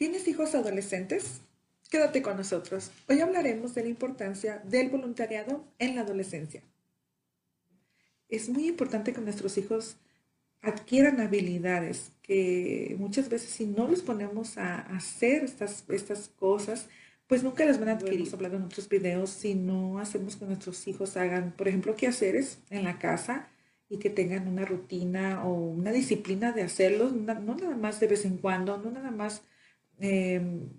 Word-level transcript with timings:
¿Tienes 0.00 0.26
hijos 0.28 0.54
adolescentes? 0.54 1.42
Quédate 1.90 2.22
con 2.22 2.38
nosotros. 2.38 2.90
Hoy 3.06 3.20
hablaremos 3.20 3.74
de 3.74 3.82
la 3.82 3.90
importancia 3.90 4.56
del 4.64 4.88
voluntariado 4.88 5.62
en 5.78 5.94
la 5.94 6.00
adolescencia. 6.00 6.62
Es 8.30 8.48
muy 8.48 8.66
importante 8.66 9.12
que 9.12 9.20
nuestros 9.20 9.58
hijos 9.58 9.98
adquieran 10.62 11.20
habilidades 11.20 12.12
que 12.22 12.96
muchas 12.98 13.28
veces 13.28 13.50
si 13.50 13.66
no 13.66 13.88
los 13.88 14.00
ponemos 14.00 14.56
a 14.56 14.78
hacer 14.78 15.44
estas, 15.44 15.84
estas 15.90 16.28
cosas, 16.28 16.88
pues 17.26 17.42
nunca 17.42 17.66
las 17.66 17.78
van 17.78 17.90
a 17.90 17.92
adquirir. 17.92 18.20
Hemos 18.20 18.32
hablado 18.32 18.56
en 18.56 18.62
otros 18.62 18.88
videos, 18.88 19.28
si 19.28 19.54
no 19.54 19.98
hacemos 19.98 20.36
que 20.36 20.46
nuestros 20.46 20.88
hijos 20.88 21.18
hagan, 21.18 21.52
por 21.52 21.68
ejemplo, 21.68 21.94
quehaceres 21.94 22.56
en 22.70 22.84
la 22.84 22.98
casa 22.98 23.50
y 23.90 23.98
que 23.98 24.08
tengan 24.08 24.48
una 24.48 24.64
rutina 24.64 25.44
o 25.44 25.52
una 25.52 25.92
disciplina 25.92 26.52
de 26.52 26.62
hacerlos, 26.62 27.12
no 27.12 27.34
nada 27.34 27.76
más 27.76 28.00
de 28.00 28.06
vez 28.06 28.24
en 28.24 28.38
cuando, 28.38 28.78
no 28.78 28.90
nada 28.90 29.10
más 29.10 29.42
Em, 30.00 30.70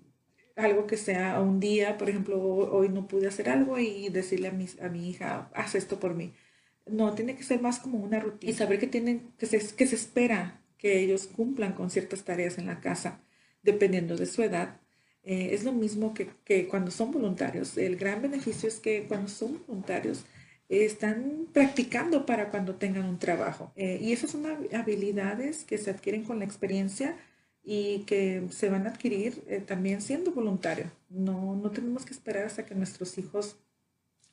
algo 0.56 0.86
que 0.86 0.96
sea 0.96 1.40
un 1.40 1.60
día, 1.60 1.96
por 1.98 2.10
ejemplo, 2.10 2.38
hoy 2.40 2.88
no 2.88 3.06
pude 3.08 3.28
hacer 3.28 3.48
algo 3.48 3.78
y 3.78 4.08
decirle 4.10 4.48
a 4.48 4.52
mi, 4.52 4.66
a 4.82 4.88
mi 4.88 5.08
hija, 5.10 5.50
haz 5.54 5.74
esto 5.74 5.98
por 6.00 6.14
mí. 6.14 6.34
No, 6.86 7.14
tiene 7.14 7.36
que 7.36 7.42
ser 7.44 7.60
más 7.62 7.78
como 7.78 7.98
una 7.98 8.20
rutina 8.20 8.50
y 8.50 8.54
saber 8.54 8.78
que, 8.80 8.86
tienen, 8.88 9.32
que, 9.38 9.46
se, 9.46 9.58
que 9.76 9.86
se 9.86 9.96
espera 9.96 10.60
que 10.78 11.00
ellos 11.00 11.26
cumplan 11.28 11.74
con 11.74 11.90
ciertas 11.90 12.24
tareas 12.24 12.58
en 12.58 12.66
la 12.66 12.80
casa, 12.80 13.20
dependiendo 13.62 14.16
de 14.16 14.26
su 14.26 14.42
edad. 14.42 14.80
Eh, 15.22 15.50
es 15.52 15.64
lo 15.64 15.72
mismo 15.72 16.12
que, 16.14 16.30
que, 16.44 16.66
cuando 16.68 16.90
son 16.90 17.12
voluntarios. 17.12 17.76
El 17.78 17.96
gran 17.96 18.20
beneficio 18.20 18.68
es 18.68 18.80
que 18.80 19.06
cuando 19.06 19.28
son 19.28 19.62
voluntarios 19.66 20.24
están 20.68 21.46
practicando 21.52 22.26
para 22.26 22.50
cuando 22.50 22.76
tengan 22.76 23.04
un 23.04 23.18
trabajo. 23.18 23.72
Eh, 23.76 23.98
y 24.00 24.12
esas 24.12 24.30
son 24.30 24.46
habilidades 24.72 25.64
que 25.64 25.78
se 25.78 25.90
adquieren 25.90 26.24
con 26.24 26.38
la 26.38 26.44
experiencia 26.44 27.16
y 27.64 28.00
que 28.00 28.46
se 28.50 28.68
van 28.68 28.86
a 28.86 28.90
adquirir 28.90 29.44
eh, 29.48 29.60
también 29.60 30.02
siendo 30.02 30.32
voluntarios. 30.32 30.90
No, 31.08 31.56
no 31.56 31.70
tenemos 31.70 32.04
que 32.04 32.12
esperar 32.12 32.46
hasta 32.46 32.66
que 32.66 32.74
nuestros 32.74 33.16
hijos 33.18 33.56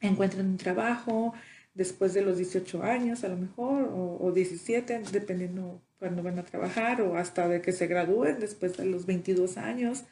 encuentren 0.02 0.48
un 0.48 0.58
trabajo 0.58 1.34
después 1.74 2.14
de 2.14 2.22
los 2.22 2.38
18 2.38 2.84
años 2.84 3.24
a 3.24 3.28
lo 3.30 3.38
mejor 3.38 3.84
o, 3.84 4.18
o 4.20 4.32
17, 4.32 5.04
dependiendo 5.12 5.82
cuando 6.00 6.24
van 6.24 6.40
a 6.40 6.44
trabajar 6.44 7.02
o 7.02 7.18
hasta 7.18 7.48
de 7.48 7.62
que 7.62 7.74
se 7.74 7.88
gradúen 7.88 8.40
después 8.40 8.78
de 8.78 8.86
los 8.86 9.06
22 9.06 9.58
años, 9.58 10.06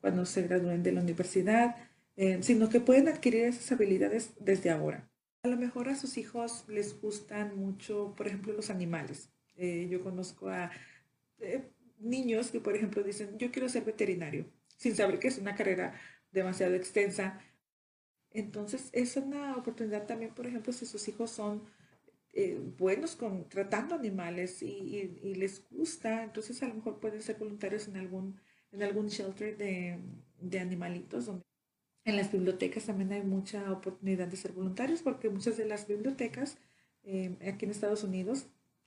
cuando 0.00 0.24
se 0.24 0.42
gradúen 0.42 0.82
de 0.82 0.92
la 0.92 1.00
universidad, 1.00 1.76
eh, 2.16 2.38
sino 2.42 2.68
que 2.68 2.80
pueden 2.80 3.08
adquirir 3.08 3.44
esas 3.44 3.72
habilidades 3.72 4.30
desde 4.38 4.70
ahora. 4.70 5.08
A 5.42 5.48
lo 5.48 5.56
mejor 5.56 5.88
a 5.88 5.96
sus 5.96 6.16
hijos 6.16 6.64
les 6.68 7.00
gustan 7.00 7.56
mucho, 7.56 8.14
por 8.16 8.28
ejemplo, 8.28 8.52
los 8.52 8.70
animales. 8.70 9.30
Eh, 9.56 9.88
yo 9.90 10.02
conozco 10.02 10.48
a 10.48 10.70
niños 11.98 12.50
que, 12.50 12.60
por 12.60 12.76
ejemplo, 12.76 13.02
dicen, 13.02 13.38
yo 13.38 13.50
quiero 13.50 13.68
ser 13.68 13.84
veterinario, 13.84 14.46
sin 14.76 14.94
saber 14.94 15.18
que 15.18 15.28
es 15.28 15.38
una 15.38 15.54
carrera 15.54 16.00
demasiado 16.32 16.74
extensa. 16.74 17.40
Entonces, 18.30 18.90
es 18.92 19.16
una 19.16 19.56
oportunidad 19.56 20.06
también, 20.06 20.34
por 20.34 20.46
ejemplo, 20.46 20.72
si 20.72 20.86
sus 20.86 21.06
hijos 21.08 21.30
son 21.30 21.62
eh, 22.32 22.58
buenos 22.78 23.14
con 23.14 23.48
tratando 23.48 23.94
animales 23.94 24.60
y, 24.62 25.34
les 25.36 25.64
gusta, 25.70 26.24
entonces 26.24 26.62
a 26.62 26.68
lo 26.68 26.74
mejor 26.74 26.98
pueden 26.98 27.22
ser 27.22 27.36
voluntarios 27.36 27.86
en 27.86 27.96
algún, 27.96 28.40
en 28.72 28.82
algún 28.82 29.08
shelter 29.08 29.56
de, 29.56 29.98
de 30.40 30.58
animalitos. 30.58 31.26
Donde 31.26 31.44
en 32.04 32.16
las 32.16 32.32
bibliotecas 32.32 32.86
también 32.86 33.12
hay 33.12 33.22
mucha 33.22 33.70
oportunidad 33.72 34.28
de 34.28 34.36
ser 34.36 34.52
voluntarios 34.52 35.02
porque 35.02 35.30
muchas 35.30 35.56
de 35.56 35.66
las 35.66 35.86
bibliotecas 35.86 36.58
eh, 37.04 37.36
aquí 37.46 37.64
en 37.64 37.70
Estados 37.70 38.02
Unidos 38.04 38.46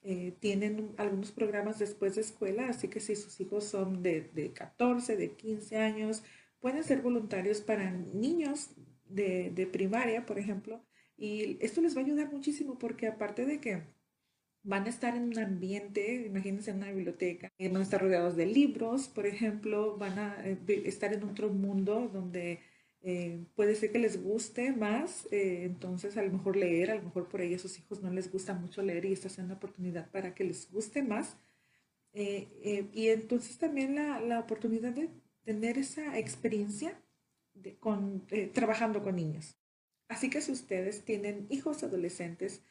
eh, 0.10 0.38
tienen 0.40 0.94
algunos 0.96 1.34
programas 1.34 1.80
después 1.80 2.16
de 2.16 2.22
escuela, 2.22 2.70
así 2.70 2.88
que 2.88 3.02
si 3.02 3.14
sus 3.18 3.42
hijos 3.42 3.66
son 3.66 4.02
de, 4.02 4.22
de 4.34 4.54
14, 4.54 5.18
de 5.18 5.36
15 5.36 5.76
años, 5.76 6.24
pueden 6.62 6.82
ser 6.86 7.02
voluntarios 7.02 7.60
para 7.60 7.92
niños 7.92 8.70
de, 9.10 9.52
de, 9.52 9.68
primaria, 9.68 10.26
por 10.26 10.40
ejemplo. 10.40 10.82
Y 11.18 11.58
esto 11.60 11.82
les 11.82 11.94
va 11.94 12.00
a 12.00 12.06
ayudar 12.06 12.32
muchísimo 12.32 12.80
porque 12.80 13.08
aparte 13.08 13.46
de 13.46 13.60
que 13.60 13.84
van 14.64 14.86
a 14.86 14.90
estar 14.90 15.14
en 15.14 15.24
un 15.24 15.40
ambiente, 15.40 16.26
imagínense 16.26 16.72
en 16.72 16.78
una 16.78 16.94
biblioteca, 16.94 17.52
van 17.60 17.76
a 17.76 17.82
estar 17.82 18.02
rodeados 18.02 18.38
de 18.38 18.46
libros, 18.46 19.10
por 19.10 19.26
ejemplo, 19.26 19.98
van 19.98 20.20
a 20.20 20.48
eh, 20.48 20.58
estar 20.86 21.14
en 21.14 21.24
otro 21.26 21.50
mundo 21.50 22.10
donde 22.14 22.62
eh, 23.02 23.46
puede 23.56 23.76
ser 23.76 23.92
que 23.92 24.00
les 24.00 24.22
guste 24.22 24.72
más, 24.72 25.28
eh, 25.32 25.64
entonces 25.64 26.18
a 26.18 26.24
lo 26.24 26.32
mejor 26.32 26.56
leer, 26.56 26.92
a 26.92 26.96
lo 26.96 27.04
mejor 27.04 27.30
por 27.30 27.42
ahí 27.42 27.54
a 27.54 27.60
sus 27.60 27.78
hijos 27.78 28.02
no 28.02 28.12
les 28.12 28.32
gusta 28.32 28.54
mucho 28.54 28.82
leer 28.82 29.06
y 29.06 29.14
esta 29.14 29.28
es 29.28 29.38
una 29.38 29.54
oportunidad 29.54 30.10
para 30.12 30.34
que 30.34 30.44
les 30.44 30.70
guste 30.72 31.04
más. 31.04 31.38
Eh, 32.14 32.88
y 32.94 33.10
entonces 33.10 33.58
también 33.60 33.94
la, 33.96 34.20
la, 34.20 34.40
oportunidad 34.40 34.92
de 34.92 35.10
tener 35.44 35.78
esa 35.78 36.18
experiencia 36.18 37.00
de, 37.54 37.76
con, 37.76 38.26
trabajando 38.54 39.04
con 39.04 39.16
niños. 39.16 39.56
Así 40.08 40.30
que 40.30 40.42
si 40.42 40.52
ustedes 40.52 41.04
tienen 41.06 41.46
hijos 41.50 41.84
adolescentes 41.84 42.62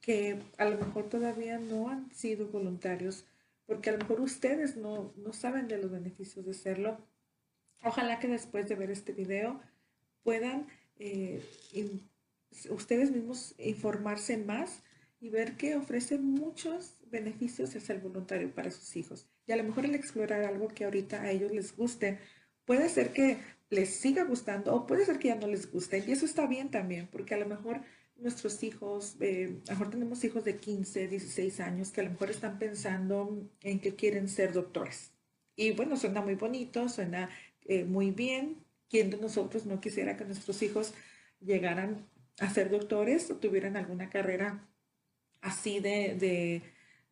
que 0.00 0.40
a 0.58 0.64
lo 0.64 0.78
mejor 0.78 1.08
todavía 1.08 1.58
no 1.58 1.88
han 1.88 2.10
sido 2.12 2.48
voluntarios, 2.48 3.24
porque 3.66 3.90
a 3.90 3.92
lo 3.92 3.98
mejor 3.98 4.20
ustedes 4.20 4.76
no, 4.76 5.12
no 5.16 5.32
saben 5.32 5.68
de 5.68 5.78
los 5.78 5.90
beneficios 5.90 6.44
de 6.44 6.54
serlo, 6.54 6.98
Ojalá 7.84 8.18
que 8.18 8.28
después 8.28 8.68
de 8.68 8.74
ver 8.74 8.90
este 8.90 9.12
video 9.12 9.60
puedan 10.22 10.66
eh, 10.98 11.42
ustedes 12.70 13.10
mismos 13.10 13.54
informarse 13.58 14.38
más 14.38 14.82
y 15.20 15.28
ver 15.28 15.56
que 15.56 15.76
ofrece 15.76 16.18
muchos 16.18 16.96
beneficios 17.10 17.74
el 17.88 18.00
voluntario 18.00 18.54
para 18.54 18.70
sus 18.70 18.96
hijos. 18.96 19.28
Y 19.46 19.52
a 19.52 19.56
lo 19.56 19.64
mejor 19.64 19.84
el 19.84 19.94
explorar 19.94 20.44
algo 20.44 20.68
que 20.68 20.84
ahorita 20.84 21.22
a 21.22 21.30
ellos 21.30 21.52
les 21.52 21.76
guste, 21.76 22.18
puede 22.64 22.88
ser 22.88 23.12
que 23.12 23.38
les 23.70 23.90
siga 23.90 24.24
gustando 24.24 24.74
o 24.74 24.86
puede 24.86 25.04
ser 25.04 25.18
que 25.18 25.28
ya 25.28 25.36
no 25.36 25.46
les 25.46 25.70
guste. 25.70 26.02
Y 26.06 26.12
eso 26.12 26.24
está 26.24 26.46
bien 26.46 26.70
también, 26.70 27.08
porque 27.10 27.34
a 27.34 27.38
lo 27.38 27.46
mejor 27.46 27.82
nuestros 28.16 28.62
hijos, 28.62 29.16
eh, 29.20 29.60
a 29.68 29.72
lo 29.72 29.78
mejor 29.78 29.90
tenemos 29.90 30.24
hijos 30.24 30.44
de 30.44 30.56
15, 30.56 31.08
16 31.08 31.60
años 31.60 31.90
que 31.90 32.00
a 32.00 32.04
lo 32.04 32.10
mejor 32.10 32.30
están 32.30 32.58
pensando 32.58 33.50
en 33.62 33.80
que 33.80 33.94
quieren 33.94 34.28
ser 34.28 34.52
doctores. 34.52 35.12
Y 35.56 35.72
bueno, 35.72 35.96
suena 35.96 36.20
muy 36.20 36.34
bonito, 36.34 36.88
suena 36.88 37.30
eh, 37.64 37.84
muy 37.84 38.10
bien. 38.10 38.64
¿Quién 38.88 39.10
de 39.10 39.16
nosotros 39.16 39.66
no 39.66 39.80
quisiera 39.80 40.16
que 40.16 40.24
nuestros 40.24 40.62
hijos 40.62 40.94
llegaran 41.40 42.06
a 42.38 42.50
ser 42.50 42.70
doctores 42.70 43.30
o 43.30 43.36
tuvieran 43.36 43.76
alguna 43.76 44.10
carrera 44.10 44.68
así 45.40 45.80
de, 45.80 46.62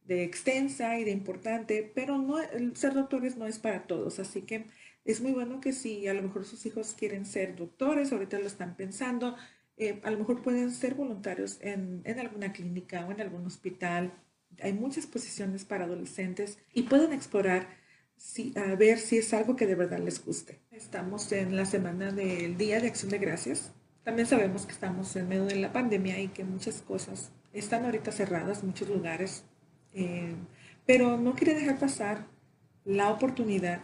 extensa 0.08 0.98
y 0.98 1.04
de 1.04 1.10
importante? 1.10 1.90
Pero 1.94 2.18
no, 2.18 2.36
ser 2.74 2.94
doctores 2.94 3.36
no 3.36 3.46
es 3.46 3.58
para 3.58 3.86
todos, 3.86 4.18
así 4.18 4.42
que 4.42 4.66
es 5.04 5.20
muy 5.20 5.32
bueno 5.32 5.60
que 5.60 5.72
si 5.72 6.06
a 6.06 6.14
lo 6.14 6.22
mejor 6.22 6.44
sus 6.44 6.64
hijos 6.66 6.94
quieren 6.96 7.26
ser 7.26 7.56
doctores, 7.56 8.12
ahorita 8.12 8.38
lo 8.38 8.46
están 8.46 8.76
pensando, 8.76 9.36
eh, 9.76 10.00
a 10.04 10.10
lo 10.10 10.18
mejor 10.18 10.42
pueden 10.42 10.70
ser 10.70 10.94
voluntarios 10.94 11.58
en, 11.62 12.02
en, 12.04 12.20
alguna 12.20 12.52
clínica 12.52 13.06
o 13.06 13.10
en 13.10 13.20
algún 13.20 13.46
hospital. 13.46 14.12
Hay 14.60 14.74
muchas 14.74 15.06
posiciones 15.06 15.64
para 15.64 15.86
adolescentes 15.86 16.58
y 16.72 16.82
pueden 16.84 17.12
explorar 17.12 17.81
a 18.56 18.74
ver 18.76 18.98
si 18.98 19.18
es 19.18 19.34
algo 19.34 19.56
que 19.56 19.66
de 19.66 19.74
verdad 19.74 19.98
les 19.98 20.24
guste. 20.24 20.60
Estamos 20.70 21.30
en 21.32 21.56
la 21.56 21.66
semana 21.66 22.12
del 22.12 22.56
Día 22.56 22.80
de 22.80 22.88
Acción 22.88 23.10
de 23.10 23.18
Gracias. 23.18 23.72
También 24.04 24.26
sabemos 24.26 24.64
que 24.64 24.72
estamos 24.72 25.14
en 25.16 25.28
medio 25.28 25.44
de 25.44 25.56
la 25.56 25.72
pandemia 25.72 26.18
y 26.20 26.28
que 26.28 26.44
muchas 26.44 26.82
cosas 26.82 27.30
están 27.52 27.84
ahorita 27.84 28.10
cerradas, 28.12 28.64
muchos 28.64 28.88
lugares. 28.88 29.44
Eh, 29.92 30.34
pero 30.86 31.18
no 31.18 31.34
quería 31.34 31.54
dejar 31.54 31.78
pasar 31.78 32.26
la 32.84 33.10
oportunidad 33.10 33.80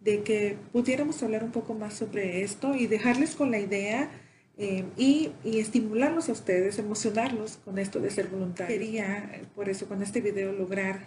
de 0.00 0.22
que 0.22 0.58
pudiéramos 0.72 1.22
hablar 1.22 1.44
un 1.44 1.52
poco 1.52 1.74
más 1.74 1.94
sobre 1.94 2.42
esto 2.42 2.74
y 2.74 2.86
dejarles 2.86 3.36
con 3.36 3.50
la 3.50 3.60
idea 3.60 4.10
eh, 4.58 4.84
y, 4.96 5.32
y, 5.44 5.60
estimularlos 5.60 6.28
a 6.28 6.32
ustedes, 6.32 6.78
emocionarlos 6.78 7.58
con 7.58 7.78
esto 7.78 8.00
de 8.00 8.10
ser 8.10 8.28
voluntarios. 8.28 8.78
Quería, 8.78 9.30
eh, 9.32 9.44
por 9.54 9.68
eso, 9.68 9.86
con 9.86 10.02
este 10.02 10.20
video 10.20 10.52
lograr 10.52 11.06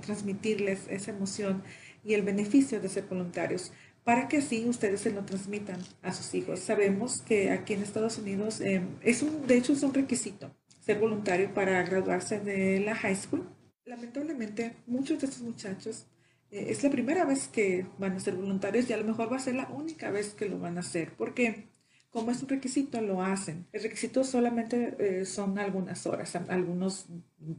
transmitirles 0.00 0.88
esa 0.88 1.12
emoción 1.12 1.62
y 2.06 2.14
el 2.14 2.22
beneficio 2.22 2.80
de 2.80 2.88
ser 2.88 3.04
voluntarios 3.04 3.72
para 4.04 4.28
que 4.28 4.38
así 4.38 4.64
ustedes 4.68 5.00
se 5.00 5.10
lo 5.10 5.24
transmitan 5.24 5.80
a 6.02 6.12
sus 6.12 6.32
hijos. 6.34 6.60
Sabemos 6.60 7.22
que 7.22 7.50
aquí 7.50 7.74
en 7.74 7.82
Estados 7.82 8.18
Unidos 8.18 8.60
eh, 8.60 8.80
es 9.02 9.22
un, 9.22 9.46
de 9.46 9.56
hecho 9.56 9.72
es 9.72 9.82
un 9.82 9.92
requisito 9.92 10.54
ser 10.80 11.00
voluntario 11.00 11.52
para 11.52 11.82
graduarse 11.82 12.38
de 12.38 12.78
la 12.78 12.94
high 12.94 13.16
school. 13.16 13.48
Lamentablemente 13.84 14.76
muchos 14.86 15.18
de 15.20 15.26
estos 15.26 15.42
muchachos 15.42 16.06
eh, 16.52 16.66
es 16.68 16.84
la 16.84 16.90
primera 16.90 17.24
vez 17.24 17.48
que 17.48 17.86
van 17.98 18.12
a 18.12 18.20
ser 18.20 18.36
voluntarios 18.36 18.88
y 18.88 18.92
a 18.92 18.96
lo 18.96 19.04
mejor 19.04 19.32
va 19.32 19.36
a 19.36 19.40
ser 19.40 19.56
la 19.56 19.68
única 19.70 20.12
vez 20.12 20.34
que 20.34 20.48
lo 20.48 20.60
van 20.60 20.76
a 20.76 20.80
hacer 20.80 21.12
porque 21.18 21.66
como 22.10 22.30
es 22.30 22.40
un 22.40 22.48
requisito 22.48 23.00
lo 23.02 23.22
hacen. 23.22 23.66
El 23.72 23.82
requisito 23.82 24.22
solamente 24.22 24.94
eh, 24.98 25.24
son 25.26 25.58
algunas 25.58 26.06
horas, 26.06 26.34
algunos, 26.48 27.08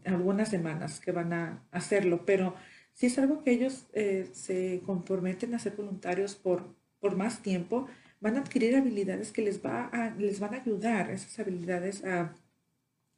algunas 0.05 0.49
semanas 0.49 0.99
que 1.01 1.11
van 1.11 1.33
a 1.33 1.67
hacerlo, 1.71 2.25
pero 2.25 2.55
si 2.97 3.05
es 3.05 3.17
algo 3.19 3.43
que 3.43 3.51
ellos 3.51 3.85
eh, 3.93 4.27
se 4.33 4.81
comprometen 4.83 5.53
a 5.53 5.59
ser 5.59 5.75
voluntarios 5.75 6.33
por, 6.33 6.63
por 6.99 7.15
más 7.15 7.43
tiempo, 7.43 7.85
van 8.19 8.37
a 8.37 8.39
adquirir 8.39 8.75
habilidades 8.75 9.31
que 9.31 9.43
les, 9.43 9.63
va 9.63 9.85
a, 9.93 10.15
les 10.15 10.39
van 10.39 10.55
a 10.55 10.61
ayudar, 10.61 11.11
esas 11.11 11.37
habilidades 11.37 12.03
a 12.03 12.33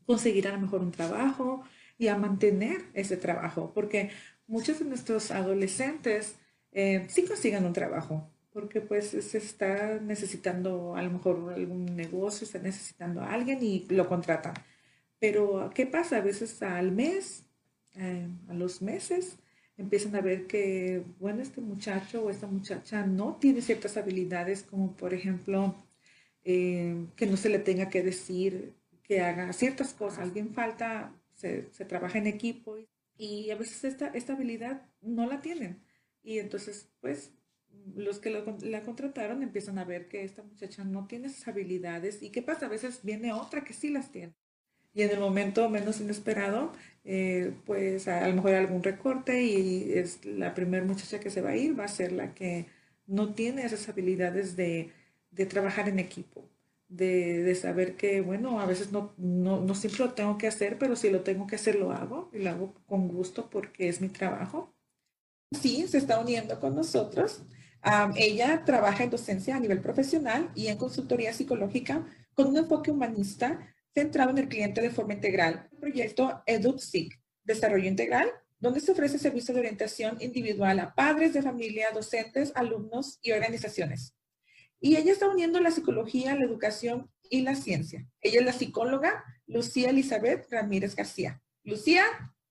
conseguir 0.06 0.50
a 0.50 0.52
lo 0.52 0.60
mejor 0.60 0.82
un 0.82 0.92
trabajo 0.92 1.64
y 1.98 2.10
a 2.10 2.18
mantener 2.18 2.82
ese 2.94 3.16
trabajo, 3.16 3.72
porque 3.74 4.10
muchos 4.48 4.80
de 4.80 4.86
nuestros 4.86 5.32
adolescentes 5.32 6.36
eh, 6.74 7.06
sí 7.08 7.24
consigan 7.24 7.66
un 7.66 7.72
trabajo, 7.72 8.30
porque 8.52 8.82
pues 8.82 9.12
se 9.12 9.38
está 9.38 9.98
necesitando 10.02 10.98
a 10.98 11.02
lo 11.04 11.12
mejor 11.12 11.54
algún 11.54 11.86
negocio, 11.96 12.44
está 12.44 12.60
necesitando 12.60 13.22
a 13.22 13.32
alguien 13.32 13.64
y 13.64 13.86
lo 13.88 14.10
contratan. 14.10 14.56
Pero 15.20 15.72
¿qué 15.74 15.86
pasa? 15.86 16.18
A 16.18 16.22
veces 16.22 16.62
al 16.62 16.92
mes, 16.92 17.46
eh, 17.96 18.28
a 18.50 18.54
los 18.54 18.82
meses, 18.82 19.40
empiezan 19.80 20.16
a 20.16 20.22
ver 20.22 20.46
que, 20.46 21.04
bueno, 21.20 21.42
este 21.42 21.62
muchacho 21.62 22.26
o 22.26 22.30
esta 22.30 22.48
muchacha 22.48 23.06
no 23.06 23.38
tiene 23.40 23.62
ciertas 23.62 23.96
habilidades 23.98 24.64
como 24.64 24.92
por 24.96 25.14
ejemplo 25.14 25.76
eh, 26.44 27.06
que 27.16 27.26
no 27.26 27.38
se 27.38 27.50
le 27.50 27.60
tenga 27.60 27.90
que 27.90 28.04
decir 28.04 28.74
que 29.04 29.22
haga 29.22 29.54
ciertas 29.54 29.94
cosas. 29.94 30.20
Alguien 30.20 30.54
falta, 30.54 31.14
se, 31.34 31.64
trabaja 31.88 32.18
en 32.18 32.28
equipo 32.28 32.78
y 33.18 33.50
a 33.52 33.56
veces 33.56 33.86
esta, 33.86 34.08
esta 34.10 34.34
habilidad 34.34 34.86
no 35.02 35.26
la 35.26 35.42
tienen. 35.42 35.80
Y 36.24 36.40
entonces, 36.40 36.90
pues, 37.00 37.32
los 37.96 38.20
que 38.20 38.30
la 38.30 38.82
contrataron 38.82 39.42
empiezan 39.44 39.80
a 39.80 39.86
ver 39.86 40.10
que 40.10 40.24
esta 40.24 40.44
muchacha 40.44 40.84
no 40.84 41.08
tiene 41.08 41.28
esas 41.28 41.48
habilidades. 41.48 42.22
¿Y 42.22 42.32
qué 42.32 42.42
pasa? 42.42 42.66
A 42.66 42.70
veces 42.70 43.00
viene 43.04 43.32
otra 43.32 43.64
que 43.64 43.74
sí 43.74 43.90
las 43.90 44.12
tiene. 44.12 44.34
Y 44.94 45.04
en 45.04 45.12
el 45.12 45.20
momento 45.20 45.70
menos 45.70 46.02
inesperado, 46.02 46.74
eh, 47.04 47.54
pues 47.66 48.08
a, 48.08 48.28
lo 48.28 48.36
mejor 48.36 48.54
algún 48.54 48.84
recorte 48.84 49.42
y 49.44 49.94
es 49.94 50.26
la 50.26 50.54
primera 50.54 50.86
muchacha 50.86 51.20
que 51.20 51.30
se 51.30 51.42
va 51.42 51.52
a 51.52 51.56
ir, 51.56 51.80
va 51.80 51.86
a 51.86 51.88
ser 51.88 52.12
la 52.12 52.34
que 52.34 52.68
no 53.08 53.34
tiene 53.34 53.66
esas 53.66 53.88
habilidades 53.90 54.56
de, 54.56 54.92
de 55.32 55.46
trabajar 55.46 55.90
en 55.90 56.00
equipo, 56.00 56.46
de, 56.88 57.44
de, 57.44 57.56
saber 57.56 57.96
que, 57.96 58.22
bueno, 58.22 58.60
a 58.60 58.66
veces 58.66 58.92
no, 58.92 59.14
no, 59.18 59.62
no, 59.62 59.76
siempre 59.76 60.06
lo 60.06 60.14
tengo 60.14 60.38
que 60.38 60.48
hacer, 60.48 60.78
pero 60.78 60.96
si 60.96 61.10
lo 61.10 61.22
tengo 61.22 61.48
que 61.48 61.56
hacer, 61.56 61.76
lo 61.76 61.92
hago 61.92 62.30
y 62.34 62.40
lo 62.40 62.50
hago 62.50 62.74
con 62.86 63.08
gusto 63.08 63.50
porque 63.50 63.90
es 63.90 64.02
mi 64.02 64.10
trabajo. 64.10 64.74
Sí, 65.52 65.88
se 65.88 65.98
está 65.98 66.20
uniendo 66.20 66.60
con 66.60 66.76
nosotros. 66.76 67.42
ella 68.16 68.64
trabaja 68.66 69.04
en 69.04 69.10
docencia 69.10 69.56
a 69.56 69.60
nivel 69.60 69.82
profesional 69.82 70.52
y 70.56 70.68
en 70.68 70.78
consultoría 70.78 71.34
psicológica 71.34 72.06
con 72.36 72.48
un 72.48 72.58
enfoque 72.58 72.92
humanista 72.92 73.60
centrado 73.94 74.32
en 74.32 74.38
el 74.38 74.50
cliente 74.50 74.82
de 74.82 74.90
forma 74.90 75.14
integral. 75.14 75.68
El 75.72 75.78
proyecto 75.78 76.44
EduPSIC, 76.46 77.20
Desarrollo 77.44 77.88
Integral, 77.88 78.32
donde 78.60 78.80
se 78.80 78.92
ofrece 78.92 79.18
servicio 79.18 79.54
de 79.54 79.62
orientación 79.62 80.18
individual 80.20 80.80
a 80.80 80.94
padres 80.94 81.34
de 81.34 81.42
familia, 81.42 81.88
docentes, 81.94 82.52
alumnos 82.56 83.20
y 83.22 83.32
organizaciones. 83.32 84.16
Y 84.82 84.96
ella 84.96 85.12
está 85.12 85.28
uniendo 85.28 85.60
la 85.60 85.72
psicología, 85.72 86.36
la 86.36 86.46
educación 86.46 87.10
y 87.30 87.42
la 87.42 87.56
ciencia. 87.56 88.08
Ella 88.22 88.40
es 88.40 88.46
la 88.46 88.54
psicóloga 88.54 89.24
Lucía 89.46 89.90
Elizabeth 89.90 90.48
Ramírez 90.52 90.96
García. 90.96 91.42
Lucía, 91.64 92.04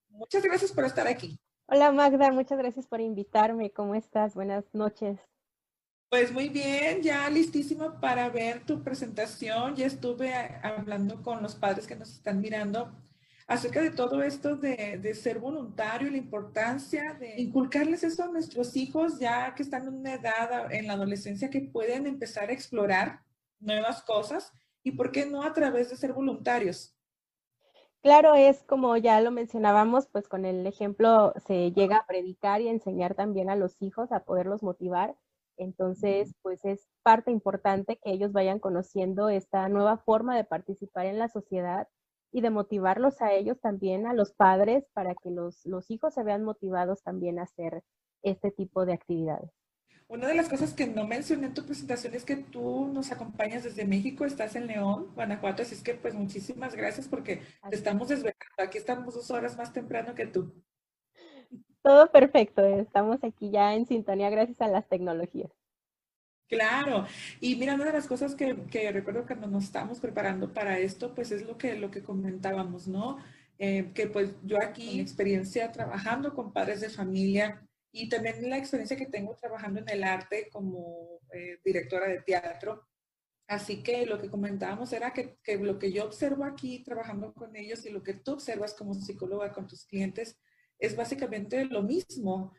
muchas 0.08 0.43
gracias 0.43 0.73
por 0.73 0.84
estar 0.84 1.06
aquí. 1.06 1.41
Hola 1.67 1.93
Magda, 1.93 2.32
muchas 2.32 2.58
gracias 2.58 2.87
por 2.87 3.00
invitarme. 3.00 3.70
¿Cómo 3.70 3.94
estás? 3.94 4.34
Buenas 4.34 4.64
noches. 4.75 5.19
Pues 6.10 6.32
muy 6.32 6.49
bien, 6.49 7.02
ya 7.02 7.28
listísimo 7.28 8.00
para 8.00 8.31
ver 8.31 8.64
tu 8.64 8.82
presentación. 8.82 9.76
Ya 9.76 9.87
estuve 9.87 10.32
hablando 10.62 11.22
con 11.22 11.43
los 11.43 11.55
padres 11.55 11.87
que 11.87 11.96
nos 11.96 12.10
están 12.14 12.40
mirando 12.40 12.90
acerca 13.46 13.82
de 13.82 13.90
todo 13.90 14.22
esto 14.22 14.56
de, 14.56 15.14
ser 15.14 15.38
voluntario, 15.38 16.10
la 16.10 16.16
importancia 16.16 17.14
de 17.14 17.40
inculcarles 17.40 18.05
eso 18.05 18.25
a 18.25 18.28
nuestros 18.28 18.76
hijos 18.76 19.19
ya 19.19 19.55
que 19.55 19.62
están 19.62 19.87
en 19.87 19.94
una 19.94 20.14
edad 20.14 20.72
en 20.72 20.87
la 20.87 20.94
adolescencia 20.94 21.50
que 21.50 21.62
pueden 21.62 22.06
empezar 22.06 22.50
a 22.50 22.52
explorar 22.52 23.20
nuevas 23.60 24.02
cosas 24.02 24.52
y 24.82 24.93
por 24.93 25.12
qué 25.12 25.26
no 25.26 25.43
a 25.43 25.52
través 25.52 25.90
de 25.90 25.96
ser 25.96 26.12
voluntarios. 26.14 26.94
Claro, 28.02 28.34
es 28.34 28.62
como 28.62 28.96
ya 28.96 29.20
lo 29.20 29.31
mencionábamos, 29.31 30.06
pues 30.06 30.28
con 30.28 30.44
el 30.44 30.66
ejemplo 30.66 31.34
se 31.46 31.72
llega 31.72 31.99
a 31.99 32.06
predicar 32.06 32.62
y 32.62 32.69
enseñar 32.69 33.14
también 33.14 33.50
a 33.50 33.56
los 33.56 33.82
hijos 33.82 34.12
a 34.12 34.25
poderlos 34.25 34.62
motivar. 34.62 35.16
Entonces, 35.58 36.34
pues 36.43 36.64
es 36.64 36.88
parte 37.02 37.31
importante 37.31 37.99
que 38.02 38.12
ellos 38.12 38.32
vayan 38.32 38.58
conociendo 38.60 39.28
esta 39.28 39.69
nueva 39.69 39.99
forma 39.99 40.37
de 40.37 40.44
participar 40.44 41.06
en 41.06 41.19
la 41.19 41.28
sociedad 41.28 41.88
y 42.32 42.40
de 42.40 42.50
motivarlos 42.50 43.20
a 43.20 43.32
ellos 43.32 43.60
también, 43.60 44.06
a 44.06 44.14
los 44.14 44.32
padres, 44.32 44.84
para 44.93 45.14
que 45.14 45.31
los, 45.31 45.64
los 45.66 45.90
hijos 45.90 46.14
se 46.14 46.22
vean 46.22 46.44
motivados 46.44 47.02
también 47.02 47.38
a 47.38 47.43
hacer 47.43 47.82
este 48.22 48.50
tipo 48.50 48.87
de 48.87 48.94
actividades. 48.94 49.50
Una 50.08 50.28
de 50.28 50.34
las 50.34 50.49
cosas 50.49 50.72
que 50.72 50.87
no 50.87 51.06
mencioné 51.06 51.49
en 51.49 51.55
tu 51.55 51.66
presentación 51.66 52.14
es 52.14 52.25
que 52.25 52.37
tú 52.37 52.88
nos 52.88 53.12
acompañas 53.12 53.64
desde 53.64 53.84
México, 53.84 54.25
estás 54.25 54.56
en 54.56 54.66
León, 54.66 55.12
Guanajuato, 55.14 55.62
así 55.62 55.75
es 55.75 55.82
que 55.82 55.94
pues 55.94 56.14
muchísimas 56.14 56.75
gracias 56.75 57.06
porque 57.08 57.43
te 57.69 57.76
estamos 57.76 58.08
desvelando. 58.08 58.38
Aquí 58.56 58.78
estamos 58.78 59.14
dos 59.14 59.31
horas 59.31 59.58
más 59.58 59.72
temprano 59.75 60.14
que 60.14 60.26
tú. 60.26 60.55
Todo 61.82 62.10
perfecto, 62.10 62.64
estamos 62.64 63.22
aquí 63.22 63.50
ya 63.50 63.75
en 63.75 63.86
sintonía 63.86 64.30
gracias 64.30 64.60
a 64.60 64.69
las 64.69 64.88
tecnologías. 64.88 65.50
Claro, 66.48 67.04
y 67.40 67.56
mira, 67.56 67.75
una 67.75 67.84
de 67.84 67.92
las 67.92 68.06
cosas 68.06 68.34
que, 68.34 68.56
que, 68.70 68.90
recuerdo 68.90 69.26
cuando 69.26 69.46
nos 69.48 69.64
estábamos 69.64 70.00
preparando 70.00 70.54
para 70.54 70.78
esto, 70.78 71.14
pues 71.14 71.30
es 71.30 71.42
lo 71.42 71.58
que, 71.58 71.76
lo 71.76 71.90
que 71.90 72.02
comentábamos, 72.02 72.88
¿no? 72.88 73.19
Eh, 73.58 73.92
que 73.94 74.06
pues 74.06 74.30
yo 74.44 74.56
aquí, 74.62 74.94
mi 74.94 75.00
experiencia 75.00 75.70
trabajando 75.72 76.32
con 76.34 76.52
padres 76.52 76.80
de 76.80 76.88
familia 76.88 77.60
y 77.92 78.08
también 78.08 78.48
la 78.48 78.56
experiencia 78.56 78.96
que 78.96 79.06
tengo 79.06 79.34
trabajando 79.34 79.81
en 79.81 79.88
el 79.90 80.04
arte 80.04 80.48
como 80.50 81.20
eh, 81.32 81.58
directora 81.64 82.08
de 82.08 82.22
teatro. 82.22 82.86
Así 83.46 83.82
que 83.82 84.06
lo 84.06 84.19
que 84.20 84.31
comentábamos 84.31 84.92
era 84.92 85.12
que, 85.12 85.38
que, 85.42 85.56
lo 85.58 85.78
que 85.78 85.92
yo 85.92 86.04
observo 86.04 86.44
aquí 86.44 86.82
trabajando 86.84 87.34
con 87.34 87.56
ellos 87.56 87.84
y 87.84 87.90
lo 87.90 88.02
que 88.02 88.14
tú 88.14 88.32
observas 88.34 88.74
como 88.74 88.94
psicóloga 88.94 89.52
con 89.52 89.66
tus 89.66 89.84
clientes 89.84 90.38
es 90.78 90.96
básicamente 90.96 91.64
lo 91.64 91.82
mismo. 91.82 92.52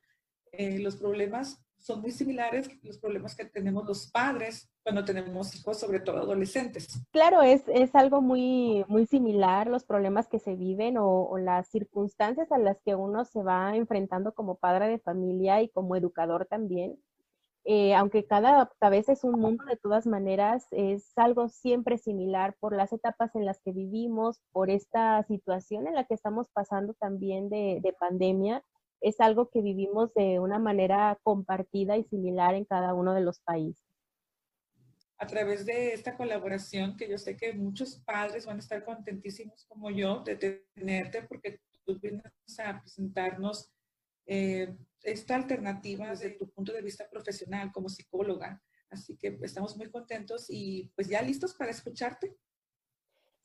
Eh, 0.52 0.80
los 0.80 0.96
problemas 0.96 1.64
son 1.80 2.02
muy 2.02 2.12
similares 2.12 2.70
los 2.84 2.98
problemas 2.98 3.36
que 3.36 3.46
tenemos 3.46 3.86
los 3.86 4.12
padres 4.12 4.70
cuando 4.84 5.06
tenemos 5.06 5.56
hijos, 5.56 5.80
sobre 5.80 6.00
todo 6.00 6.18
adolescentes. 6.18 6.88
Claro, 7.12 7.42
es, 7.42 7.64
es 7.68 7.94
algo 7.96 8.22
muy, 8.22 8.84
muy 8.88 9.06
similar 9.06 9.68
los 9.68 9.86
problemas 9.86 10.28
que 10.28 10.40
se 10.40 10.56
viven 10.56 10.98
o, 10.98 11.38
las 11.38 11.70
circunstancias 11.70 12.52
a 12.52 12.58
las 12.58 12.82
que 12.82 12.96
uno 12.96 13.24
se 13.24 13.44
va 13.44 13.76
enfrentando 13.76 14.34
como 14.34 14.58
padre 14.58 14.88
de 14.88 15.00
familia 15.00 15.62
y 15.62 15.70
como 15.70 15.96
educador 15.96 16.48
también. 16.48 16.98
Eh, 17.72 17.94
aunque 17.94 18.26
cada 18.26 18.72
cabeza 18.80 19.12
es 19.12 19.24
un 19.24 19.40
mundo, 19.40 19.64
de 19.66 19.78
todas 19.78 20.08
maneras 20.08 20.66
es 20.72 21.16
algo 21.16 21.50
siempre 21.50 22.00
similar 22.00 22.56
por 22.60 22.76
las 22.76 22.92
etapas 22.94 23.36
en 23.36 23.46
las 23.46 23.62
que 23.62 23.72
vivimos, 23.72 24.42
por 24.52 24.72
esta 24.72 25.22
situación 25.28 25.86
en 25.86 25.94
la 25.94 26.06
que 26.06 26.16
estamos 26.16 26.50
pasando 26.50 26.96
también 26.96 27.48
de, 27.48 27.80
de 27.84 27.94
pandemia 27.94 28.64
es 29.02 29.20
algo 29.20 29.52
que 29.52 29.62
vivimos 29.62 30.12
de 30.16 30.40
una 30.40 30.58
manera 30.58 31.20
compartida 31.22 31.96
y 31.96 32.06
similar 32.06 32.56
en 32.56 32.66
cada 32.66 32.96
uno 32.96 33.14
de 33.14 33.22
los 33.22 33.40
países. 33.42 33.86
A 35.20 35.28
través 35.28 35.64
de 35.64 35.94
esta 35.94 36.18
colaboración, 36.18 36.98
que 36.98 37.08
yo 37.08 37.20
sé 37.20 37.38
que 37.38 37.54
muchos 37.54 37.98
padres 38.04 38.48
van 38.48 38.56
a 38.56 38.62
estar 38.62 38.84
contentísimos 38.84 39.66
como 39.66 39.92
yo 39.92 40.24
de 40.24 40.64
tenerte, 40.76 41.22
porque 41.22 41.60
tú 41.86 42.00
vienes 42.00 42.24
a 42.66 42.80
presentarnos 42.82 43.72
eh, 44.26 44.76
esta 45.04 45.36
alternativa 45.36 46.10
desde 46.10 46.32
tu 46.32 46.50
punto 46.50 46.74
de 46.74 46.82
vista 46.82 47.10
profesional 47.10 47.72
como 47.72 47.90
psicóloga. 47.90 48.62
Así 48.90 49.18
que 49.18 49.40
estamos 49.42 49.78
muy 49.78 49.90
contentos 49.92 50.48
y 50.50 50.92
pues 50.96 51.08
ya 51.08 51.22
listos 51.22 51.54
para 51.54 51.72
escucharte. 51.72 52.36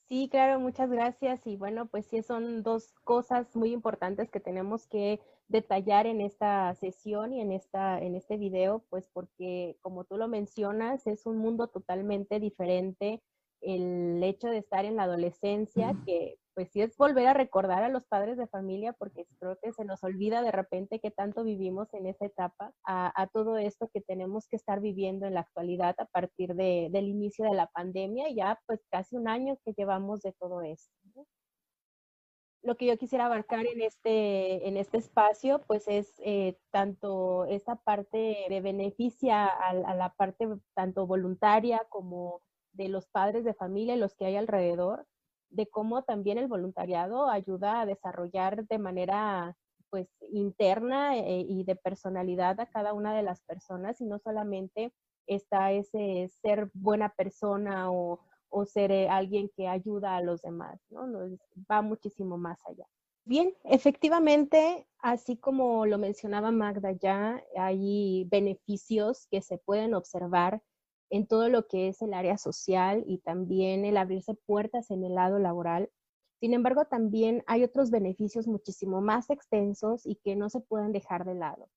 Sí, 0.09 0.29
claro, 0.31 0.61
muchas 0.61 0.91
gracias. 0.91 1.47
Y 1.47 1.57
bueno, 1.57 1.87
pues 1.87 2.07
sí, 2.07 2.23
son 2.23 2.63
dos 2.63 2.93
cosas 3.05 3.55
muy 3.57 3.73
importantes 3.73 4.31
que 4.31 4.41
tenemos 4.41 4.87
que 4.87 5.21
detallar 5.49 6.07
en 6.07 6.21
esta 6.21 6.75
sesión 6.75 7.33
y 7.33 7.41
en, 7.41 7.53
esta, 7.53 7.99
en 7.99 8.15
este 8.15 8.37
video, 8.37 8.85
pues 8.91 9.09
porque 9.13 9.79
como 9.81 10.05
tú 10.05 10.17
lo 10.17 10.29
mencionas, 10.29 11.07
es 11.07 11.27
un 11.27 11.39
mundo 11.39 11.69
totalmente 11.69 12.39
diferente 12.41 13.23
el 13.61 14.23
hecho 14.23 14.49
de 14.49 14.59
estar 14.59 14.85
en 14.85 14.97
la 14.97 15.05
adolescencia, 15.05 15.97
que 16.05 16.39
pues 16.55 16.71
sí 16.71 16.81
es 16.81 16.97
volver 16.97 17.27
a 17.27 17.35
recordar 17.35 17.83
a 17.83 17.89
los 17.89 18.05
padres 18.07 18.37
de 18.37 18.47
familia, 18.47 18.93
porque 18.93 19.27
creo 19.39 19.59
que 19.63 19.73
se 19.73 19.85
nos 19.85 20.03
olvida 20.05 20.43
de 20.43 20.53
repente 20.53 21.01
que 21.01 21.11
tanto 21.11 21.45
vivimos 21.45 21.93
en 21.95 22.07
esa 22.07 22.27
etapa, 22.27 22.73
a, 22.85 23.29
todo 23.33 23.59
esto 23.59 23.89
que 23.93 24.01
tenemos 24.01 24.47
que 24.49 24.57
estar 24.57 24.81
viviendo 24.81 25.27
en 25.27 25.35
la 25.35 25.41
actualidad 25.41 25.95
a 25.99 26.07
partir 26.07 26.55
de, 26.55 26.89
del 26.93 27.09
inicio 27.09 27.45
de 27.45 27.55
la 27.55 27.67
pandemia, 27.67 28.31
ya 28.31 28.61
pues 28.67 28.81
casi 28.91 29.17
un 29.17 29.29
año 29.29 29.57
que 29.65 29.73
llevamos 29.73 30.23
de 30.23 30.33
todo 30.33 30.63
esto 30.63 30.95
lo 32.65 32.77
que 32.77 32.87
yo 32.87 32.97
quisiera 32.97 33.27
abarcar 33.27 33.67
en 33.67 33.83
este, 33.83 34.67
en 34.67 34.77
este 34.79 34.97
espacio, 34.97 35.61
pues 35.67 35.87
es 35.87 36.15
eh, 36.25 36.59
tanto 36.71 37.45
esta 37.45 37.77
parte 37.77 38.47
de 38.49 38.61
beneficia 38.63 39.47
a, 39.47 39.75
la 39.75 40.15
parte 40.17 40.49
tanto 40.75 41.07
voluntaria 41.07 41.87
como 41.91 42.41
de 42.73 42.89
los 42.89 43.07
padres 43.07 43.45
de 43.45 43.55
familia 43.55 43.95
y 43.95 43.99
los 43.99 44.15
que 44.15 44.25
hay 44.25 44.37
alrededor, 44.37 45.07
de 45.55 45.67
cómo 45.67 46.03
también 46.03 46.39
el 46.39 46.49
voluntariado 46.49 47.29
ayuda 47.29 47.81
a 47.81 47.87
desarrollar 47.87 48.67
de 48.67 48.79
manera 48.79 49.57
pues 49.91 50.09
interna 50.33 51.17
eh, 51.17 51.47
y 51.49 51.65
de 51.65 51.77
personalidad 51.77 52.59
a 52.61 52.67
cada 52.67 52.93
una 52.93 53.15
de 53.15 53.23
las 53.23 53.41
personas 53.43 54.01
y 54.01 54.07
no 54.07 54.19
solamente 54.19 54.93
está 55.27 55.73
ese 55.73 56.29
ser 56.43 56.69
buena 56.75 57.11
persona 57.11 57.91
o, 57.91 58.19
o 58.49 58.67
ser 58.67 58.91
eh, 58.91 59.09
alguien 59.09 59.51
que 59.57 59.69
ayuda 59.69 60.17
a 60.17 60.23
los 60.23 60.43
demás, 60.43 60.81
¿no? 60.91 61.07
Va 61.71 61.83
muchísimo 61.83 62.37
más 62.37 62.59
allá. 62.67 62.87
Bien, 63.25 63.55
efectivamente, 63.65 64.87
así 64.99 65.37
como 65.37 65.87
lo 65.87 65.97
mencionaba 65.97 66.51
Magda 66.51 66.93
ya, 66.93 67.43
hay 67.57 68.27
beneficios 68.31 69.27
que 69.31 69.41
se 69.41 69.59
pueden 69.59 69.95
observar 69.95 70.61
en 71.11 71.27
todo 71.27 71.49
lo 71.49 71.67
que 71.67 71.89
es 71.89 72.03
el 72.03 72.15
área 72.15 72.39
social 72.39 73.05
y 73.07 73.19
también 73.19 73.85
el 73.85 73.97
abrirse 73.97 74.35
puertas 74.35 74.91
en 74.91 75.05
el 75.05 75.15
lado 75.15 75.39
laboral. 75.39 75.91
Sin 76.41 76.55
embargo, 76.55 76.85
también 76.87 77.43
hay 77.47 77.65
otros 77.65 77.91
beneficios 77.91 78.47
muchísimo 78.47 79.01
más 79.01 79.31
extensos 79.31 80.07
y 80.07 80.17
que 80.17 80.37
no 80.37 80.51
se 80.51 80.61
pueden 80.61 80.93
dejar 80.93 81.25
de 81.25 81.35
lado 81.35 81.69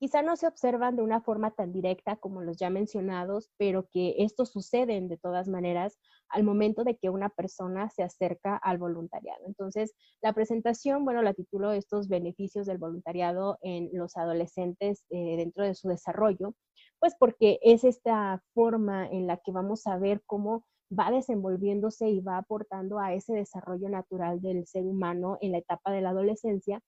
quizá 0.00 0.22
no 0.22 0.34
se 0.34 0.46
observan 0.46 0.96
de 0.96 1.02
una 1.02 1.20
forma 1.20 1.50
tan 1.50 1.72
directa 1.72 2.16
como 2.16 2.40
los 2.40 2.56
ya 2.56 2.70
mencionados, 2.70 3.50
pero 3.58 3.86
que 3.92 4.14
estos 4.18 4.50
suceden 4.50 5.08
de 5.08 5.18
todas 5.18 5.46
maneras 5.46 5.98
al 6.30 6.42
momento 6.42 6.84
de 6.84 6.96
que 6.96 7.10
una 7.10 7.28
persona 7.28 7.90
se 7.90 8.02
acerca 8.02 8.56
al 8.56 8.78
voluntariado. 8.78 9.44
Entonces, 9.46 9.92
la 10.22 10.32
presentación, 10.32 11.04
bueno, 11.04 11.20
la 11.20 11.34
titulo 11.34 11.72
estos 11.72 12.08
beneficios 12.08 12.66
del 12.66 12.78
voluntariado 12.78 13.58
en 13.60 13.90
los 13.92 14.16
adolescentes 14.16 15.04
eh, 15.10 15.36
dentro 15.36 15.64
de 15.64 15.74
su 15.74 15.88
desarrollo, 15.88 16.54
pues 17.00 17.14
porque 17.18 17.58
es 17.62 17.84
esta 17.84 18.42
forma 18.54 19.06
en 19.08 19.26
la 19.26 19.38
que 19.38 19.52
vamos 19.52 19.86
a 19.86 19.98
ver 19.98 20.22
cómo 20.26 20.64
va 20.96 21.10
desenvolviéndose 21.10 22.10
y 22.10 22.20
va 22.20 22.38
aportando 22.38 22.98
a 22.98 23.14
ese 23.14 23.32
desarrollo 23.34 23.88
natural 23.88 24.40
del 24.40 24.66
ser 24.66 24.84
humano 24.84 25.38
en 25.40 25.52
la 25.52 25.58
etapa 25.58 25.92
de 25.92 26.02
la 26.02 26.10
adolescencia 26.10 26.82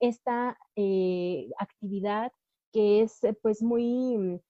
esta 0.00 0.56
eh, 0.76 1.50
actividad 1.58 2.32
que 2.72 3.02
es 3.02 3.22
eh, 3.24 3.36
pues 3.42 3.62
muy, 3.62 4.40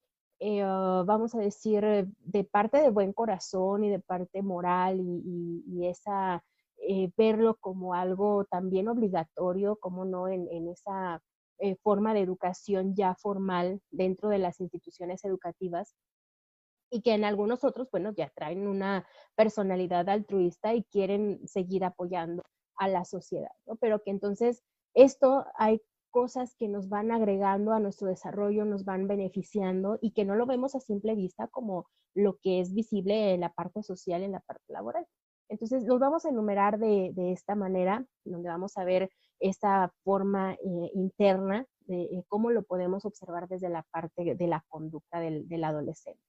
eh, 0.41 0.63
ah, 0.63 1.05
vamos 1.07 1.35
a 1.35 1.39
decir, 1.39 1.85
de 2.19 2.45
parte 2.45 2.79
de 2.79 2.91
buen 2.91 3.13
corazón 3.13 3.85
y 3.85 3.91
de 3.91 4.01
parte 4.01 4.43
moral 4.43 5.01
y, 5.01 5.87
esa, 5.87 6.45
verlo 7.17 7.57
como 7.61 7.95
algo 7.95 8.45
también 8.47 8.89
obligatorio, 8.89 9.77
como 9.77 10.05
no, 10.05 10.29
en, 10.29 10.69
esa 10.69 11.23
forma 11.83 12.15
de 12.15 12.21
educación 12.21 12.95
ya 12.95 13.15
formal 13.15 13.81
dentro 13.91 14.29
de 14.29 14.38
las 14.38 14.61
instituciones 14.61 15.25
educativas 15.25 15.95
y 16.91 17.03
que 17.03 17.15
en 17.15 17.25
algunos 17.25 17.65
otros, 17.65 17.91
bueno, 17.91 18.12
ya 18.17 18.31
traen 18.31 18.67
una 18.67 19.07
personalidad 19.37 20.09
altruista 20.09 20.75
y 20.75 20.85
quieren 20.85 21.47
seguir 21.47 21.85
apoyando 21.85 22.43
a 22.77 22.88
la 22.88 23.05
sociedad, 23.05 23.50
¿no? 23.67 23.77
Pero 23.77 24.03
que 24.03 24.11
entonces 24.11 24.62
esto 24.95 25.45
hay 25.57 25.83
cosas 26.11 26.55
que 26.57 26.69
nos 26.69 26.88
van 26.88 27.11
agregando 27.12 27.73
a 27.73 27.81
nuestro 27.81 28.09
desarrollo, 28.09 28.65
nos 28.65 28.85
van 28.85 29.07
beneficiando 29.07 29.99
y 30.00 30.12
que 30.12 30.25
no 30.25 30.35
lo 30.37 30.47
vemos 30.47 30.75
a 30.75 30.81
simple 30.81 31.15
vista 31.15 31.49
como 31.49 31.87
lo 32.15 32.38
que 32.38 32.61
es 32.61 32.73
visible 32.75 33.35
en 33.35 33.41
la 33.41 33.53
parte 33.53 33.83
social, 33.83 34.23
en 34.23 34.33
la 34.33 34.41
parte 34.41 34.73
laboral. 34.73 35.07
Entonces, 35.49 35.85
los 35.85 35.99
vamos 35.99 36.25
a 36.25 36.28
enumerar 36.28 36.78
de, 36.78 37.12
esta 37.33 37.55
manera, 37.55 38.05
donde 38.25 38.49
vamos 38.49 38.76
a 38.76 38.85
ver 38.85 39.11
esta 39.40 39.93
forma 40.02 40.55
eh, 40.55 40.90
interna 40.95 41.67
de 41.87 42.02
eh, 42.02 42.25
cómo 42.28 42.50
lo 42.50 42.62
podemos 42.62 43.05
observar 43.05 43.49
desde 43.49 43.69
la 43.69 43.83
parte 43.90 44.35
de 44.35 44.47
la 44.47 44.64
conducta 44.69 45.21
del, 45.21 45.49
del 45.49 45.64
adolescente. 45.64 46.21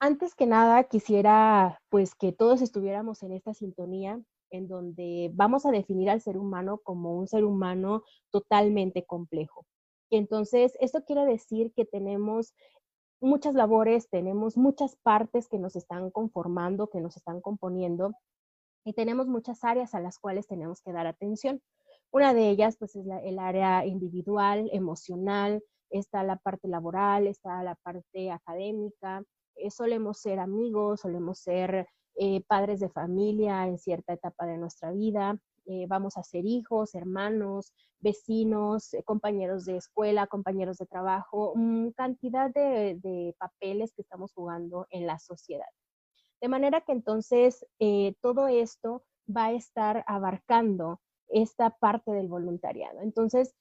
Antes 0.00 0.34
que 0.34 0.46
nada, 0.46 0.84
quisiera 0.84 1.80
pues 1.88 2.14
que 2.14 2.32
todos 2.32 2.60
estuviéramos 2.60 3.22
en 3.22 3.32
esta 3.32 3.54
sintonía 3.54 4.20
en 4.50 4.68
donde 4.68 5.30
vamos 5.32 5.64
a 5.64 5.70
definir 5.70 6.10
al 6.10 6.20
ser 6.20 6.36
humano 6.36 6.80
como 6.82 7.16
un 7.16 7.26
ser 7.26 7.44
humano 7.44 8.02
totalmente 8.30 9.04
complejo. 9.04 9.64
Entonces, 10.10 10.76
esto 10.80 11.04
quiere 11.04 11.24
decir 11.24 11.72
que 11.74 11.86
tenemos 11.86 12.54
muchas 13.22 13.54
labores, 13.54 14.08
tenemos 14.10 14.56
muchas 14.56 14.96
partes 14.96 15.48
que 15.48 15.58
nos 15.58 15.76
están 15.76 16.10
conformando, 16.10 16.90
que 16.90 17.00
nos 17.00 17.16
están 17.16 17.40
componiendo, 17.40 18.14
y 18.84 18.92
tenemos 18.94 19.28
muchas 19.28 19.62
áreas 19.64 19.94
a 19.94 20.00
las 20.00 20.18
cuales 20.18 20.46
tenemos 20.46 20.82
que 20.82 20.92
dar 20.92 21.06
atención. 21.06 21.62
Una 22.10 22.34
de 22.34 22.50
ellas, 22.50 22.76
pues, 22.78 22.96
es 22.96 23.06
el 23.24 23.38
área 23.38 23.86
individual, 23.86 24.68
emocional, 24.72 25.62
está 25.88 26.22
la 26.24 26.36
parte 26.36 26.68
laboral, 26.68 27.26
está 27.26 27.62
la 27.62 27.76
parte 27.76 28.30
académica, 28.30 29.22
eh, 29.56 29.70
solemos 29.70 30.18
ser 30.18 30.38
amigos, 30.38 31.00
solemos 31.00 31.38
ser 31.38 31.86
eh, 32.16 32.42
padres 32.46 32.80
de 32.80 32.90
familia 32.90 33.66
en 33.66 33.78
cierta 33.78 34.12
etapa 34.12 34.46
de 34.46 34.58
nuestra 34.58 34.90
vida, 34.90 35.38
eh, 35.66 35.86
vamos 35.88 36.16
a 36.16 36.22
ser 36.22 36.44
hijos, 36.46 36.94
hermanos, 36.94 37.72
vecinos, 38.00 38.94
eh, 38.94 39.02
compañeros 39.04 39.64
de 39.64 39.76
escuela, 39.76 40.26
compañeros 40.26 40.78
de 40.78 40.86
trabajo, 40.86 41.52
mm, 41.56 41.90
cantidad 41.90 42.50
de, 42.52 43.34
papeles 43.38 43.92
que 43.94 44.02
estamos 44.02 44.32
jugando 44.32 44.86
en 44.90 45.06
la 45.06 45.18
sociedad. 45.18 45.66
De 46.40 46.48
manera 46.48 46.80
que 46.80 46.92
entonces 46.92 47.64
todo 48.20 48.48
esto 48.48 49.04
va 49.28 49.46
a 49.46 49.52
estar 49.52 50.04
abarcando 50.08 51.00
esta 51.28 51.70
parte 51.70 52.10
del 52.10 52.28
voluntariado. 52.28 53.00
Entonces, 53.00 53.54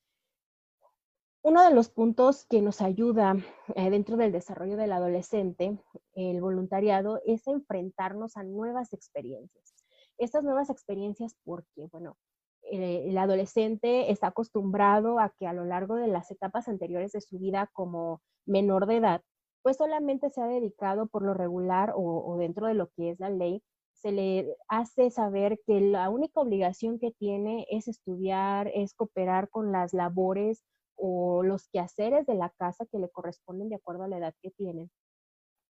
uno 1.43 1.63
de 1.63 1.73
los 1.73 1.89
puntos 1.89 2.45
que 2.45 2.61
nos 2.61 2.81
ayuda 2.81 3.35
eh, 3.75 3.89
dentro 3.89 4.15
del 4.15 4.31
desarrollo 4.31 4.77
del 4.77 4.91
adolescente, 4.91 5.75
el 6.13 6.39
voluntariado, 6.39 7.19
es 7.25 7.47
enfrentarnos 7.47 8.37
a 8.37 8.43
nuevas 8.43 8.93
experiencias. 8.93 9.73
Estas 10.21 10.43
nuevas 10.43 10.69
experiencias 10.69 11.35
porque, 11.43 11.87
bueno, 11.91 12.15
eh, 12.61 13.05
el 13.07 13.17
adolescente 13.17 14.11
está 14.11 14.27
acostumbrado 14.27 15.17
a 15.19 15.33
que 15.39 15.47
a 15.47 15.53
lo 15.53 15.65
largo 15.65 15.95
de 15.95 16.07
las 16.07 16.29
etapas 16.29 16.67
anteriores 16.67 17.11
de 17.11 17.21
su 17.21 17.39
vida 17.39 17.71
como 17.73 18.21
menor 18.45 18.85
de 18.85 18.97
edad, 18.97 19.21
pues 19.63 19.77
solamente 19.77 20.29
se 20.29 20.39
ha 20.39 20.45
dedicado 20.45 21.07
por 21.07 21.23
lo 21.23 21.33
regular 21.33 21.93
o, 21.95 22.23
o 22.23 22.37
dentro 22.37 22.67
de 22.67 22.75
lo 22.75 22.89
que 22.89 23.09
es 23.09 23.19
la 23.19 23.31
ley, 23.31 23.63
se 23.93 24.11
le 24.11 24.55
hace 24.67 25.09
saber 25.09 25.59
que 25.65 25.81
la 25.81 26.11
única 26.11 26.39
obligación 26.39 26.99
que 26.99 27.09
tiene 27.09 27.65
es 27.71 27.87
estudiar, 27.87 28.69
es 28.75 28.93
cooperar 28.93 29.49
con 29.49 29.71
las 29.71 29.91
labores 29.91 30.63
o 30.95 31.41
los 31.41 31.67
quehaceres 31.69 32.27
de 32.27 32.35
la 32.35 32.51
casa 32.59 32.85
que 32.91 32.99
le 32.99 33.09
corresponden 33.09 33.69
de 33.69 33.77
acuerdo 33.77 34.03
a 34.03 34.07
la 34.07 34.19
edad 34.19 34.35
que 34.39 34.51
tienen 34.51 34.91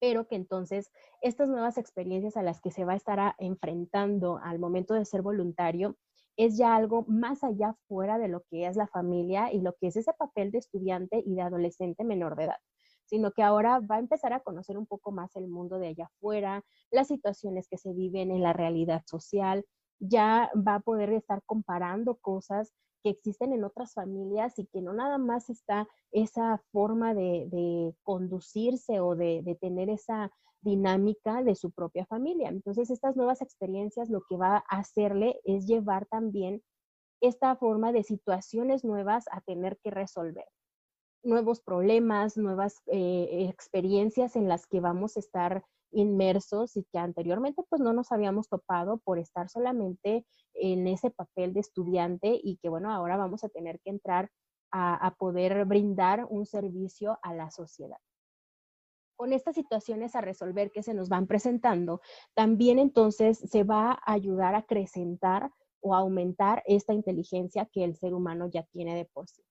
pero 0.01 0.27
que 0.27 0.35
entonces 0.35 0.91
estas 1.21 1.47
nuevas 1.47 1.77
experiencias 1.77 2.35
a 2.35 2.41
las 2.41 2.59
que 2.59 2.71
se 2.71 2.83
va 2.83 2.93
a 2.93 2.97
estar 2.97 3.35
enfrentando 3.37 4.39
al 4.43 4.57
momento 4.57 4.95
de 4.95 5.05
ser 5.05 5.21
voluntario 5.21 5.95
es 6.37 6.57
ya 6.57 6.75
algo 6.75 7.05
más 7.07 7.43
allá 7.43 7.75
fuera 7.87 8.17
de 8.17 8.27
lo 8.27 8.41
que 8.49 8.65
es 8.65 8.75
la 8.75 8.87
familia 8.87 9.53
y 9.53 9.61
lo 9.61 9.75
que 9.75 9.87
es 9.87 9.95
ese 9.95 10.11
papel 10.13 10.49
de 10.51 10.57
estudiante 10.57 11.21
y 11.23 11.35
de 11.35 11.43
adolescente 11.43 12.03
menor 12.03 12.35
de 12.35 12.45
edad, 12.45 12.57
sino 13.05 13.31
que 13.31 13.43
ahora 13.43 13.79
va 13.79 13.97
a 13.97 13.99
empezar 13.99 14.33
a 14.33 14.39
conocer 14.39 14.75
un 14.75 14.87
poco 14.87 15.11
más 15.11 15.35
el 15.35 15.47
mundo 15.47 15.77
de 15.77 15.89
allá 15.89 16.05
afuera, 16.05 16.63
las 16.89 17.07
situaciones 17.07 17.67
que 17.67 17.77
se 17.77 17.93
viven 17.93 18.31
en 18.31 18.41
la 18.41 18.53
realidad 18.53 19.03
social, 19.05 19.65
ya 19.99 20.49
va 20.67 20.75
a 20.75 20.79
poder 20.79 21.11
estar 21.13 21.43
comparando 21.45 22.15
cosas 22.15 22.73
que 23.03 23.09
existen 23.09 23.53
en 23.53 23.63
otras 23.63 23.93
familias 23.93 24.57
y 24.59 24.65
que 24.67 24.81
no 24.81 24.93
nada 24.93 25.17
más 25.17 25.49
está 25.49 25.87
esa 26.11 26.61
forma 26.71 27.13
de, 27.13 27.93
conducirse 28.03 28.99
o 28.99 29.15
de, 29.15 29.57
tener 29.59 29.89
esa 29.89 30.31
dinámica 30.61 31.43
de 31.43 31.55
su 31.55 31.71
propia 31.71 32.05
familia. 32.05 32.49
Entonces, 32.49 32.89
estas 32.89 33.15
nuevas 33.15 33.41
experiencias 33.41 34.09
lo 34.09 34.21
que 34.29 34.37
va 34.37 34.57
a 34.57 34.79
hacerle 34.79 35.39
es 35.43 35.65
llevar 35.65 36.05
también 36.07 36.61
esta 37.21 37.55
forma 37.55 37.91
de 37.91 38.03
situaciones 38.03 38.83
nuevas 38.83 39.25
a 39.31 39.41
tener 39.41 39.77
que 39.83 39.91
resolver 39.91 40.45
nuevos 41.23 41.61
problemas, 41.61 42.35
nuevas 42.35 42.81
eh, 42.87 43.47
experiencias 43.47 44.35
en 44.35 44.47
las 44.47 44.65
que 44.65 44.79
vamos 44.79 45.17
a 45.17 45.19
estar 45.19 45.63
inmersos 45.91 46.75
y 46.77 46.83
que 46.91 46.97
anteriormente 46.97 47.63
pues 47.69 47.81
no 47.81 47.93
nos 47.93 48.11
habíamos 48.11 48.47
topado 48.49 48.99
por 48.99 49.19
estar 49.19 49.49
solamente 49.49 50.25
en 50.53 50.87
ese 50.87 51.11
papel 51.11 51.53
de 51.53 51.61
estudiante 51.61 52.39
y 52.41 52.57
que 52.57 52.69
bueno, 52.69 52.91
ahora 52.91 53.17
vamos 53.17 53.43
a 53.43 53.49
tener 53.49 53.79
que 53.81 53.91
entrar 53.91 54.29
a, 54.73 55.15
poder 55.17 55.65
brindar 55.65 56.25
un 56.29 56.45
servicio 56.45 57.19
a 57.23 57.33
la 57.33 57.51
sociedad 57.51 57.97
con 59.17 59.33
estas 59.33 59.53
situaciones 59.53 60.15
a 60.15 60.21
resolver 60.21 60.71
que 60.71 60.81
se 60.81 60.95
nos 60.95 61.07
van 61.07 61.27
presentando, 61.27 62.01
también 62.33 62.79
entonces 62.79 63.37
se 63.37 63.63
va 63.63 63.91
a 63.91 64.13
ayudar 64.13 64.55
a 64.55 64.59
acrecentar 64.59 65.51
o 65.79 65.93
aumentar 65.93 66.63
esta 66.65 66.93
inteligencia 66.93 67.69
que 67.71 67.83
el 67.83 67.95
ser 67.95 68.15
humano 68.15 68.49
ya 68.49 68.63
tiene 68.71 68.95
de 68.95 69.05
por 69.05 69.29
sí. 69.29 69.43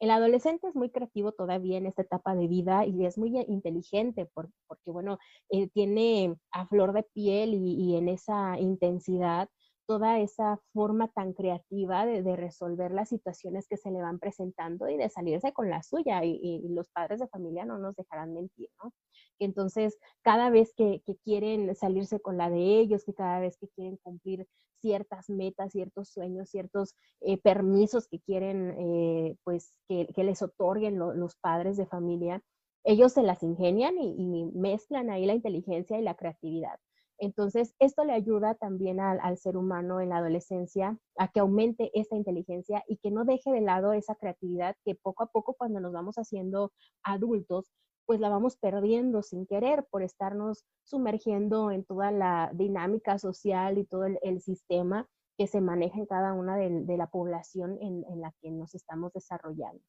El 0.00 0.10
adolescente 0.10 0.68
es 0.68 0.76
muy 0.76 0.90
creativo 0.90 1.32
todavía 1.32 1.76
en 1.76 1.86
esta 1.86 2.02
etapa 2.02 2.34
de 2.36 2.46
vida 2.46 2.86
y 2.86 3.04
es 3.04 3.18
muy 3.18 3.36
inteligente 3.48 4.30
porque, 4.34 4.90
bueno, 4.90 5.18
eh, 5.50 5.68
tiene 5.68 6.36
a 6.52 6.66
flor 6.66 6.92
de 6.92 7.02
piel 7.02 7.54
y, 7.54 7.96
en 7.96 8.08
esa 8.08 8.58
intensidad 8.60 9.48
toda 9.88 10.20
esa 10.20 10.60
forma 10.74 11.08
tan 11.08 11.32
creativa 11.32 12.04
de, 12.04 12.36
resolver 12.36 12.92
las 12.92 13.08
situaciones 13.08 13.66
que 13.66 13.78
se 13.78 13.90
le 13.90 14.02
van 14.02 14.18
presentando 14.18 14.86
y 14.90 14.98
de 14.98 15.08
salirse 15.08 15.54
con 15.54 15.70
la 15.70 15.82
suya. 15.82 16.22
Y, 16.24 16.68
los 16.68 16.90
padres 16.90 17.20
de 17.20 17.28
familia 17.28 17.64
no 17.64 17.78
nos 17.78 17.96
dejarán 17.96 18.34
mentir, 18.34 18.68
¿no? 18.84 18.92
entonces, 19.38 19.98
cada 20.22 20.50
vez 20.50 20.74
que, 20.74 21.02
quieren 21.24 21.74
salirse 21.74 22.20
con 22.20 22.36
la 22.36 22.50
de 22.50 22.78
ellos, 22.80 23.04
que 23.04 23.14
cada 23.14 23.40
vez 23.40 23.56
que 23.56 23.68
quieren 23.68 23.96
cumplir 24.02 24.46
ciertas 24.80 25.30
metas, 25.30 25.72
ciertos 25.72 26.10
sueños, 26.10 26.50
ciertos 26.50 26.94
eh, 27.22 27.38
permisos 27.38 28.08
que 28.08 28.20
quieren, 28.20 28.76
eh, 28.78 29.36
pues, 29.42 29.72
que, 29.88 30.06
les 30.16 30.42
otorguen 30.42 30.98
los 30.98 31.34
padres 31.36 31.78
de 31.78 31.86
familia, 31.86 32.42
ellos 32.84 33.12
se 33.12 33.22
las 33.22 33.42
ingenian 33.42 33.96
y, 33.98 34.44
mezclan 34.54 35.08
ahí 35.08 35.24
la 35.24 35.34
inteligencia 35.34 35.98
y 35.98 36.02
la 36.02 36.14
creatividad. 36.14 36.78
Entonces, 37.18 37.74
esto 37.80 38.04
le 38.04 38.12
ayuda 38.12 38.54
también 38.54 39.00
al, 39.00 39.36
ser 39.38 39.56
humano 39.56 40.00
en 40.00 40.10
la 40.10 40.18
adolescencia 40.18 40.98
a 41.16 41.28
que 41.28 41.40
aumente 41.40 41.90
esta 41.94 42.16
inteligencia 42.16 42.84
y 42.86 42.98
que 42.98 43.10
no 43.10 43.24
deje 43.24 43.50
de 43.50 43.60
lado 43.60 43.92
esa 43.92 44.14
creatividad 44.14 44.76
que 44.84 44.94
poco 44.94 45.24
a 45.24 45.26
poco 45.26 45.54
cuando 45.54 45.80
nos 45.80 45.92
vamos 45.92 46.16
haciendo 46.16 46.72
adultos, 47.02 47.72
pues 48.06 48.20
la 48.20 48.28
vamos 48.28 48.56
perdiendo 48.56 49.22
sin 49.22 49.46
querer 49.46 49.86
por 49.90 50.02
estarnos 50.02 50.64
sumergiendo 50.84 51.70
en 51.70 51.84
toda 51.84 52.12
la 52.12 52.50
dinámica 52.54 53.18
social 53.18 53.78
y 53.78 53.84
todo 53.84 54.04
el, 54.04 54.40
sistema 54.40 55.08
que 55.36 55.46
se 55.46 55.60
maneja 55.60 55.98
en 55.98 56.06
cada 56.06 56.32
una 56.32 56.56
de, 56.56 56.96
la 56.96 57.08
población 57.08 57.78
en 57.80 58.20
la 58.20 58.32
que 58.40 58.50
nos 58.50 58.74
estamos 58.74 59.12
desarrollando. 59.12 59.82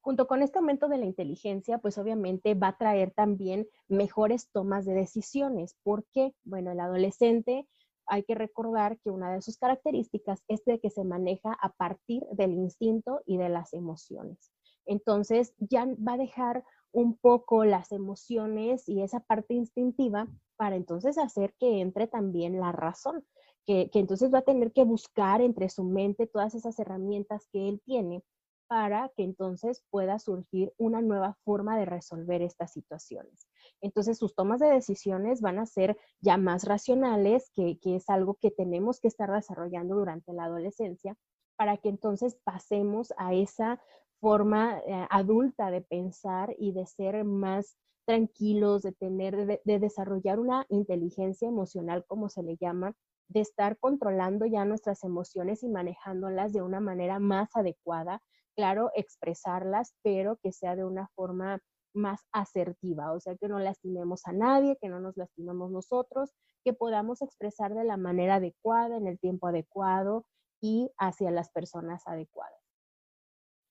Junto 0.00 0.26
con 0.26 0.42
este 0.42 0.58
aumento 0.58 0.88
de 0.88 0.98
la 0.98 1.06
inteligencia, 1.06 1.78
pues 1.78 1.98
obviamente 1.98 2.54
va 2.54 2.68
a 2.68 2.78
traer 2.78 3.12
también 3.12 3.66
mejores 3.88 4.50
tomas 4.50 4.84
de 4.86 4.94
decisiones. 4.94 5.76
¿Por 5.82 6.06
qué? 6.12 6.34
Bueno, 6.44 6.70
el 6.70 6.80
adolescente 6.80 7.66
hay 8.06 8.22
que 8.24 8.34
recordar 8.34 8.98
que 9.00 9.10
una 9.10 9.32
de 9.32 9.42
sus 9.42 9.58
características 9.58 10.42
es 10.48 10.64
de 10.64 10.80
que 10.80 10.90
se 10.90 11.04
maneja 11.04 11.52
a 11.60 11.72
partir 11.72 12.24
del 12.32 12.52
instinto 12.52 13.20
y 13.26 13.36
de 13.36 13.50
las 13.50 13.74
emociones. 13.74 14.50
Entonces 14.86 15.54
ya 15.58 15.86
va 15.86 16.14
a 16.14 16.18
dejar 16.18 16.64
un 16.92 17.18
poco 17.18 17.64
las 17.64 17.92
emociones 17.92 18.88
y 18.88 19.02
esa 19.02 19.20
parte 19.20 19.54
instintiva 19.54 20.26
para 20.56 20.76
entonces 20.76 21.18
hacer 21.18 21.54
que 21.60 21.80
entre 21.80 22.06
también 22.06 22.58
la 22.58 22.72
razón, 22.72 23.24
que, 23.66 23.90
entonces 23.92 24.32
va 24.32 24.38
a 24.38 24.42
tener 24.42 24.72
que 24.72 24.84
buscar 24.84 25.42
entre 25.42 25.68
su 25.68 25.84
mente 25.84 26.26
todas 26.26 26.54
esas 26.54 26.78
herramientas 26.78 27.46
que 27.52 27.68
él 27.68 27.82
tiene 27.84 28.22
para 28.68 29.10
que 29.16 29.24
entonces 29.24 29.82
pueda 29.90 30.18
surgir 30.18 30.72
una 30.76 31.00
nueva 31.00 31.36
forma 31.42 31.78
de 31.78 31.86
resolver 31.86 32.42
estas 32.42 32.72
situaciones. 32.72 33.48
Entonces 33.80 34.18
sus 34.18 34.34
tomas 34.34 34.60
de 34.60 34.68
decisiones 34.68 35.40
van 35.40 35.58
a 35.58 35.66
ser 35.66 35.96
ya 36.20 36.36
más 36.36 36.64
racionales, 36.64 37.50
que, 37.54 37.78
es 37.82 38.08
algo 38.10 38.34
que 38.34 38.50
tenemos 38.50 39.00
que 39.00 39.08
estar 39.08 39.32
desarrollando 39.32 39.96
durante 39.96 40.32
la 40.34 40.44
adolescencia, 40.44 41.16
para 41.56 41.78
que 41.78 41.88
entonces 41.88 42.38
pasemos 42.44 43.12
a 43.16 43.34
esa 43.34 43.80
forma 44.20 44.78
eh, 44.86 45.06
adulta 45.10 45.70
de 45.70 45.80
pensar 45.80 46.54
y 46.58 46.72
de 46.72 46.86
ser 46.86 47.24
más 47.24 47.76
tranquilos, 48.04 48.82
de 48.82 48.92
tener, 48.92 49.60
de, 49.64 49.78
desarrollar 49.78 50.40
una 50.40 50.66
inteligencia 50.68 51.48
emocional, 51.48 52.04
como 52.06 52.28
se 52.28 52.42
le 52.42 52.56
llama, 52.56 52.94
de 53.28 53.40
estar 53.40 53.78
controlando 53.78 54.46
ya 54.46 54.64
nuestras 54.64 55.04
emociones 55.04 55.62
y 55.62 55.68
manejándolas 55.68 56.52
de 56.52 56.62
una 56.62 56.80
manera 56.80 57.18
más 57.18 57.54
adecuada, 57.54 58.22
claro, 58.58 58.90
expresarlas, 58.96 59.94
pero 60.02 60.36
que 60.42 60.50
sea 60.50 60.74
de 60.74 60.84
una 60.84 61.06
forma 61.14 61.60
más 61.94 62.26
asertiva, 62.32 63.12
o 63.12 63.20
sea, 63.20 63.36
que 63.36 63.46
no 63.46 63.60
lastimemos 63.60 64.26
a 64.26 64.32
nadie, 64.32 64.76
que 64.80 64.88
no 64.88 64.98
nos 64.98 65.16
lastimemos 65.16 65.70
nosotros, 65.70 66.34
que 66.64 66.72
podamos 66.72 67.22
expresar 67.22 67.72
de 67.72 67.84
la 67.84 67.96
manera 67.96 68.34
adecuada, 68.34 68.96
en 68.96 69.06
el 69.06 69.20
tiempo 69.20 69.46
adecuado 69.46 70.26
y 70.60 70.90
hacia 70.98 71.30
las 71.30 71.50
personas 71.52 72.02
adecuadas. 72.08 72.58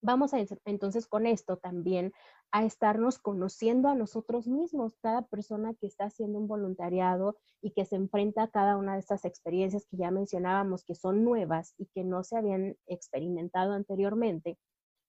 Vamos 0.02 0.34
a 0.34 0.40
entonces 0.64 1.06
con 1.06 1.26
esto 1.26 1.58
también 1.58 2.14
a 2.52 2.64
estarnos 2.64 3.20
conociendo 3.20 3.90
a 3.90 3.96
nosotros 3.96 4.48
mismos, 4.48 4.96
cada 5.02 5.24
persona 5.24 5.74
que 5.74 5.88
está 5.88 6.06
haciendo 6.06 6.40
un 6.40 6.48
voluntariado 6.48 7.36
y 7.62 7.72
que 7.72 7.84
se 7.84 7.98
enfrenta 7.98 8.44
a 8.44 8.52
cada 8.52 8.78
una 8.78 8.94
de 8.94 9.00
estas 9.00 9.26
experiencias 9.26 9.86
que 9.86 9.98
ya 9.98 10.12
mencionábamos 10.12 10.86
que 10.86 10.96
son 10.96 11.26
nuevas 11.26 11.74
y 11.78 11.88
que 11.88 12.06
no 12.06 12.24
se 12.24 12.38
habían 12.38 12.78
experimentado 12.86 13.74
anteriormente, 13.74 14.58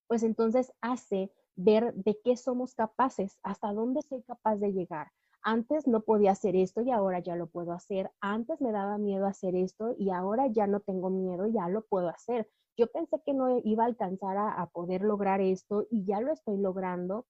pues 0.09 0.25
entonces 0.25 0.73
hace 0.81 1.31
ver 1.55 1.95
de 1.95 2.19
qué 2.25 2.37
somos 2.37 2.75
capaces, 2.75 3.39
hasta 3.43 3.73
dónde 3.73 4.03
soy 4.03 4.23
capaz 4.23 4.57
de 4.57 4.73
llegar. 4.73 5.13
Antes 5.43 5.87
no 5.87 6.01
podía 6.01 6.33
hacer 6.33 6.57
esto 6.57 6.81
y 6.81 6.91
ahora 6.91 7.21
ya 7.21 7.37
lo 7.37 7.47
puedo 7.47 7.73
hacer. 7.73 8.11
Antes 8.21 8.61
me 8.61 8.73
daba 8.73 8.99
miedo 8.99 9.27
hacer 9.27 9.55
esto 9.55 9.95
y 9.97 10.11
ahora 10.11 10.49
ya 10.49 10.67
no 10.67 10.81
tengo 10.81 11.11
miedo, 11.11 11.47
ya 11.47 11.69
lo 11.69 11.83
puedo 11.83 12.09
hacer 12.09 12.49
yo 12.79 12.87
pensé 12.87 13.21
que 13.27 13.35
no 13.35 13.61
iba 13.65 13.83
a 13.83 13.89
alcanzar 13.89 14.37
a, 14.39 14.65
poder 14.73 15.03
lograr 15.03 15.41
esto 15.41 15.87
y 15.91 16.05
ya 16.05 16.21
lo 16.21 16.33
estoy 16.33 16.59
logrando 16.59 17.27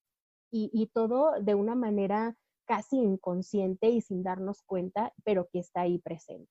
y, 0.51 0.91
todo 0.95 1.41
de 1.41 1.55
una 1.55 1.75
manera 1.75 2.37
casi 2.67 2.97
inconsciente 2.97 3.89
y 3.89 4.01
sin 4.03 4.23
darnos 4.23 4.63
cuenta, 4.63 5.13
pero 5.25 5.49
que 5.51 5.59
está 5.59 5.83
ahí 5.83 5.99
presente. 5.99 6.51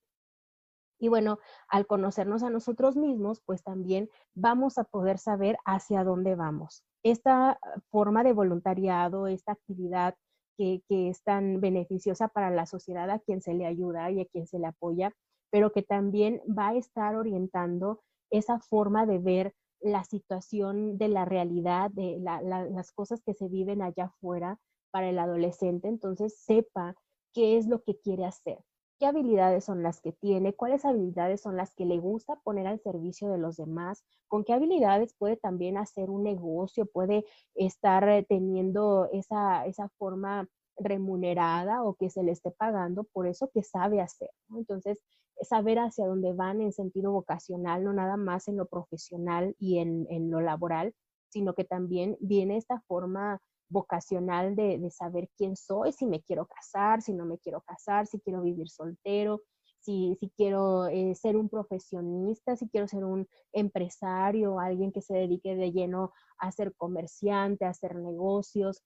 Y 1.00 1.10
bueno, 1.10 1.40
al 1.68 1.86
conocernos 1.86 2.44
a 2.44 2.50
nosotros 2.50 2.96
mismos, 2.96 3.42
pues 3.46 3.64
también 3.64 4.10
vamos 4.34 4.78
a 4.78 4.84
poder 4.84 5.20
saber 5.20 5.58
hacia 5.66 6.04
dónde 6.04 6.36
vamos. 6.36 6.84
Esta 7.04 7.60
forma 7.90 8.24
de 8.24 8.34
voluntariado, 8.34 9.28
esta 9.28 9.54
actividad 9.54 10.16
que, 10.58 10.82
que, 10.90 11.10
es 11.10 11.24
tan 11.24 11.62
beneficiosa 11.62 12.30
para 12.30 12.50
la 12.50 12.66
sociedad 12.66 13.10
a 13.12 13.20
quien 13.20 13.42
se 13.42 13.54
le 13.54 13.66
ayuda 13.66 14.10
y 14.12 14.22
a 14.22 14.26
quien 14.26 14.48
se 14.48 14.58
le 14.58 14.68
apoya, 14.68 15.14
pero 15.52 15.72
que 15.72 15.84
también 15.84 16.42
va 16.48 16.70
a 16.70 16.76
estar 16.76 17.16
orientando 17.16 18.02
esa 18.32 18.60
forma 18.60 19.06
de 19.06 19.20
ver 19.20 19.54
la 19.80 20.04
situación 20.04 20.98
de 20.98 21.08
la 21.08 21.26
realidad, 21.26 21.92
de 21.92 22.20
las 22.20 22.92
cosas 22.92 23.22
que 23.24 23.34
se 23.34 23.48
viven 23.48 23.82
allá 23.82 24.06
afuera 24.06 24.60
para 24.92 25.10
el 25.10 25.20
adolescente, 25.20 25.88
entonces 25.88 26.40
sepa 26.40 26.96
qué 27.34 27.58
es 27.58 27.68
lo 27.68 27.84
que 27.84 28.00
quiere 28.00 28.26
hacer, 28.26 28.60
qué 29.00 29.06
habilidades 29.06 29.66
son 29.66 29.84
las 29.84 30.02
que 30.02 30.12
tiene, 30.12 30.54
cuáles 30.54 30.86
habilidades 30.86 31.42
son 31.42 31.56
las 31.56 31.74
que 31.74 31.86
le 31.86 32.00
gusta 32.00 32.36
poner 32.44 32.68
al 32.68 32.80
servicio 32.80 33.30
de 33.30 33.38
los 33.38 33.58
demás, 33.58 34.04
con 34.28 34.44
qué 34.44 34.54
habilidades 34.54 35.14
puede 35.14 35.38
también 35.38 35.78
hacer 35.78 36.10
un 36.10 36.24
negocio, 36.24 36.86
puede 36.86 37.26
estar 37.56 38.26
teniendo 38.28 39.08
esa, 39.12 39.66
esa 39.66 39.90
forma 39.98 40.48
remunerada 40.78 41.84
o 41.84 41.96
que 41.96 42.10
se 42.10 42.24
le 42.24 42.32
esté 42.32 42.52
pagando 42.52 43.04
por 43.04 43.28
eso 43.28 43.50
que 43.54 43.64
sabe 43.64 44.02
hacer. 44.02 44.30
Entonces, 44.56 45.02
saber 45.42 45.80
hacia 45.80 46.08
dónde 46.08 46.34
van 46.34 46.62
en 46.62 46.74
sentido 46.74 47.12
vocacional, 47.12 47.84
no 47.84 47.94
nada 47.94 48.18
más 48.18 48.48
en 48.48 48.58
lo 48.58 48.68
profesional 48.68 49.56
y 49.60 49.80
en, 49.80 50.32
lo 50.32 50.42
laboral, 50.42 50.94
sino 51.30 51.54
que 51.54 51.64
también 51.64 52.18
viene 52.20 52.58
esta 52.58 52.82
forma 52.88 53.42
vocacional 53.70 54.56
de, 54.56 54.90
saber 54.92 55.30
quién 55.38 55.56
soy, 55.56 55.92
si 55.92 56.06
me 56.06 56.22
quiero 56.22 56.46
casar, 56.46 57.02
si 57.02 57.14
no 57.14 57.26
me 57.26 57.38
quiero 57.38 57.62
casar, 57.62 58.08
si 58.08 58.20
quiero 58.20 58.42
vivir 58.42 58.70
soltero, 58.70 59.42
si, 59.80 60.16
si 60.20 60.30
quiero 60.32 60.88
eh, 60.88 61.16
ser 61.16 61.38
un 61.38 61.50
profesionista, 61.50 62.56
si 62.56 62.68
quiero 62.70 62.88
ser 62.88 63.06
un 63.06 63.28
empresario, 63.54 64.60
alguien 64.60 64.92
que 64.92 65.02
se 65.02 65.14
dedique 65.14 65.56
de 65.56 65.72
lleno 65.72 66.12
a 66.40 66.52
ser 66.52 66.74
comerciante, 66.76 67.66
a 67.66 67.70
hacer 67.70 67.96
negocios, 67.96 68.84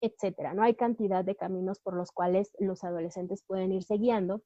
etcétera. 0.00 0.52
No 0.52 0.62
hay 0.62 0.74
cantidad 0.74 1.24
de 1.24 1.36
caminos 1.36 1.78
por 1.80 1.94
los 1.94 2.10
cuales 2.10 2.50
los 2.58 2.84
adolescentes 2.84 3.42
pueden 3.46 3.72
irse 3.72 3.96
guiando 3.96 4.42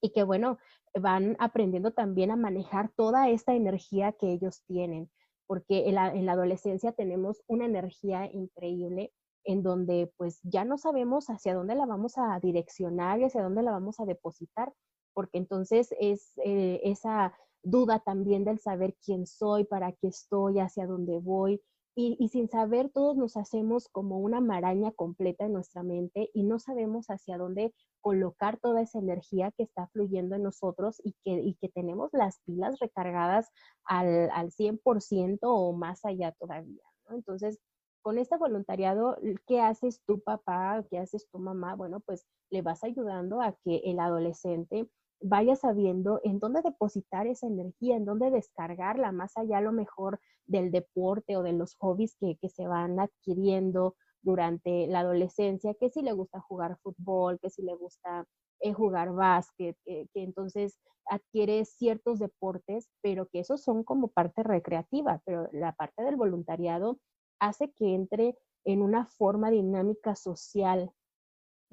y 0.00 0.12
que 0.12 0.22
bueno, 0.22 0.58
van 1.00 1.36
aprendiendo 1.38 1.92
también 1.92 2.30
a 2.30 2.36
manejar 2.36 2.92
toda 2.94 3.30
esta 3.30 3.54
energía 3.54 4.12
que 4.12 4.32
ellos 4.32 4.62
tienen, 4.66 5.10
porque 5.46 5.88
en 5.88 5.94
la, 5.94 6.32
adolescencia 6.32 6.92
tenemos 6.92 7.42
una 7.46 7.66
energía 7.66 8.30
increíble 8.32 9.12
en 9.44 9.62
donde 9.62 10.12
pues 10.16 10.40
ya 10.42 10.64
no 10.64 10.78
sabemos 10.78 11.26
hacia 11.26 11.54
dónde 11.54 11.74
la 11.74 11.86
vamos 11.86 12.16
a 12.16 12.38
direccionar 12.40 13.20
y 13.20 13.24
hacia 13.24 13.42
dónde 13.42 13.62
la 13.62 13.72
vamos 13.72 14.00
a 14.00 14.06
depositar, 14.06 14.72
porque 15.12 15.38
entonces 15.38 15.94
es 16.00 16.32
eh, 16.44 16.80
esa 16.84 17.34
duda 17.62 17.98
también 18.00 18.44
del 18.44 18.58
saber 18.58 18.96
quién 19.04 19.26
soy, 19.26 19.64
para 19.64 19.92
qué 19.92 20.08
estoy, 20.08 20.60
hacia 20.60 20.86
dónde 20.86 21.18
voy, 21.18 21.60
y, 21.96 22.28
sin 22.28 22.48
saber, 22.48 22.90
todos 22.90 23.16
nos 23.16 23.36
hacemos 23.36 23.88
como 23.88 24.18
una 24.18 24.40
maraña 24.40 24.90
completa 24.90 25.44
en 25.44 25.52
nuestra 25.52 25.84
mente 25.84 26.28
y 26.34 26.42
no 26.42 26.58
sabemos 26.58 27.06
hacia 27.06 27.38
dónde 27.38 27.72
colocar 28.00 28.58
toda 28.58 28.82
esa 28.82 28.98
energía 28.98 29.52
que 29.52 29.62
está 29.62 29.86
fluyendo 29.88 30.34
en 30.34 30.42
nosotros 30.42 31.00
y 31.04 31.14
que, 31.24 31.40
y 31.40 31.54
que 31.54 31.68
tenemos 31.68 32.10
las 32.12 32.40
pilas 32.40 32.80
recargadas 32.80 33.50
al, 33.84 34.28
al 34.32 34.50
100% 34.50 35.38
o 35.42 35.72
más 35.72 36.04
allá 36.04 36.32
todavía. 36.32 36.82
Entonces, 37.10 37.60
con 38.02 38.18
este 38.18 38.36
voluntariado, 38.36 39.16
¿qué 39.46 39.60
haces 39.60 40.02
tu 40.04 40.20
papá? 40.20 40.84
¿Qué 40.90 40.98
haces 40.98 41.28
tu 41.30 41.38
mamá? 41.38 41.74
Bueno, 41.76 42.00
pues 42.00 42.26
le 42.50 42.60
vas 42.60 42.82
ayudando 42.84 43.40
a 43.40 43.52
que 43.64 43.82
el 43.84 44.00
adolescente 44.00 44.88
vaya 45.26 45.56
sabiendo 45.56 46.20
en 46.22 46.38
dónde 46.38 46.60
depositar 46.60 47.26
esa 47.26 47.46
energía, 47.46 47.96
en 47.96 48.04
dónde 48.04 48.30
descargarla, 48.30 49.10
más 49.10 49.36
allá 49.38 49.58
a 49.58 49.62
lo 49.62 49.72
mejor 49.72 50.20
del 50.44 50.70
deporte 50.70 51.38
o 51.38 51.42
de 51.42 51.54
los 51.54 51.76
hobbies 51.76 52.14
que, 52.20 52.36
se 52.50 52.66
van 52.66 53.00
adquiriendo 53.00 53.96
durante 54.20 54.86
la 54.86 55.00
adolescencia, 55.00 55.72
que 55.80 55.88
si 55.88 56.02
le 56.02 56.12
gusta 56.12 56.40
jugar 56.40 56.78
fútbol, 56.82 57.38
que 57.40 57.48
si 57.48 57.62
le 57.62 57.74
gusta 57.74 58.26
eh, 58.60 58.74
jugar 58.74 59.12
básquet, 59.14 59.78
que 59.86 60.08
entonces 60.14 60.78
adquiere 61.06 61.64
ciertos 61.64 62.18
deportes, 62.18 62.90
pero 63.00 63.26
que 63.26 63.40
esos 63.40 63.62
son 63.62 63.82
como 63.82 64.08
parte 64.08 64.42
recreativa, 64.42 65.22
pero 65.24 65.48
la 65.52 65.72
parte 65.72 66.02
del 66.02 66.16
voluntariado 66.16 66.98
hace 67.38 67.72
que 67.72 67.94
entre 67.94 68.36
en 68.66 68.82
una 68.82 69.06
forma 69.06 69.50
dinámica 69.50 70.16
social 70.16 70.90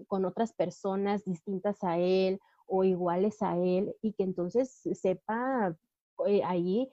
con 0.08 0.24
otras 0.24 0.54
personas 0.54 1.26
distintas 1.26 1.84
a 1.84 1.98
él 1.98 2.40
o 2.72 2.86
iguales 2.86 3.42
a 3.42 3.58
él 3.58 3.94
y 4.02 4.14
que 4.14 4.24
entonces 4.24 4.82
sepa 4.94 5.76
eh, 6.26 6.42
ahí 6.46 6.90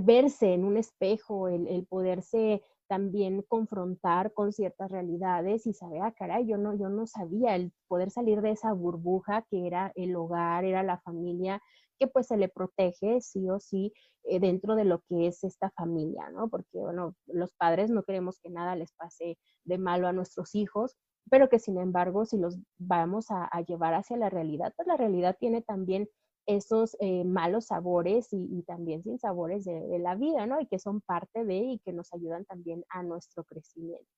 verse 0.00 0.54
en 0.54 0.64
un 0.64 0.78
espejo, 0.78 1.48
el, 1.48 1.86
poderse 1.86 2.62
también 2.88 3.42
confrontar 3.42 4.32
con 4.32 4.52
ciertas 4.52 4.90
realidades 4.90 5.66
y 5.66 5.74
saber, 5.74 6.02
ah, 6.02 6.14
caray, 6.16 6.46
yo 6.46 6.56
no, 6.56 6.74
yo 6.74 6.88
no 6.88 7.06
sabía 7.06 7.54
el 7.54 7.72
poder 7.86 8.10
salir 8.10 8.40
de 8.40 8.52
esa 8.52 8.72
burbuja 8.72 9.46
que 9.50 9.66
era 9.66 9.92
el 9.94 10.16
hogar, 10.16 10.64
era 10.64 10.82
la 10.82 10.98
familia, 11.00 11.60
que 11.98 12.06
pues 12.06 12.28
se 12.28 12.38
le 12.38 12.48
protege 12.48 13.20
sí 13.20 13.48
o 13.50 13.60
sí 13.60 13.92
eh, 14.24 14.40
dentro 14.40 14.74
de 14.74 14.86
lo 14.86 15.00
que 15.02 15.26
es 15.26 15.44
esta 15.44 15.70
familia, 15.70 16.30
¿no? 16.30 16.48
Porque, 16.48 16.78
bueno, 16.78 17.14
los 17.26 17.52
padres 17.52 17.90
no 17.90 18.04
queremos 18.04 18.40
que 18.40 18.48
nada 18.48 18.74
les 18.74 18.92
pase 18.94 19.36
de 19.64 19.78
malo 19.78 20.08
a 20.08 20.12
nuestros 20.12 20.54
hijos, 20.54 20.96
pero 21.30 21.48
que 21.48 21.58
sin 21.58 21.78
embargo, 21.78 22.26
si 22.26 22.36
los 22.36 22.58
vamos 22.78 23.26
a, 23.30 23.48
llevar 23.62 23.94
hacia 23.94 24.16
la 24.16 24.28
realidad, 24.28 24.72
pues 24.76 24.88
la 24.88 24.96
realidad 24.96 25.36
tiene 25.38 25.62
también 25.62 26.08
esos 26.46 26.96
eh, 27.00 27.24
malos 27.24 27.66
sabores 27.66 28.28
y, 28.32 28.62
también 28.66 29.02
sin 29.04 29.18
sabores 29.18 29.64
de, 29.64 29.98
la 30.00 30.16
vida, 30.16 30.46
¿no? 30.46 30.60
Y 30.60 30.66
que 30.66 30.78
son 30.78 31.00
parte 31.00 31.44
de 31.44 31.58
y 31.58 31.78
que 31.78 31.92
nos 31.92 32.12
ayudan 32.12 32.44
también 32.44 32.84
a 32.88 33.02
nuestro 33.02 33.44
crecimiento. 33.44 34.10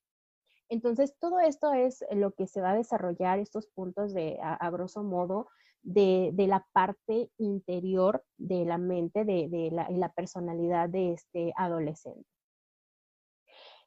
Entonces, 0.70 1.14
todo 1.20 1.38
esto 1.40 1.75
es 1.75 2.03
lo 2.12 2.33
que 2.33 2.46
se 2.46 2.62
va 2.62 2.70
a 2.70 2.77
desarrollar, 2.77 3.38
estos 3.38 3.66
puntos 3.66 4.14
de, 4.14 4.38
a, 4.42 4.70
grosso 4.70 5.03
modo, 5.03 5.48
de, 5.83 6.33
la 6.38 6.66
parte 6.72 7.31
interior 7.37 8.25
de 8.38 8.64
la 8.64 8.79
mente, 8.79 9.25
de, 9.27 9.68
la, 9.70 9.90
la 9.90 10.12
personalidad 10.12 10.88
de 10.88 11.12
este 11.12 11.53
adolescente. 11.57 12.27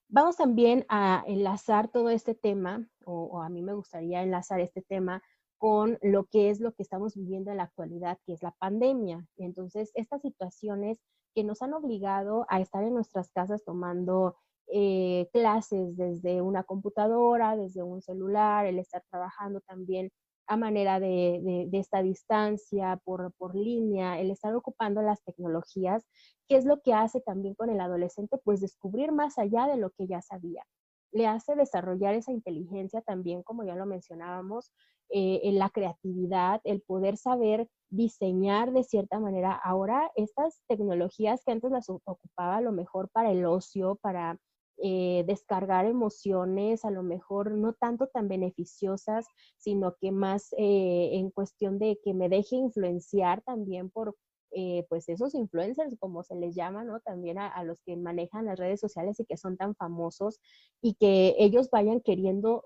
Vamos 0.08 0.38
también 0.38 0.86
a 0.88 1.24
enlazar 1.28 1.88
todo 1.90 2.10
este 2.10 2.36
tema, 2.36 2.88
o, 3.06 3.42
a 3.42 3.50
mí 3.50 3.62
me 3.62 3.74
gustaría 3.74 4.22
enlazar 4.22 4.60
este 4.60 4.82
tema 4.82 5.22
con 5.58 5.98
lo 6.02 6.26
que 6.26 6.50
es 6.50 6.60
lo 6.60 6.74
que 6.74 6.84
estamos 6.84 7.16
viviendo 7.16 7.52
en 7.52 7.58
la 7.58 7.64
actualidad, 7.64 8.20
que 8.26 8.34
es 8.34 8.44
la 8.44 8.52
pandemia. 8.52 9.26
Entonces, 9.38 9.92
estas 9.96 10.22
situaciones 10.22 11.00
que 11.34 11.44
nos 11.44 11.62
han 11.62 11.74
obligado 11.74 12.46
a 12.50 12.62
estar 12.62 12.84
en 12.84 12.94
nuestras 12.94 13.32
casas 13.32 13.64
tomando 13.64 14.36
eh, 14.68 15.28
clases 15.34 15.98
desde 15.98 16.42
una 16.42 16.64
computadora, 16.64 17.56
desde 17.56 17.84
un 17.84 18.02
celular, 18.02 18.66
el 18.66 18.80
estar 18.80 19.04
trabajando 19.10 19.62
también 19.62 20.12
a 20.48 20.58
manera 20.58 21.00
de, 21.00 21.70
esta 21.74 22.02
distancia, 22.02 23.00
por, 23.04 23.56
línea, 23.56 24.20
el 24.20 24.32
estar 24.32 24.56
ocupando 24.56 25.02
las 25.02 25.24
tecnologías, 25.24 26.06
¿qué 26.48 26.58
es 26.58 26.66
lo 26.66 26.82
que 26.82 26.94
hace 26.94 27.22
también 27.22 27.56
con 27.56 27.70
el 27.70 27.82
adolescente? 27.82 28.38
Pues 28.44 28.62
descubrir 28.62 29.12
más 29.12 29.38
allá 29.38 29.68
de 29.68 29.78
lo 29.78 29.92
que 29.92 30.08
ya 30.08 30.22
sabía. 30.22 30.64
Le 31.12 31.28
hace 31.28 31.56
desarrollar 31.56 32.14
esa 32.14 32.32
inteligencia 32.32 33.02
también, 33.02 33.44
como 33.44 33.64
ya 33.64 33.76
lo 33.76 33.86
mencionábamos, 33.86 34.72
eh, 35.10 35.42
en 35.44 35.60
la 35.60 35.70
creatividad, 35.70 36.62
el 36.64 36.82
poder 36.82 37.18
saber 37.18 37.70
diseñar 37.90 38.72
de 38.72 38.84
cierta 38.84 39.20
manera. 39.20 39.54
Ahora, 39.54 40.12
estas 40.16 40.62
tecnologías 40.68 41.44
que 41.46 41.52
antes 41.52 41.72
las 41.72 41.90
ocupaba 41.90 42.60
lo 42.62 42.72
mejor 42.72 43.10
para 43.10 43.32
el 43.32 43.46
ocio, 43.46 43.98
para 44.02 44.38
eh, 44.78 45.24
descargar 45.26 45.86
emociones, 45.86 46.84
a 46.84 46.92
lo 46.92 47.02
mejor 47.02 47.52
no 47.52 47.74
tanto 47.74 48.08
tan 48.08 48.28
beneficiosas, 48.28 49.26
sino 49.58 49.96
que 50.02 50.12
más 50.12 50.52
eh, 50.58 51.12
en 51.14 51.32
cuestión 51.32 51.80
de 51.80 51.98
que 52.04 52.14
me 52.14 52.28
deje 52.28 52.58
influenciar 52.58 53.42
también 53.44 53.90
por 53.90 54.18
eh, 54.52 54.86
pues 54.90 55.08
esos 55.08 55.34
influencers, 55.34 55.96
como 55.98 56.24
se 56.24 56.36
les 56.36 56.56
llama, 56.56 56.84
¿no? 56.84 57.00
También 57.00 57.40
a, 57.40 57.64
los 57.64 57.78
que 57.86 57.96
manejan 57.96 58.46
las 58.46 58.60
redes 58.60 58.82
sociales 58.82 59.20
y 59.20 59.26
que 59.26 59.38
son 59.38 59.56
tan 59.56 59.76
famosos 59.76 60.42
y 60.82 60.96
que 60.96 61.36
ellos 61.40 61.70
vayan 61.70 62.02
queriendo 62.02 62.64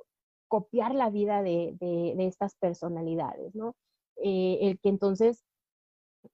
copiar 0.47 0.95
la 0.95 1.11
vida 1.11 1.43
de, 1.43 1.75
de 1.79 2.25
estas 2.25 2.55
personalidades, 2.55 3.53
¿no? 3.53 3.75
el 4.21 4.79
que 4.81 4.89
entonces 4.89 5.45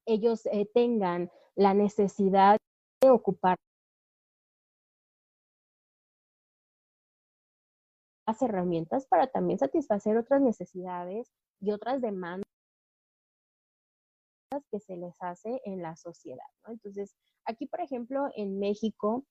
ellos 0.06 0.48
tengan 0.74 1.30
la 1.54 1.74
necesidad 1.74 2.56
de 3.00 3.10
ocupar 3.10 3.56
herramientas 8.42 9.06
para 9.06 9.28
también 9.28 9.58
satisfacer 9.58 10.16
otras 10.16 10.40
necesidades 10.40 11.32
y 11.60 11.72
otras 11.72 12.00
demandas 12.00 12.44
que 14.70 14.80
se 14.80 14.96
les 14.96 15.16
hace 15.20 15.60
en 15.64 15.82
la 15.82 15.96
sociedad. 15.96 16.46
Entonces, 16.66 17.14
aquí, 17.44 17.66
por 17.66 17.80
ejemplo, 17.80 18.28
en 18.36 18.58
México, 18.58 19.24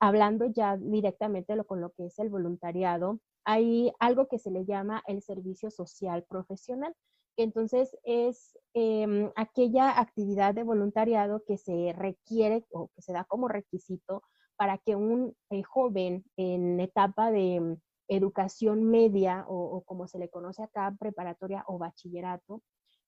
hablando 0.00 0.46
ya 0.46 0.76
directamente 0.76 1.56
con 1.64 1.80
lo 1.80 1.90
que 1.92 2.06
es 2.06 2.18
el 2.18 2.28
voluntariado, 2.28 3.20
hay 3.44 3.92
algo 3.98 4.28
que 4.28 4.38
se 4.38 4.50
le 4.50 4.64
llama 4.64 5.02
el 5.06 5.22
servicio 5.22 5.70
social 5.70 6.24
profesional, 6.28 6.94
que 7.36 7.42
entonces 7.42 7.96
es 8.04 8.58
em, 8.74 9.30
aquella 9.36 9.98
actividad 9.98 10.54
de 10.54 10.62
voluntariado 10.62 11.42
que 11.46 11.56
se 11.56 11.92
requiere 11.96 12.64
o 12.70 12.88
que 12.94 13.02
se 13.02 13.12
da 13.12 13.24
como 13.24 13.48
requisito 13.48 14.22
para 14.56 14.78
que 14.78 14.94
un 14.96 15.34
eh, 15.50 15.62
joven 15.62 16.24
en 16.36 16.78
etapa 16.78 17.32
de 17.32 17.78
educación 18.08 18.84
media 18.84 19.44
o, 19.48 19.82
como 19.84 20.06
se 20.06 20.18
le 20.18 20.28
conoce 20.28 20.62
acá, 20.62 20.94
preparatoria 20.98 21.64
o 21.66 21.78
bachillerato, 21.78 22.62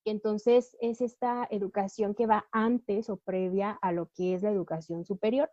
que 0.04 0.10
entonces 0.10 0.76
es 0.80 1.00
esta 1.00 1.46
educación 1.50 2.14
que 2.14 2.26
va 2.26 2.46
antes 2.52 3.08
o 3.08 3.16
previa 3.16 3.78
a 3.82 3.92
lo 3.92 4.10
que 4.14 4.34
es 4.34 4.42
la 4.42 4.50
educación 4.50 5.04
superior. 5.04 5.50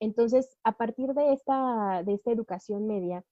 Entonces, 0.00 0.58
a 0.64 0.72
partir 0.72 1.12
de 1.12 1.32
esta, 1.32 2.02
de 2.04 2.14
esta 2.14 2.32
educación 2.32 2.86
media, 2.86 3.22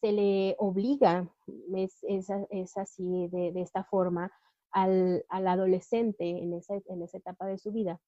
se 0.00 0.12
le 0.12 0.56
obliga, 0.58 1.32
es, 1.74 1.98
es, 2.02 2.76
así 2.76 3.28
de, 3.28 3.52
de, 3.52 3.62
esta 3.62 3.84
forma, 3.84 4.32
al, 4.70 5.24
al 5.28 5.46
adolescente 5.46 6.28
en 6.28 6.54
esa, 6.54 6.74
en 6.86 7.02
esa 7.02 7.18
etapa 7.18 7.46
de 7.46 7.58
su 7.58 7.72
vida, 7.72 8.00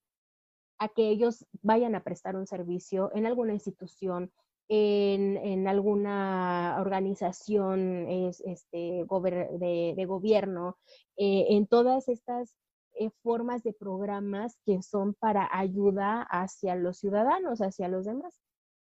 a 0.79 0.89
que 0.89 1.09
ellos 1.09 1.47
vayan 1.63 1.95
a 1.95 2.03
prestar 2.03 2.37
un 2.37 2.47
servicio 2.47 3.11
en 3.15 3.27
alguna 3.27 3.53
institución 3.53 4.33
en, 4.69 5.69
alguna 5.69 6.77
organización 6.81 8.07
este, 8.09 9.05
de, 9.09 10.05
gobierno, 10.07 10.79
eh, 11.17 11.47
en 11.51 11.67
todas 11.67 12.09
estas 12.09 12.55
eh, 12.95 13.11
formas 13.23 13.63
de 13.63 13.73
programas 13.73 14.57
que 14.65 14.83
son 14.83 15.15
para 15.15 15.49
ayuda 15.53 16.23
hacia 16.31 16.77
los 16.77 16.99
ciudadanos, 16.99 17.61
hacia 17.61 17.89
los 17.89 18.05
demás 18.05 18.41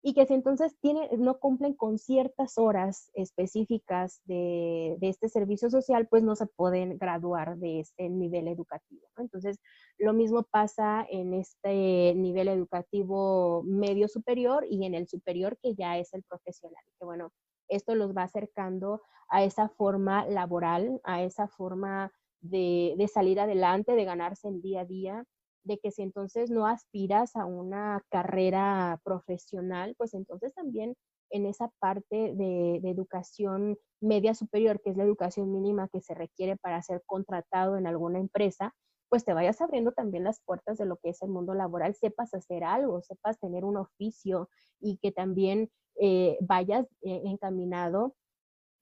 y 0.07 0.13
que 0.13 0.25
si 0.25 0.35
entonces 0.35 0.73
tiene, 0.79 1.09
no 1.17 1.37
cumplen 1.37 1.73
con 1.73 1.97
ciertas 1.99 2.57
horas 2.57 3.11
específicas 3.13 4.21
de, 4.23 4.95
de, 5.01 5.09
este 5.09 5.27
servicio 5.27 5.69
social, 5.69 6.07
pues 6.07 6.23
no 6.23 6.37
se 6.37 6.45
pueden 6.45 6.97
graduar 6.97 7.57
de 7.57 7.81
este 7.81 8.07
nivel 8.07 8.47
educativo. 8.47 9.05
Entonces, 9.17 9.59
lo 9.97 10.13
mismo 10.13 10.43
pasa 10.43 11.05
en 11.09 11.33
este 11.33 12.13
nivel 12.15 12.47
educativo 12.47 13.63
medio 13.65 14.07
superior 14.07 14.65
y 14.69 14.85
en 14.85 14.93
el 14.93 15.09
superior 15.09 15.57
que 15.61 15.75
ya 15.75 15.97
es 15.97 16.13
el 16.13 16.23
profesional. 16.23 16.85
Que 16.97 17.03
bueno, 17.03 17.33
esto 17.67 17.93
los 17.93 18.15
va 18.15 18.23
acercando 18.23 19.01
a 19.27 19.43
esa 19.43 19.67
forma 19.67 20.25
laboral, 20.25 21.01
a 21.03 21.21
esa 21.21 21.49
forma 21.49 22.13
de, 22.39 22.95
de 22.97 23.09
salir 23.09 23.41
adelante, 23.41 23.91
de 23.91 24.05
ganarse 24.05 24.47
el 24.47 24.61
día 24.61 24.81
a 24.81 24.85
día 24.85 25.25
de 25.67 25.77
que 25.77 25.91
si 25.91 26.01
entonces 26.01 26.49
no 26.49 26.65
aspiras 26.65 27.35
a 27.35 27.45
una 27.45 28.03
carrera 28.09 28.99
profesional, 29.03 29.93
pues 29.97 30.13
entonces 30.13 30.53
también 30.53 30.95
en 31.29 31.45
esa 31.45 31.69
parte 31.79 32.33
de, 32.33 32.77
educación 32.83 33.77
media 34.01 34.33
superior, 34.33 34.81
que 34.81 34.91
es 34.91 34.97
la 34.97 35.03
educación 35.03 35.51
mínima 35.51 35.89
que 35.89 36.01
se 36.01 36.13
requiere 36.13 36.55
para 36.55 36.81
ser 36.81 37.03
contratado 37.05 37.77
en 37.77 37.85
alguna 37.85 38.19
empresa, 38.19 38.73
pues 39.09 39.25
te 39.25 39.33
vayas 39.33 39.61
abriendo 39.61 39.91
también 39.91 40.23
las 40.23 40.41
puertas 40.41 40.77
de 40.77 40.85
lo 40.85 40.97
que 40.97 41.09
es 41.09 41.21
el 41.21 41.29
mundo 41.29 41.53
laboral, 41.53 41.95
sepas 41.95 42.33
hacer 42.33 42.63
algo, 42.63 43.01
sepas 43.01 43.39
tener 43.39 43.65
un 43.65 43.77
oficio 43.77 44.49
y 44.79 44.97
que 44.97 45.11
también 45.11 45.69
eh, 45.99 46.37
vayas 46.41 46.85
eh, 47.01 47.21
encaminado 47.25 48.15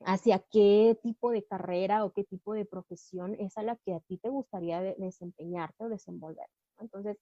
hacia 0.02 0.40
qué 0.52 0.98
tipo 1.02 1.32
de 1.32 1.44
carrera 1.44 2.06
o 2.06 2.12
qué 2.12 2.24
tipo 2.24 2.54
de 2.54 2.66
profesión 2.66 3.36
es 3.40 3.58
a 3.58 3.64
la 3.64 3.76
que 3.78 3.94
a 3.94 4.00
ti 4.02 4.18
te 4.18 4.30
gustaría 4.30 4.82
desempeñarte 4.82 5.84
o 5.84 5.90
desenvolver. 5.90 6.48
Entonces, 6.80 7.18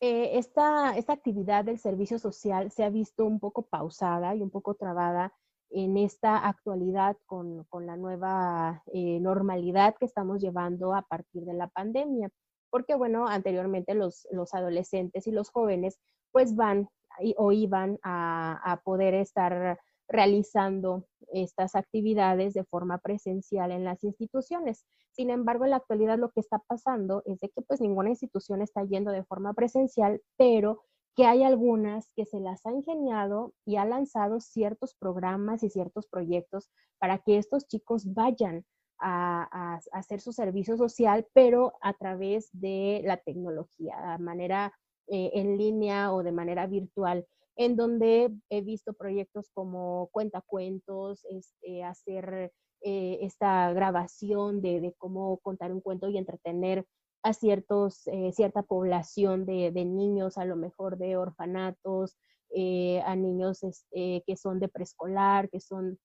eh, 0.00 0.38
esta, 0.38 0.96
esta 0.96 1.12
actividad 1.12 1.64
del 1.64 1.78
servicio 1.78 2.18
social 2.18 2.70
se 2.70 2.84
ha 2.84 2.90
visto 2.90 3.24
un 3.24 3.40
poco 3.40 3.62
pausada 3.62 4.34
y 4.34 4.42
un 4.42 4.50
poco 4.50 4.74
trabada 4.74 5.32
en 5.70 5.96
esta 5.96 6.46
actualidad 6.46 7.16
con, 7.26 7.64
con 7.64 7.86
la 7.86 7.96
nueva 7.96 8.82
eh, 8.92 9.18
normalidad 9.20 9.96
que 9.98 10.04
estamos 10.04 10.40
llevando 10.40 10.94
a 10.94 11.02
partir 11.02 11.44
de 11.44 11.54
la 11.54 11.68
pandemia. 11.68 12.30
Porque, 12.70 12.94
bueno, 12.94 13.26
anteriormente 13.28 13.94
los, 13.94 14.26
los 14.30 14.52
adolescentes 14.52 15.26
y 15.26 15.32
los 15.32 15.50
jóvenes 15.50 15.98
pues 16.32 16.56
van 16.56 16.88
o 17.36 17.52
iban 17.52 17.98
a, 18.02 18.60
a 18.72 18.80
poder 18.82 19.14
estar 19.14 19.78
realizando 20.08 21.06
estas 21.32 21.74
actividades 21.74 22.54
de 22.54 22.64
forma 22.64 22.98
presencial 22.98 23.72
en 23.72 23.84
las 23.84 24.04
instituciones. 24.04 24.84
Sin 25.12 25.30
embargo, 25.30 25.64
en 25.64 25.70
la 25.70 25.76
actualidad 25.76 26.18
lo 26.18 26.30
que 26.30 26.40
está 26.40 26.58
pasando 26.66 27.22
es 27.26 27.40
de 27.40 27.48
que 27.48 27.62
pues 27.62 27.80
ninguna 27.80 28.10
institución 28.10 28.62
está 28.62 28.84
yendo 28.84 29.10
de 29.10 29.24
forma 29.24 29.54
presencial, 29.54 30.20
pero 30.36 30.82
que 31.16 31.26
hay 31.26 31.44
algunas 31.44 32.10
que 32.16 32.24
se 32.24 32.40
las 32.40 32.66
ha 32.66 32.72
ingeniado 32.72 33.52
y 33.64 33.76
ha 33.76 33.84
lanzado 33.84 34.40
ciertos 34.40 34.94
programas 34.94 35.62
y 35.62 35.70
ciertos 35.70 36.06
proyectos 36.08 36.70
para 36.98 37.18
que 37.18 37.38
estos 37.38 37.68
chicos 37.68 38.12
vayan 38.12 38.64
a, 38.98 39.78
hacer 39.92 40.20
su 40.20 40.32
servicio 40.32 40.76
social, 40.76 41.26
pero 41.32 41.74
a 41.82 41.92
través 41.94 42.48
de 42.52 43.02
la 43.04 43.16
tecnología, 43.18 44.16
de 44.18 44.24
manera 44.24 44.72
eh, 45.08 45.30
en 45.34 45.58
línea 45.58 46.12
o 46.12 46.22
de 46.22 46.32
manera 46.32 46.66
virtual. 46.66 47.26
En 47.56 47.76
donde 47.76 48.30
he 48.50 48.60
visto 48.62 48.94
proyectos 48.94 49.50
como 49.52 50.08
cuentacuentos, 50.12 51.24
este, 51.30 51.84
hacer 51.84 52.52
eh, 52.80 53.18
esta 53.22 53.72
grabación 53.72 54.60
de, 54.60 54.94
cómo 54.98 55.38
contar 55.38 55.72
un 55.72 55.80
cuento 55.80 56.08
y 56.08 56.18
entretener 56.18 56.86
a 57.22 57.30
eh, 57.30 58.32
cierta 58.32 58.62
población 58.62 59.46
de, 59.46 59.72
niños, 59.72 60.36
a 60.36 60.44
lo 60.44 60.56
mejor 60.56 60.98
de 60.98 61.16
orfanatos, 61.16 62.18
eh, 62.50 63.00
a 63.06 63.16
niños 63.16 63.62
este, 63.62 64.22
que 64.26 64.36
son 64.36 64.60
de 64.60 64.68
preescolar, 64.68 65.48
que 65.48 65.60
son 65.60 65.98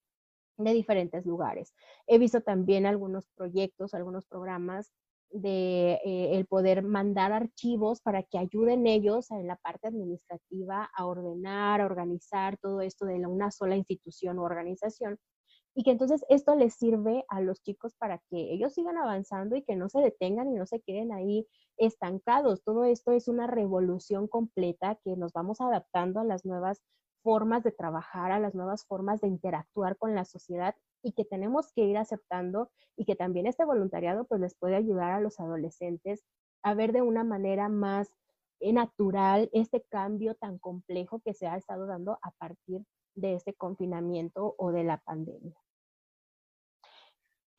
de 0.58 0.74
diferentes 0.74 1.26
lugares. 1.26 1.74
He 2.08 2.18
visto 2.18 2.42
también 2.42 2.86
algunos 2.86 3.28
proyectos, 3.36 3.94
algunos 3.94 4.26
programas 4.26 4.94
de 5.32 6.00
el 6.04 6.46
poder 6.46 6.84
mandar 6.84 7.32
archivos 7.32 8.02
para 8.02 8.24
que 8.24 8.38
ayuden 8.38 8.88
ellos 8.88 9.32
en 9.32 9.48
la 9.48 9.58
parte 9.58 9.88
administrativa 9.88 10.89
a 10.96 11.06
ordenar, 11.06 11.82
a 11.82 11.86
organizar 11.86 12.58
todo 12.58 12.82
esto 12.82 13.06
de 13.06 13.26
una 13.28 13.52
sola 13.52 13.76
institución 13.76 14.39
u 14.39 14.44
organización 14.44 15.20
y 15.76 15.84
que 15.84 15.92
entonces 15.92 16.26
esto 16.30 16.56
les 16.56 16.74
sirve 16.74 17.26
a 17.30 17.42
los 17.42 17.62
chicos 17.62 17.96
para 17.96 18.18
que 18.30 18.54
ellos 18.54 18.74
sigan 18.74 18.98
avanzando 18.98 19.56
y 19.56 19.63
que 19.63 19.76
no 19.76 19.88
se 19.88 20.00
detengan 20.00 20.50
y 20.50 20.56
no 20.56 20.65
se 20.65 20.82
queden 20.82 21.13
ahí 21.13 21.48
estancados. 21.78 22.63
Todo 22.63 22.84
esto 22.86 23.12
es 23.12 23.28
una 23.28 23.48
revolución 23.48 24.28
completa 24.28 25.00
que 25.04 25.15
nos 25.15 25.32
vamos 25.32 25.62
adaptando 25.62 26.20
a 26.20 26.26
las 26.26 26.44
nuevas 26.44 26.82
formas 27.24 27.63
de 27.63 27.72
trabajar, 27.72 28.32
a 28.32 28.39
las 28.39 28.56
nuevas 28.56 28.86
formas 28.86 29.22
de 29.22 29.28
interactuar 29.28 29.98
con 29.98 30.15
la 30.15 30.26
sociedad 30.26 30.76
y 31.02 31.14
que 31.14 31.26
tenemos 31.26 31.72
que 31.74 31.84
ir 31.84 31.98
aceptando 31.98 32.70
y 32.96 33.06
que 33.06 33.16
también 33.16 33.48
este 33.48 33.66
voluntariado 33.66 34.26
pues 34.26 34.42
les 34.42 34.56
puede 34.56 34.76
ayudar 34.76 35.12
a 35.12 35.22
los 35.22 35.40
adolescentes 35.40 36.24
a 36.64 36.74
ver 36.74 36.92
de 36.92 37.02
una 37.02 37.24
manera 37.24 37.70
más 37.70 38.12
eh, 38.60 38.74
natural 38.74 39.50
este 39.54 39.82
cambio 39.90 40.36
tan 40.36 40.58
complejo 40.60 41.22
que 41.22 41.34
se 41.34 41.48
ha 41.48 41.56
estado 41.56 41.86
dando 41.86 42.20
a 42.22 42.32
partir 42.32 42.86
de 43.16 43.36
este 43.36 43.54
confinamiento 43.54 44.56
o 44.58 44.72
de 44.72 44.84
la 44.84 44.98
pandemia. 44.98 45.56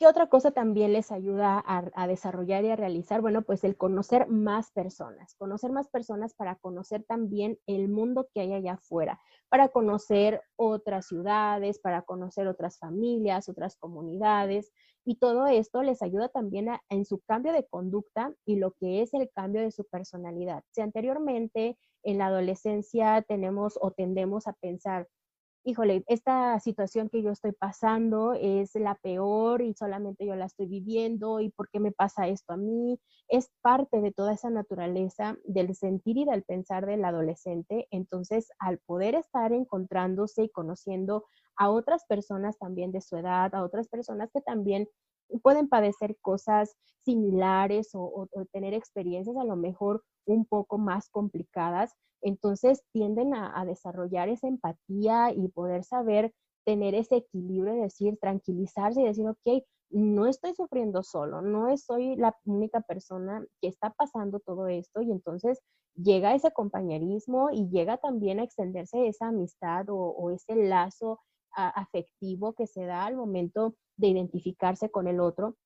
¿Qué 0.01 0.07
otra 0.07 0.29
cosa 0.29 0.51
también 0.51 0.95
les 0.95 1.13
ayuda 1.13 1.63
a, 1.67 2.07
desarrollar 2.07 2.65
y 2.65 2.71
a 2.71 2.77
realizar? 2.77 3.21
Bueno, 3.21 3.43
pues 3.43 3.65
el 3.65 3.77
conocer 3.77 4.29
más 4.29 4.71
personas, 4.71 5.35
conocer 5.35 5.73
más 5.73 5.91
personas 5.91 6.33
para 6.33 6.57
conocer 6.57 7.05
también 7.05 7.59
el 7.67 7.91
mundo 7.91 8.27
que 8.33 8.41
hay 8.41 8.55
allá 8.55 8.73
afuera, 8.73 9.21
para 9.51 9.69
conocer 9.69 10.41
otras 10.57 11.07
ciudades, 11.07 11.81
para 11.81 12.01
conocer 12.01 12.47
otras 12.47 12.79
familias, 12.79 13.51
otras 13.51 13.77
comunidades. 13.77 14.73
Y 15.05 15.17
todo 15.17 15.47
esto 15.49 15.83
les 15.83 16.01
ayuda 16.01 16.31
también 16.31 16.69
en 16.89 17.05
su 17.05 17.21
cambio 17.21 17.53
de 17.53 17.67
conducta 17.67 18.33
y 18.47 18.57
lo 18.57 18.73
que 18.73 19.03
es 19.03 19.13
el 19.13 19.29
cambio 19.31 19.61
de 19.61 19.71
su 19.71 19.85
personalidad. 19.85 20.65
Si 20.71 20.81
anteriormente 20.81 21.77
en 22.05 22.17
la 22.17 22.29
adolescencia 22.29 23.21
tenemos 23.29 23.79
o 23.79 23.91
tendemos 23.91 24.47
a 24.47 24.55
pensar, 24.55 25.09
híjole, 25.65 26.05
esta 26.07 26.59
situación 26.61 27.09
que 27.09 27.23
yo 27.23 27.31
estoy 27.31 27.53
pasando 27.53 28.33
es 28.33 28.75
la 28.75 28.95
peor 28.97 29.63
y 29.63 29.75
solamente 29.75 30.27
yo 30.27 30.35
la 30.35 30.47
estoy 30.47 30.67
viviendo 30.67 31.41
y 31.41 31.51
por 31.51 31.69
qué 31.71 31.81
me 31.81 31.93
pasa 31.93 32.29
esto 32.29 32.55
a 32.55 32.57
mí, 32.57 32.99
es 33.29 33.51
parte 33.61 34.01
de 34.01 34.13
toda 34.13 34.33
esa 34.33 34.51
naturaleza 34.51 35.37
del 35.45 35.75
sentir 35.75 36.19
y 36.19 36.25
del 36.25 36.43
pensar 36.45 36.87
del 36.87 37.05
adolescente. 37.05 37.87
Entonces, 37.91 38.49
al 38.59 38.79
poder 38.79 39.15
estar 39.15 39.53
encontrándose 39.53 40.45
y 40.45 40.51
conociendo 40.51 41.27
a 41.57 41.71
otras 41.71 42.05
personas 42.07 42.59
también 42.59 42.91
de 42.91 43.03
su 43.03 43.17
edad, 43.17 43.55
a 43.55 43.63
otras 43.63 43.89
personas 43.89 44.31
que 44.33 44.41
también 44.41 44.89
pueden 45.39 45.69
padecer 45.69 46.17
cosas 46.21 46.77
similares 47.05 47.91
o, 47.95 48.29
tener 48.53 48.75
experiencias 48.75 49.37
a 49.37 49.45
lo 49.45 49.57
mejor 49.57 50.03
un 50.27 50.45
poco 50.45 50.79
más 50.79 51.09
complicadas, 51.09 51.95
entonces 52.23 52.83
tienden 52.93 53.35
a, 53.35 53.65
desarrollar 53.65 54.29
esa 54.29 54.49
empatía 54.49 55.33
y 55.33 55.49
poder 55.49 55.85
saber 55.85 56.33
tener 56.65 56.95
ese 56.95 57.17
equilibrio, 57.17 57.75
decir, 57.75 58.19
tranquilizarse 58.21 59.01
y 59.01 59.05
decir, 59.05 59.27
ok, 59.27 59.65
no 59.91 60.27
estoy 60.27 60.55
sufriendo 60.55 61.03
solo, 61.03 61.43
no 61.43 61.77
soy 61.77 62.17
la 62.17 62.37
única 62.45 62.81
persona 62.81 63.45
que 63.61 63.69
está 63.69 63.91
pasando 63.91 64.39
todo 64.39 64.69
esto 64.69 65.03
y 65.03 65.11
entonces 65.11 65.61
llega 65.97 66.35
ese 66.35 66.53
compañerismo 66.53 67.51
y 67.51 67.69
llega 67.71 67.97
también 67.99 68.39
a 68.39 68.45
extenderse 68.45 69.09
esa 69.09 69.29
amistad 69.29 69.87
o, 69.89 70.31
ese 70.31 70.55
lazo 70.55 71.21
afectivo 71.55 72.55
que 72.55 72.67
se 72.67 72.85
da 72.85 73.05
al 73.05 73.17
momento 73.17 73.75
de 73.97 74.09
identificarse 74.09 74.91
con 74.91 75.09
el 75.09 75.21
otro. 75.21 75.57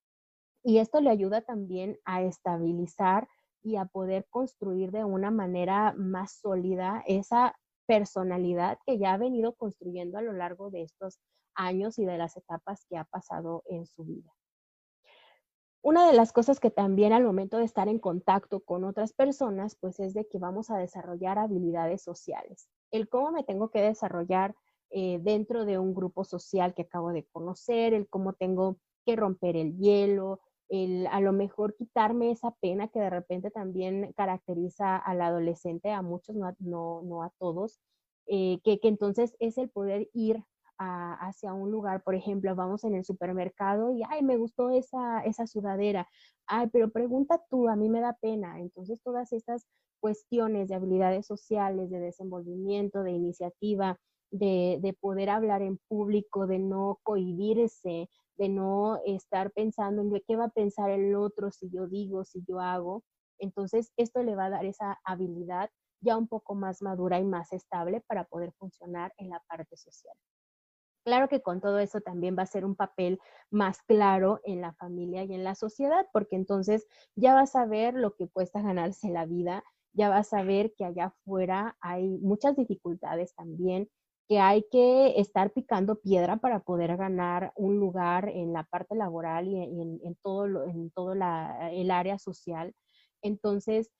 Y 0.62 0.78
esto 0.78 1.00
le 1.00 1.10
ayuda 1.10 1.42
también 1.42 1.98
a 2.04 2.22
estabilizar 2.22 3.28
y 3.62 3.76
a 3.76 3.86
poder 3.86 4.26
construir 4.30 4.90
de 4.90 5.04
una 5.04 5.30
manera 5.30 5.94
más 5.96 6.40
sólida 6.40 7.02
esa 7.06 7.54
personalidad 7.86 8.78
que 8.86 8.98
ya 8.98 9.12
ha 9.12 9.18
venido 9.18 9.54
construyendo 9.54 10.18
a 10.18 10.22
lo 10.22 10.32
largo 10.32 10.70
de 10.70 10.82
estos 10.82 11.20
años 11.54 11.98
y 11.98 12.04
de 12.04 12.18
las 12.18 12.36
etapas 12.36 12.84
que 12.88 12.96
ha 12.96 13.04
pasado 13.04 13.62
en 13.66 13.86
su 13.86 14.04
vida. 14.04 14.32
Una 15.82 16.06
de 16.06 16.14
las 16.14 16.32
cosas 16.32 16.60
que 16.60 16.70
también 16.70 17.12
al 17.12 17.24
momento 17.24 17.58
de 17.58 17.64
estar 17.64 17.88
en 17.88 17.98
contacto 17.98 18.60
con 18.60 18.84
otras 18.84 19.12
personas, 19.12 19.76
pues 19.76 20.00
es 20.00 20.14
de 20.14 20.26
que 20.26 20.38
vamos 20.38 20.70
a 20.70 20.78
desarrollar 20.78 21.38
habilidades 21.38 22.02
sociales. 22.02 22.70
El 22.90 23.08
cómo 23.08 23.32
me 23.32 23.44
tengo 23.44 23.68
que 23.68 23.82
desarrollar 23.82 24.54
eh, 24.96 25.18
dentro 25.20 25.64
de 25.64 25.76
un 25.76 25.92
grupo 25.92 26.22
social 26.22 26.72
que 26.72 26.82
acabo 26.82 27.12
de 27.12 27.24
conocer, 27.32 27.94
el 27.94 28.08
cómo 28.08 28.34
tengo 28.34 28.78
que 29.04 29.16
romper 29.16 29.56
el 29.56 29.76
hielo, 29.76 30.40
el 30.68 31.08
a 31.08 31.20
lo 31.20 31.32
mejor 31.32 31.74
quitarme 31.74 32.30
esa 32.30 32.52
pena 32.60 32.86
que 32.86 33.00
de 33.00 33.10
repente 33.10 33.50
también 33.50 34.12
caracteriza 34.16 34.96
al 34.96 35.20
adolescente, 35.20 35.90
a 35.90 36.00
muchos, 36.00 36.36
no, 36.36 37.22
a 37.24 37.30
todos, 37.40 37.80
eh, 38.26 38.60
que, 38.62 38.78
entonces 38.84 39.34
es 39.40 39.58
el 39.58 39.68
poder 39.68 40.08
ir 40.12 40.44
hacia 40.78 41.54
un 41.54 41.72
lugar, 41.72 42.04
por 42.04 42.14
ejemplo, 42.14 42.54
vamos 42.54 42.84
en 42.84 42.94
el 42.94 43.04
supermercado 43.04 43.90
y, 43.92 44.02
ay, 44.08 44.22
me 44.22 44.36
gustó 44.36 44.70
esa, 44.70 45.24
esa 45.24 45.48
sudadera, 45.48 46.08
ay, 46.46 46.68
pero 46.72 46.90
pregunta 46.90 47.42
tú, 47.50 47.68
a 47.68 47.74
mí 47.74 47.88
me 47.88 48.00
da 48.00 48.12
pena. 48.20 48.60
Entonces 48.60 49.00
todas 49.02 49.32
estas 49.32 49.66
cuestiones 49.98 50.68
de 50.68 50.76
habilidades 50.76 51.26
sociales, 51.26 51.90
de 51.90 51.98
desenvolvimiento, 51.98 53.02
de 53.02 53.12
iniciativa, 53.12 53.98
de, 54.34 54.78
de 54.82 54.92
poder 54.94 55.30
hablar 55.30 55.62
en 55.62 55.78
público, 55.88 56.48
de 56.48 56.58
no 56.58 56.98
cohibirse, 57.04 58.08
de 58.36 58.48
no 58.48 58.98
estar 59.06 59.52
pensando 59.52 60.02
en 60.02 60.20
qué 60.26 60.34
va 60.34 60.46
a 60.46 60.50
pensar 60.50 60.90
el 60.90 61.14
otro 61.14 61.52
si 61.52 61.70
yo 61.70 61.86
digo, 61.86 62.24
si 62.24 62.44
yo 62.46 62.58
hago. 62.58 63.04
Entonces, 63.38 63.92
esto 63.96 64.24
le 64.24 64.34
va 64.34 64.46
a 64.46 64.50
dar 64.50 64.64
esa 64.64 64.98
habilidad 65.04 65.70
ya 66.00 66.16
un 66.16 66.26
poco 66.26 66.56
más 66.56 66.82
madura 66.82 67.20
y 67.20 67.24
más 67.24 67.52
estable 67.52 68.00
para 68.08 68.24
poder 68.24 68.52
funcionar 68.58 69.12
en 69.18 69.30
la 69.30 69.40
parte 69.48 69.76
social. 69.76 70.16
Claro 71.04 71.28
que 71.28 71.40
con 71.40 71.60
todo 71.60 71.78
eso 71.78 72.00
también 72.00 72.34
va 72.36 72.42
a 72.42 72.46
ser 72.46 72.64
un 72.64 72.74
papel 72.74 73.20
más 73.50 73.82
claro 73.82 74.40
en 74.42 74.60
la 74.60 74.72
familia 74.72 75.22
y 75.22 75.32
en 75.32 75.44
la 75.44 75.54
sociedad, 75.54 76.06
porque 76.12 76.34
entonces 76.34 76.88
ya 77.14 77.34
vas 77.34 77.54
a 77.54 77.66
ver 77.66 77.94
lo 77.94 78.16
que 78.16 78.28
cuesta 78.28 78.62
ganarse 78.62 79.10
la 79.10 79.26
vida, 79.26 79.62
ya 79.92 80.08
vas 80.08 80.32
a 80.32 80.42
ver 80.42 80.74
que 80.74 80.84
allá 80.84 81.06
afuera 81.06 81.76
hay 81.80 82.18
muchas 82.18 82.56
dificultades 82.56 83.34
también, 83.34 83.88
que 84.28 84.38
hay 84.38 84.64
que 84.70 85.20
estar 85.20 85.52
picando 85.52 86.00
piedra 86.00 86.38
para 86.38 86.60
poder 86.60 86.96
ganar 86.96 87.52
un 87.56 87.78
lugar 87.78 88.28
en 88.28 88.52
la 88.52 88.64
parte 88.64 88.94
laboral 88.94 89.48
y 89.48 89.60
en, 89.60 90.16
todo, 90.22 90.64
en 90.64 90.90
todo 90.90 91.12
el 91.12 91.90
área 91.90 92.18
social. 92.18 92.74
Entonces, 93.22 93.90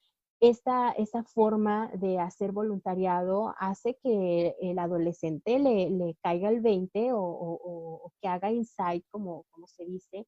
esta, 0.41 0.93
esta 0.93 1.25
forma 1.25 1.91
de 1.95 2.19
hacer 2.19 2.53
voluntariado 2.53 3.55
hace 3.59 3.99
que 4.03 4.55
el 4.61 4.79
adolescente 4.79 5.59
le, 5.59 6.17
caiga 6.23 6.49
el 6.49 6.61
20 6.61 7.11
o, 7.13 8.13
que 8.21 8.29
haga 8.29 8.51
insight, 8.51 9.05
como, 9.11 9.45
como 9.51 9.67
se 9.67 9.85
dice, 9.85 10.27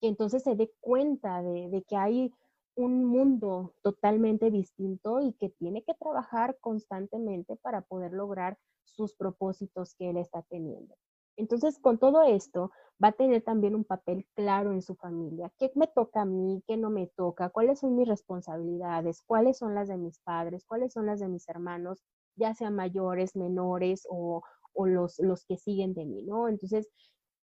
que 0.00 0.08
entonces 0.08 0.42
se 0.42 0.56
dé 0.56 0.72
cuenta 0.80 1.42
de, 1.42 1.68
de 1.68 1.82
que 1.82 1.96
hay 1.96 2.32
un 2.74 3.04
mundo 3.04 3.74
totalmente 3.82 4.50
distinto 4.50 5.20
y 5.20 5.34
que 5.34 5.50
tiene 5.50 5.82
que 5.82 5.94
trabajar 5.94 6.58
constantemente 6.60 7.56
para 7.56 7.82
poder 7.82 8.12
lograr 8.12 8.58
sus 8.84 9.14
propósitos 9.14 9.94
que 9.94 10.10
él 10.10 10.16
está 10.16 10.42
teniendo. 10.42 10.94
Entonces, 11.36 11.78
con 11.78 11.98
todo 11.98 12.22
esto, 12.22 12.70
va 13.02 13.08
a 13.08 13.12
tener 13.12 13.42
también 13.42 13.74
un 13.74 13.84
papel 13.84 14.26
claro 14.34 14.72
en 14.72 14.82
su 14.82 14.94
familia. 14.94 15.50
¿Qué 15.58 15.72
me 15.74 15.86
toca 15.86 16.22
a 16.22 16.24
mí? 16.24 16.62
¿Qué 16.66 16.76
no 16.76 16.90
me 16.90 17.06
toca? 17.08 17.48
¿Cuáles 17.48 17.80
son 17.80 17.96
mis 17.96 18.06
responsabilidades? 18.06 19.22
¿Cuáles 19.22 19.58
son 19.58 19.74
las 19.74 19.88
de 19.88 19.96
mis 19.96 20.18
padres? 20.20 20.64
¿Cuáles 20.66 20.92
son 20.92 21.06
las 21.06 21.20
de 21.20 21.28
mis 21.28 21.48
hermanos? 21.48 22.02
Ya 22.36 22.54
sean 22.54 22.76
mayores, 22.76 23.34
menores 23.34 24.06
o, 24.10 24.42
los, 24.76 25.18
los 25.18 25.44
que 25.46 25.56
siguen 25.56 25.94
de 25.94 26.04
mí, 26.04 26.22
¿no? 26.22 26.48
Entonces, 26.48 26.88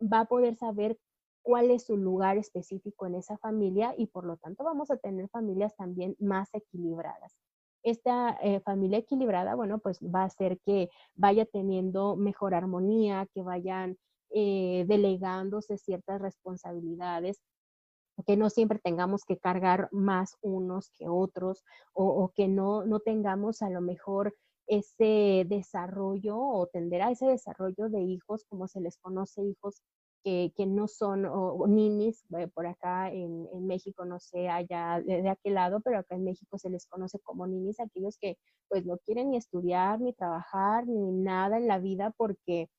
va 0.01 0.21
a 0.21 0.25
poder 0.25 0.55
saber 0.55 0.97
cuál 1.41 1.71
es 1.71 1.85
su 1.85 1.97
lugar 1.97 2.37
específico 2.37 3.07
en 3.07 3.15
esa 3.15 3.37
familia 3.37 3.93
y 3.97 4.07
por 4.07 4.25
lo 4.25 4.37
tanto 4.37 4.63
vamos 4.63 4.91
a 4.91 4.97
tener 4.97 5.29
familias 5.29 5.75
también 5.75 6.15
más 6.19 6.49
equilibradas 6.53 7.33
esta 7.83 8.37
eh, 8.41 8.59
familia 8.61 8.99
equilibrada, 8.99 9.55
bueno, 9.55 9.79
pues 9.79 9.99
va 9.99 10.21
a 10.21 10.25
hacer 10.25 10.59
que 10.65 10.89
vaya 11.15 11.45
teniendo 11.45 12.15
mejor 12.15 12.53
armonía, 12.53 13.27
que 13.33 13.41
vayan 13.41 13.97
eh, 14.31 14.85
delegándose 14.87 15.77
ciertas 15.77 16.21
responsabilidades, 16.21 17.39
que 18.25 18.37
no 18.37 18.49
siempre 18.49 18.79
tengamos 18.79 19.23
que 19.23 19.37
cargar 19.37 19.89
más 19.91 20.37
unos 20.41 20.91
que 20.97 21.07
otros 21.07 21.63
o, 21.93 22.31
que 22.35 22.47
no, 22.47 22.85
no 22.85 22.99
tengamos 22.99 23.61
a 23.61 23.69
lo 23.69 23.81
mejor 23.81 24.35
ese 24.67 25.45
desarrollo 25.47 26.37
o 26.37 26.67
tender 26.67 27.01
a 27.01 27.11
ese 27.11 27.25
desarrollo 27.27 27.89
de 27.89 28.01
hijos, 28.01 28.45
como 28.49 28.67
se 28.67 28.81
les 28.81 28.97
conoce, 28.97 29.43
hijos 29.43 29.81
que, 30.23 30.51
no 30.67 30.87
son 30.87 31.25
o, 31.25 31.65
ninis, 31.67 32.23
eh, 32.37 32.47
por 32.47 32.67
acá 32.67 33.11
en, 33.11 33.47
México, 33.65 34.05
no 34.05 34.19
sé, 34.19 34.49
allá 34.49 35.01
de, 35.05 35.21
de, 35.21 35.29
aquel 35.29 35.55
lado, 35.55 35.81
pero 35.81 35.99
acá 35.99 36.15
en 36.15 36.23
México 36.23 36.57
se 36.57 36.69
les 36.69 36.85
conoce 36.85 37.19
como 37.19 37.47
ninis, 37.47 37.79
aquellos 37.79 38.17
que 38.17 38.37
pues 38.67 38.85
no 38.85 38.97
quieren 38.99 39.31
ni 39.31 39.37
estudiar, 39.37 39.99
ni 40.01 40.13
trabajar, 40.13 40.87
ni 40.87 41.11
nada 41.11 41.57
en 41.57 41.67
la 41.67 41.79
vida 41.79 42.13
porque 42.17 42.69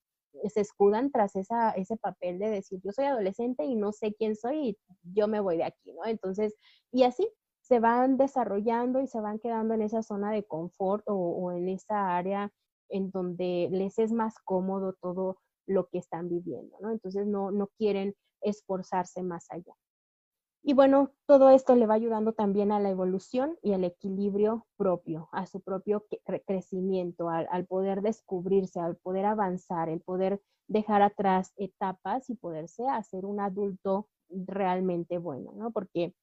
se 0.48 0.60
escudan 0.60 1.10
tras 1.10 1.36
esa, 1.36 1.70
ese 1.72 1.96
papel 1.96 2.38
de 2.38 2.50
decir, 2.50 2.80
yo 2.84 2.92
soy 2.92 3.06
adolescente 3.06 3.64
y 3.64 3.74
no 3.74 3.92
sé 3.92 4.14
quién 4.14 4.36
soy 4.36 4.68
y 4.68 4.78
yo 5.02 5.28
me 5.28 5.40
voy 5.40 5.56
de 5.56 5.64
aquí, 5.64 5.92
¿no? 5.92 6.04
Entonces, 6.06 6.54
y 6.92 7.02
así 7.02 7.28
se 7.60 7.80
van 7.80 8.16
desarrollando 8.16 9.00
y 9.00 9.06
se 9.06 9.20
van 9.20 9.38
quedando 9.38 9.74
en 9.74 9.82
esa 9.82 10.02
zona 10.02 10.32
de 10.32 10.44
confort 10.44 11.04
o, 11.06 11.14
o 11.14 11.52
en 11.52 11.68
esa 11.68 12.16
área 12.16 12.52
en 12.88 13.10
donde 13.10 13.68
les 13.70 13.98
es 13.98 14.12
más 14.12 14.34
cómodo 14.44 14.94
todo 15.00 15.38
lo 15.70 15.88
que 15.88 15.98
están 15.98 16.28
viviendo, 16.28 16.76
¿no? 16.80 16.90
Entonces 16.90 17.26
no, 17.26 17.50
no 17.50 17.68
quieren 17.78 18.14
esforzarse 18.42 19.22
más 19.22 19.46
allá. 19.50 19.74
Y 20.62 20.74
bueno, 20.74 21.12
todo 21.26 21.48
esto 21.50 21.74
le 21.74 21.86
va 21.86 21.94
ayudando 21.94 22.34
también 22.34 22.70
a 22.70 22.80
la 22.80 22.90
evolución 22.90 23.56
y 23.62 23.72
al 23.72 23.84
equilibrio 23.84 24.66
propio, 24.76 25.28
a 25.32 25.46
su 25.46 25.62
propio 25.62 26.04
crecimiento, 26.46 27.30
al, 27.30 27.48
al, 27.50 27.66
poder 27.66 28.02
descubrirse, 28.02 28.78
al 28.78 28.96
poder 28.96 29.24
avanzar, 29.24 29.88
el 29.88 30.00
poder 30.00 30.42
dejar 30.68 31.00
atrás 31.00 31.54
etapas 31.56 32.28
y 32.28 32.34
poderse 32.34 32.86
hacer 32.88 33.24
un 33.24 33.40
adulto 33.40 34.08
realmente 34.28 35.18
bueno, 35.18 35.52
¿no? 35.54 35.70
Porque 35.70 36.14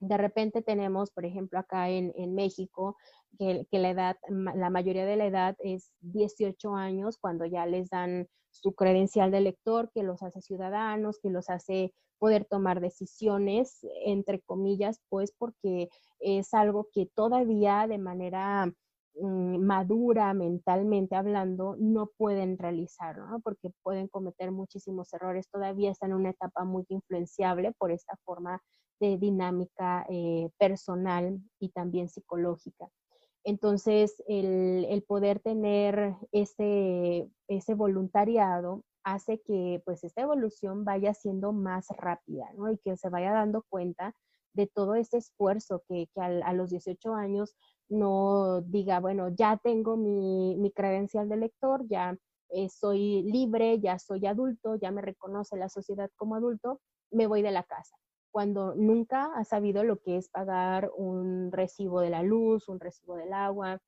de 0.00 0.16
repente 0.16 0.62
tenemos, 0.62 1.10
por 1.10 1.24
ejemplo, 1.24 1.58
acá 1.58 1.88
en, 1.88 2.12
en 2.16 2.34
México, 2.34 2.96
que, 3.38 3.78
la 3.78 3.90
edad, 3.90 4.16
la 4.28 4.70
mayoría 4.70 5.04
de 5.04 5.16
la 5.16 5.26
edad 5.26 5.56
es 5.60 5.90
18 6.00 6.74
años 6.74 7.18
cuando 7.18 7.44
ya 7.44 7.66
les 7.66 7.90
dan 7.90 8.28
su 8.50 8.74
credencial 8.74 9.30
de 9.30 9.40
lector 9.40 9.90
que 9.92 10.02
los 10.02 10.22
hace 10.22 10.40
ciudadanos, 10.40 11.18
que 11.20 11.30
los 11.30 11.50
hace 11.50 11.92
poder 12.18 12.46
tomar 12.46 12.80
decisiones, 12.80 13.80
entre 14.04 14.40
comillas, 14.40 15.00
pues 15.10 15.32
porque 15.36 15.88
es 16.18 16.54
algo 16.54 16.88
que 16.92 17.06
todavía 17.14 17.86
de 17.86 17.98
manera 17.98 18.72
mm, 19.20 19.58
madura 19.58 20.32
mentalmente 20.32 21.14
hablando 21.14 21.76
no 21.78 22.10
pueden 22.16 22.56
realizar, 22.56 23.18
¿no? 23.18 23.40
Porque 23.40 23.70
pueden 23.82 24.08
cometer 24.08 24.50
muchísimos 24.50 25.12
errores, 25.12 25.48
todavía 25.50 25.90
están 25.90 26.12
en 26.12 26.16
una 26.16 26.30
etapa 26.30 26.64
muy 26.64 26.86
influenciable 26.88 27.72
por 27.78 27.90
esta 27.92 28.16
forma 28.24 28.62
de 29.00 29.18
dinámica 29.18 30.06
eh, 30.08 30.50
personal 30.58 31.40
y 31.58 31.70
también 31.70 32.08
psicológica. 32.08 32.88
Entonces, 33.44 34.22
el, 34.26 35.04
poder 35.06 35.38
tener 35.38 36.16
ese, 36.32 37.30
ese 37.46 37.74
voluntariado 37.74 38.82
hace 39.04 39.40
que 39.42 39.80
pues 39.84 40.02
esta 40.02 40.22
evolución 40.22 40.84
vaya 40.84 41.14
siendo 41.14 41.52
más 41.52 41.86
rápida, 41.96 42.52
¿no? 42.56 42.72
Y 42.72 42.78
que 42.78 42.96
se 42.96 43.08
vaya 43.08 43.32
dando 43.32 43.64
cuenta 43.68 44.14
de 44.52 44.66
todo 44.66 44.96
ese 44.96 45.18
esfuerzo 45.18 45.84
que, 45.88 46.08
que 46.12 46.20
a, 46.20 46.52
los 46.54 46.70
18 46.70 47.14
años 47.14 47.54
no 47.88 48.62
diga, 48.62 48.98
bueno, 48.98 49.28
ya 49.28 49.60
tengo 49.62 49.96
mi, 49.96 50.56
mi 50.56 50.72
credencial 50.72 51.28
de 51.28 51.36
lector, 51.36 51.86
ya 51.88 52.18
eh, 52.48 52.68
soy 52.68 53.22
libre, 53.22 53.78
ya 53.78 54.00
soy 54.00 54.26
adulto, 54.26 54.74
ya 54.74 54.90
me 54.90 55.02
reconoce 55.02 55.56
la 55.56 55.68
sociedad 55.68 56.10
como 56.16 56.34
adulto, 56.34 56.80
me 57.12 57.28
voy 57.28 57.42
de 57.42 57.52
la 57.52 57.62
casa 57.62 57.96
cuando 58.36 58.74
nunca 58.74 59.32
ha 59.34 59.44
sabido 59.44 59.82
lo 59.82 60.02
que 60.02 60.18
es 60.18 60.28
pagar 60.28 60.90
un 60.94 61.50
recibo 61.50 62.02
de 62.02 62.10
la 62.10 62.22
luz, 62.22 62.68
un 62.68 62.78
recibo 62.78 63.16
del 63.16 63.32
agua, 63.32 63.80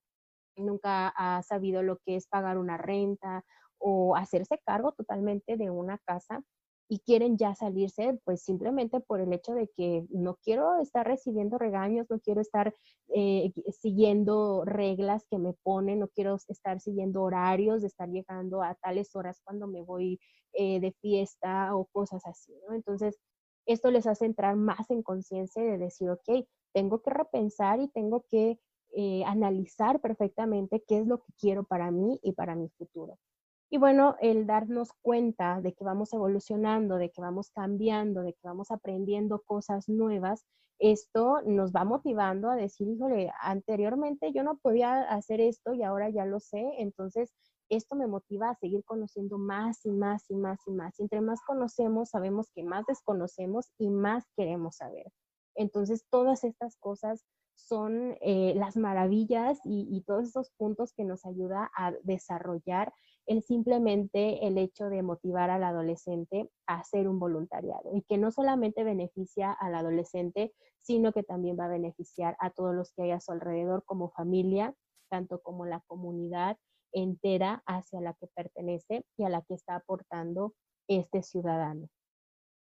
nunca 0.57 1.09
ha 1.09 1.43
sabido 1.43 1.83
lo 1.83 1.99
que 1.99 2.17
es 2.17 2.29
pagar 2.29 2.57
una 2.57 2.79
renta 2.79 3.45
o 3.77 4.17
hacerse 4.17 4.59
cargo 4.65 4.93
totalmente 4.93 5.59
de 5.59 5.69
una 5.69 5.99
casa 5.99 6.43
y 6.89 7.01
quieren 7.01 7.37
ya 7.37 7.55
salirse, 7.55 8.19
pues 8.25 8.43
simplemente 8.43 9.01
por 9.01 9.21
el 9.21 9.35
hecho 9.35 9.53
de 9.53 9.69
que 9.77 10.07
no 10.09 10.39
quiero 10.43 10.81
estar 10.81 11.07
recibiendo 11.07 11.59
regaños, 11.59 12.07
no 12.09 12.19
quiero 12.19 12.41
estar 12.41 12.73
eh, 13.15 13.53
siguiendo 13.79 14.65
reglas 14.65 15.27
que 15.31 15.37
me 15.37 15.53
ponen, 15.63 15.99
no 15.99 16.09
quiero 16.09 16.39
estar 16.49 16.81
siguiendo 16.81 17.23
horarios 17.23 17.83
de 17.83 17.89
estar 17.89 18.09
llegando 18.09 18.63
a 18.63 18.75
tales 18.77 19.15
horas 19.15 19.43
cuando 19.45 19.67
me 19.67 19.83
voy 19.83 20.19
eh, 20.55 20.81
de 20.81 20.93
fiesta 21.03 21.77
o 21.77 21.85
cosas 21.85 22.25
así, 22.25 22.55
¿no? 22.67 22.75
Entonces, 22.75 23.19
esto 23.69 23.91
les 23.91 24.07
hace 24.07 24.25
entrar 24.25 24.57
más 24.57 24.91
en 24.91 25.03
conciencia 25.03 25.63
de 25.63 25.79
decir, 25.79 26.11
ok, 26.11 26.47
tengo 26.73 27.03
que 27.03 27.11
repensar 27.11 27.81
y 27.81 27.89
tengo 27.89 28.25
que 28.29 28.59
eh, 28.95 29.23
analizar 29.27 30.01
perfectamente 30.01 30.83
qué 30.89 30.99
es 30.99 31.07
lo 31.07 31.19
que 31.19 31.33
quiero 31.39 31.65
para 31.65 31.91
mí 31.91 32.19
y 32.23 32.33
para 32.33 32.57
mi 32.57 32.69
futuro. 32.71 33.19
Y 33.71 33.77
bueno, 33.77 34.17
el 34.21 34.47
darnos 34.47 34.95
cuenta 35.03 35.61
de 35.61 35.75
que 35.75 35.85
vamos 35.85 36.13
evolucionando, 36.15 36.97
de 36.97 37.11
que 37.11 37.21
vamos 37.21 37.51
cambiando, 37.51 38.23
de 38.23 38.33
que 38.33 38.41
vamos 38.43 38.71
aprendiendo 38.71 39.43
cosas 39.43 39.91
nuevas, 39.91 40.47
esto 40.79 41.43
nos 41.45 41.73
va 41.73 41.85
motivando 41.85 42.51
a 42.51 42.57
decir, 42.57 42.89
híjole, 42.89 43.31
anteriormente 43.41 44.33
yo 44.33 44.43
no 44.43 44.57
podía 44.57 45.03
hacer 45.03 45.43
esto 45.43 45.75
y 45.75 45.83
ahora 45.83 46.09
ya 46.09 46.25
lo 46.25 46.41
sé, 46.41 46.65
entonces 46.79 47.35
esto 47.69 47.97
me 47.97 48.07
motiva 48.07 48.51
a 48.51 48.55
seguir 48.55 48.85
conociendo 48.85 49.39
más 49.39 49.85
y 49.85 49.91
más 49.91 50.25
y 50.31 50.35
más 50.35 50.61
y 50.67 50.73
más. 50.73 50.99
Y 50.99 51.03
entre 51.03 51.21
más 51.21 51.41
conocemos, 51.43 52.11
sabemos 52.11 52.51
que 52.55 52.63
más 52.63 52.85
desconocemos 52.87 53.71
y 53.79 53.91
más 53.91 54.25
queremos 54.37 54.77
saber. 54.77 55.07
Entonces, 55.55 56.05
todas 56.11 56.45
estas 56.45 56.77
cosas 56.77 57.25
son 57.59 58.17
eh, 58.21 58.55
las 58.57 58.77
maravillas 58.77 59.59
y, 59.65 60.03
todos 60.07 60.29
esos 60.29 60.51
puntos 60.57 60.93
que 60.93 61.05
nos 61.05 61.27
ayuda 61.27 61.71
a 61.77 61.93
desarrollar 62.05 62.93
el 63.27 63.43
simplemente 63.43 64.47
el 64.47 64.57
hecho 64.57 64.89
de 64.89 65.03
motivar 65.03 65.51
al 65.51 65.65
adolescente 65.65 66.49
a 66.67 66.77
hacer 66.81 67.09
un 67.09 67.19
voluntariado 67.19 67.95
y 67.95 68.03
que 68.03 68.17
no 68.17 68.31
solamente 68.31 68.85
beneficia 68.85 69.53
al 69.53 69.75
adolescente, 69.75 70.55
sino 70.79 71.13
que 71.13 71.25
también 71.25 71.59
va 71.59 71.65
a 71.65 71.69
beneficiar 71.69 72.37
a 72.41 72.51
todos 72.51 72.75
los 72.75 72.93
que 72.93 73.03
hay 73.03 73.11
a 73.11 73.21
su 73.21 73.33
alrededor 73.33 73.85
como 73.85 74.09
familia, 74.11 74.75
tanto 75.11 75.43
como 75.43 75.67
la 75.67 75.81
comunidad 75.81 76.57
entera 76.93 77.63
hacia 77.67 78.01
la 78.01 78.15
que 78.15 78.27
pertenece 78.29 79.05
y 79.17 79.25
a 79.25 79.29
la 79.29 79.43
que 79.43 79.55
está 79.55 79.77
aportando 79.77 80.55
este 80.89 81.23
ciudadano. 81.23 81.89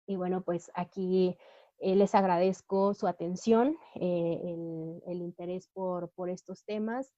Y 0.06 0.16
bueno, 0.16 0.44
pues 0.44 0.72
aquí 0.76 1.38
eh, 1.80 1.96
les 1.96 2.16
agradezco 2.16 2.94
su 2.94 3.08
atención, 3.08 3.78
eh, 3.96 4.40
el, 5.08 5.22
interés 5.22 5.70
por, 5.74 6.12
estos 6.30 6.64
temas 6.66 7.14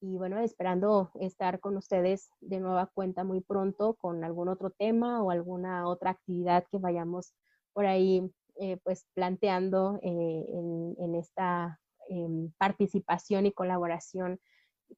y 0.00 0.16
bueno, 0.16 0.38
esperando 0.38 1.10
estar 1.20 1.60
con 1.60 1.76
ustedes 1.76 2.30
de 2.40 2.60
nueva 2.60 2.86
cuenta 2.86 3.24
muy 3.24 3.40
pronto 3.40 3.94
con 3.94 4.24
algún 4.24 4.48
otro 4.48 4.70
tema 4.70 5.22
o 5.22 5.30
alguna 5.30 5.88
otra 5.88 6.10
actividad 6.10 6.64
que 6.70 6.78
vayamos 6.78 7.34
por 7.72 7.86
ahí 7.86 8.30
eh, 8.56 8.78
pues 8.84 9.06
planteando 9.14 9.98
en, 10.02 10.94
en, 10.98 11.14
esta 11.14 11.78
em, 12.08 12.50
participación 12.58 13.44
y 13.44 13.52
colaboración 13.52 14.40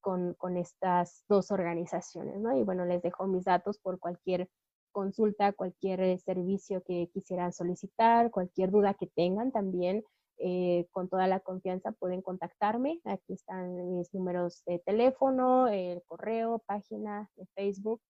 con, 0.00 0.36
estas 0.56 1.24
dos 1.28 1.50
organizaciones, 1.50 2.40
¿no? 2.40 2.56
Y 2.56 2.64
bueno, 2.64 2.84
les 2.84 3.02
dejo 3.02 3.26
mis 3.26 3.44
datos 3.44 3.78
por 3.78 3.98
cualquier 3.98 4.48
consulta, 4.92 5.52
cualquier 5.52 6.00
eh, 6.00 6.18
servicio 6.18 6.82
que 6.82 7.10
quisieran 7.12 7.52
solicitar, 7.52 8.30
cualquier 8.30 8.70
duda 8.70 8.94
que 8.94 9.06
tengan 9.06 9.52
también, 9.52 10.04
eh, 10.38 10.86
con 10.92 11.08
toda 11.08 11.26
la 11.26 11.40
confianza 11.40 11.92
pueden 11.92 12.22
contactarme. 12.22 13.00
Aquí 13.04 13.32
están 13.34 13.96
mis 13.96 14.12
números 14.14 14.62
de 14.66 14.78
teléfono, 14.80 15.68
el 15.68 16.02
correo, 16.04 16.60
página 16.66 17.30
de 17.36 17.46
Facebook 17.54 18.00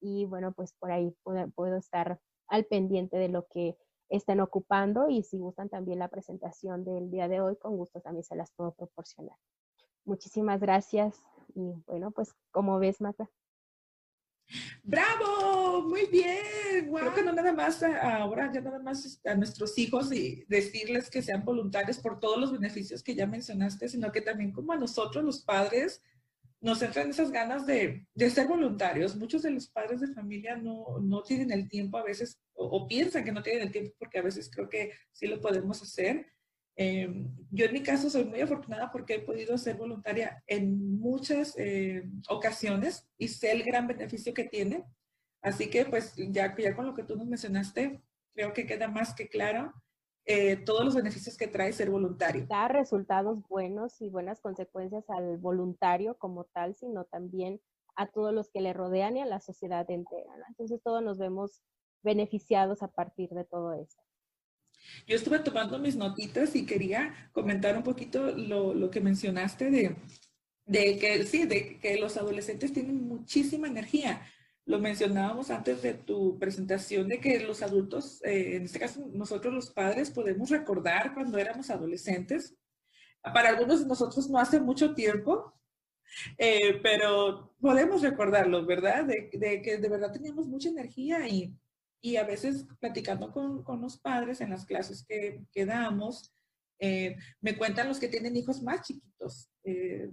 y 0.00 0.24
bueno, 0.26 0.52
pues 0.52 0.74
por 0.74 0.92
ahí 0.92 1.14
puedo, 1.22 1.48
puedo 1.50 1.76
estar 1.76 2.20
al 2.48 2.64
pendiente 2.66 3.16
de 3.16 3.28
lo 3.28 3.46
que 3.48 3.76
estén 4.08 4.40
ocupando 4.40 5.08
y 5.08 5.22
si 5.22 5.38
gustan 5.38 5.68
también 5.68 5.98
la 5.98 6.08
presentación 6.08 6.84
del 6.84 7.10
día 7.10 7.28
de 7.28 7.40
hoy, 7.40 7.56
con 7.56 7.76
gusto 7.76 8.00
también 8.00 8.24
se 8.24 8.36
las 8.36 8.52
puedo 8.52 8.72
proporcionar. 8.72 9.36
Muchísimas 10.04 10.60
gracias 10.60 11.22
y 11.54 11.74
bueno, 11.86 12.10
pues 12.10 12.34
como 12.50 12.78
ves, 12.78 13.00
Mata. 13.00 13.30
¡Bravo! 14.82 15.82
Muy 15.82 16.06
bien. 16.06 16.92
Creo 16.92 17.14
que 17.14 17.22
no 17.22 17.32
nada 17.32 17.52
más 17.52 17.82
ahora, 17.82 18.50
ya 18.52 18.60
nada 18.60 18.78
más 18.80 19.20
a 19.24 19.34
nuestros 19.34 19.78
hijos 19.78 20.12
y 20.12 20.44
decirles 20.48 21.08
que 21.08 21.22
sean 21.22 21.44
voluntarios 21.44 21.98
por 21.98 22.20
todos 22.20 22.38
los 22.38 22.52
beneficios 22.52 23.02
que 23.02 23.14
ya 23.14 23.26
mencionaste, 23.26 23.88
sino 23.88 24.10
que 24.12 24.20
también 24.20 24.52
como 24.52 24.72
a 24.72 24.76
nosotros 24.76 25.24
los 25.24 25.40
padres 25.42 26.02
nos 26.60 26.80
entran 26.80 27.10
esas 27.10 27.32
ganas 27.32 27.66
de, 27.66 28.06
de 28.14 28.30
ser 28.30 28.46
voluntarios. 28.46 29.16
Muchos 29.16 29.42
de 29.42 29.50
los 29.50 29.68
padres 29.68 30.00
de 30.00 30.14
familia 30.14 30.56
no, 30.56 30.98
no 31.00 31.22
tienen 31.22 31.50
el 31.50 31.68
tiempo 31.68 31.98
a 31.98 32.04
veces 32.04 32.40
o, 32.54 32.66
o, 32.66 32.86
piensan 32.86 33.24
que 33.24 33.32
no 33.32 33.42
tienen 33.42 33.62
el 33.62 33.72
tiempo 33.72 33.94
porque 33.98 34.18
a 34.18 34.22
veces 34.22 34.50
creo 34.52 34.68
que 34.68 34.92
sí 35.12 35.26
lo 35.26 35.40
podemos 35.40 35.82
hacer 35.82 36.31
eh, 36.76 37.26
yo 37.50 37.66
en 37.66 37.72
mi 37.72 37.82
caso 37.82 38.08
soy 38.08 38.24
muy 38.24 38.40
afortunada 38.40 38.90
porque 38.90 39.14
he 39.14 39.20
podido 39.20 39.58
ser 39.58 39.76
voluntaria 39.76 40.42
en 40.46 40.98
muchas 40.98 41.54
eh, 41.58 42.08
ocasiones 42.28 43.06
y 43.18 43.28
sé 43.28 43.52
el 43.52 43.62
gran 43.62 43.86
beneficio 43.86 44.32
que 44.32 44.44
tiene. 44.44 44.84
Así 45.42 45.68
que 45.68 45.84
pues 45.84 46.14
ya, 46.16 46.54
ya 46.56 46.74
con 46.74 46.86
lo 46.86 46.94
que 46.94 47.02
tú 47.02 47.16
nos 47.16 47.26
mencionaste, 47.26 48.00
creo 48.34 48.52
que 48.52 48.66
queda 48.66 48.88
más 48.88 49.14
que 49.14 49.28
claro 49.28 49.72
eh, 50.24 50.56
todos 50.64 50.84
los 50.84 50.94
beneficios 50.94 51.36
que 51.36 51.48
trae 51.48 51.72
ser 51.72 51.90
voluntario. 51.90 52.46
Da 52.46 52.68
resultados 52.68 53.46
buenos 53.48 54.00
y 54.00 54.08
buenas 54.08 54.40
consecuencias 54.40 55.08
al 55.10 55.36
voluntario 55.38 56.16
como 56.16 56.44
tal, 56.44 56.76
sino 56.76 57.04
también 57.04 57.60
a 57.96 58.06
todos 58.06 58.32
los 58.32 58.48
que 58.48 58.60
le 58.60 58.72
rodean 58.72 59.16
y 59.16 59.20
a 59.20 59.26
la 59.26 59.40
sociedad 59.40 59.90
entera. 59.90 60.32
Entonces 60.48 60.80
todos 60.82 61.02
nos 61.02 61.18
vemos 61.18 61.62
beneficiados 62.02 62.82
a 62.82 62.88
partir 62.88 63.30
de 63.30 63.44
todo 63.44 63.74
esto. 63.74 64.02
Yo 65.06 65.16
estuve 65.16 65.38
tomando 65.40 65.78
mis 65.78 65.96
notitas 65.96 66.54
y 66.54 66.66
quería 66.66 67.30
comentar 67.32 67.76
un 67.76 67.82
poquito 67.82 68.32
lo, 68.32 68.74
lo 68.74 68.90
que 68.90 69.00
mencionaste 69.00 69.70
de, 69.70 69.96
de 70.66 70.98
que 70.98 71.24
sí, 71.24 71.44
de 71.44 71.78
que 71.78 71.98
los 71.98 72.16
adolescentes 72.16 72.72
tienen 72.72 73.06
muchísima 73.06 73.68
energía. 73.68 74.22
Lo 74.64 74.78
mencionábamos 74.78 75.50
antes 75.50 75.82
de 75.82 75.94
tu 75.94 76.38
presentación 76.38 77.08
de 77.08 77.20
que 77.20 77.40
los 77.40 77.62
adultos, 77.62 78.22
eh, 78.24 78.56
en 78.56 78.64
este 78.64 78.78
caso 78.78 79.04
nosotros 79.12 79.52
los 79.52 79.70
padres, 79.70 80.10
podemos 80.10 80.50
recordar 80.50 81.14
cuando 81.14 81.38
éramos 81.38 81.70
adolescentes. 81.70 82.56
Para 83.22 83.50
algunos 83.50 83.80
de 83.80 83.86
nosotros 83.86 84.28
no 84.30 84.38
hace 84.38 84.60
mucho 84.60 84.94
tiempo, 84.94 85.52
eh, 86.38 86.78
pero 86.82 87.54
podemos 87.60 88.02
recordarlo, 88.02 88.64
¿verdad? 88.64 89.04
De, 89.04 89.30
de, 89.32 89.62
que 89.62 89.78
de 89.78 89.88
verdad 89.88 90.12
teníamos 90.12 90.46
mucha 90.46 90.68
energía 90.68 91.26
y, 91.28 91.54
y 92.02 92.16
a 92.16 92.24
veces 92.24 92.66
platicando 92.80 93.32
con, 93.32 93.62
con, 93.62 93.80
los 93.80 93.96
padres 93.96 94.40
en 94.40 94.50
las 94.50 94.66
clases 94.66 95.04
que, 95.08 95.44
que 95.52 95.64
damos, 95.64 96.34
eh, 96.80 97.16
me 97.40 97.56
cuentan 97.56 97.86
los 97.86 98.00
que 98.00 98.08
tienen 98.08 98.36
hijos 98.36 98.60
más 98.60 98.82
chiquitos, 98.82 99.48
eh, 99.62 100.10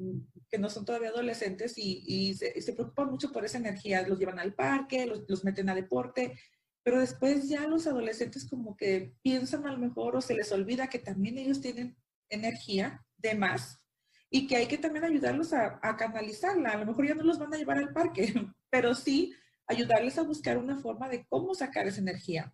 que 0.48 0.60
no 0.60 0.70
son 0.70 0.86
todavía 0.86 1.10
adolescentes 1.10 1.74
y, 1.78 2.36
se, 2.36 2.74
preocupan 2.74 3.10
mucho 3.10 3.32
por 3.32 3.44
esa 3.44 3.58
energía. 3.58 4.08
Los 4.08 4.20
llevan 4.20 4.38
al 4.38 4.54
parque, 4.54 5.08
los, 5.08 5.24
los, 5.28 5.44
meten 5.44 5.68
a 5.70 5.76
deporte, 5.76 6.38
pero 6.84 7.00
después 7.00 7.50
ya 7.50 7.68
los 7.68 7.88
adolescentes 7.88 8.48
como 8.48 8.78
que 8.78 9.16
piensan 9.24 9.66
a 9.66 9.72
lo 9.72 9.80
mejor 9.80 10.16
o 10.16 10.22
se 10.22 10.36
les 10.36 10.52
olvida 10.52 10.90
que 10.90 11.00
también 11.00 11.40
ellos 11.40 11.60
tienen 11.60 11.98
energía 12.30 13.04
de 13.18 13.34
más 13.34 13.84
y 14.30 14.46
que 14.46 14.58
hay 14.58 14.68
que 14.68 14.78
también 14.78 15.06
ayudarlos 15.06 15.54
a, 15.54 15.80
a 15.82 15.98
canalizarla. 15.98 16.70
A 16.70 16.78
lo 16.78 16.86
mejor 16.86 17.08
ya 17.08 17.16
no 17.16 17.24
los 17.24 17.40
van 17.40 17.52
a 17.52 17.58
llevar 17.58 17.80
al 17.80 17.94
parque, 17.94 18.32
pero 18.70 18.94
sí 18.94 19.34
ayudarles 19.70 20.18
a 20.18 20.24
buscar 20.24 20.58
una 20.58 20.78
forma 20.78 21.08
de 21.08 21.26
cómo 21.28 21.54
sacar 21.54 21.88
esa 21.88 22.02
energía. 22.02 22.52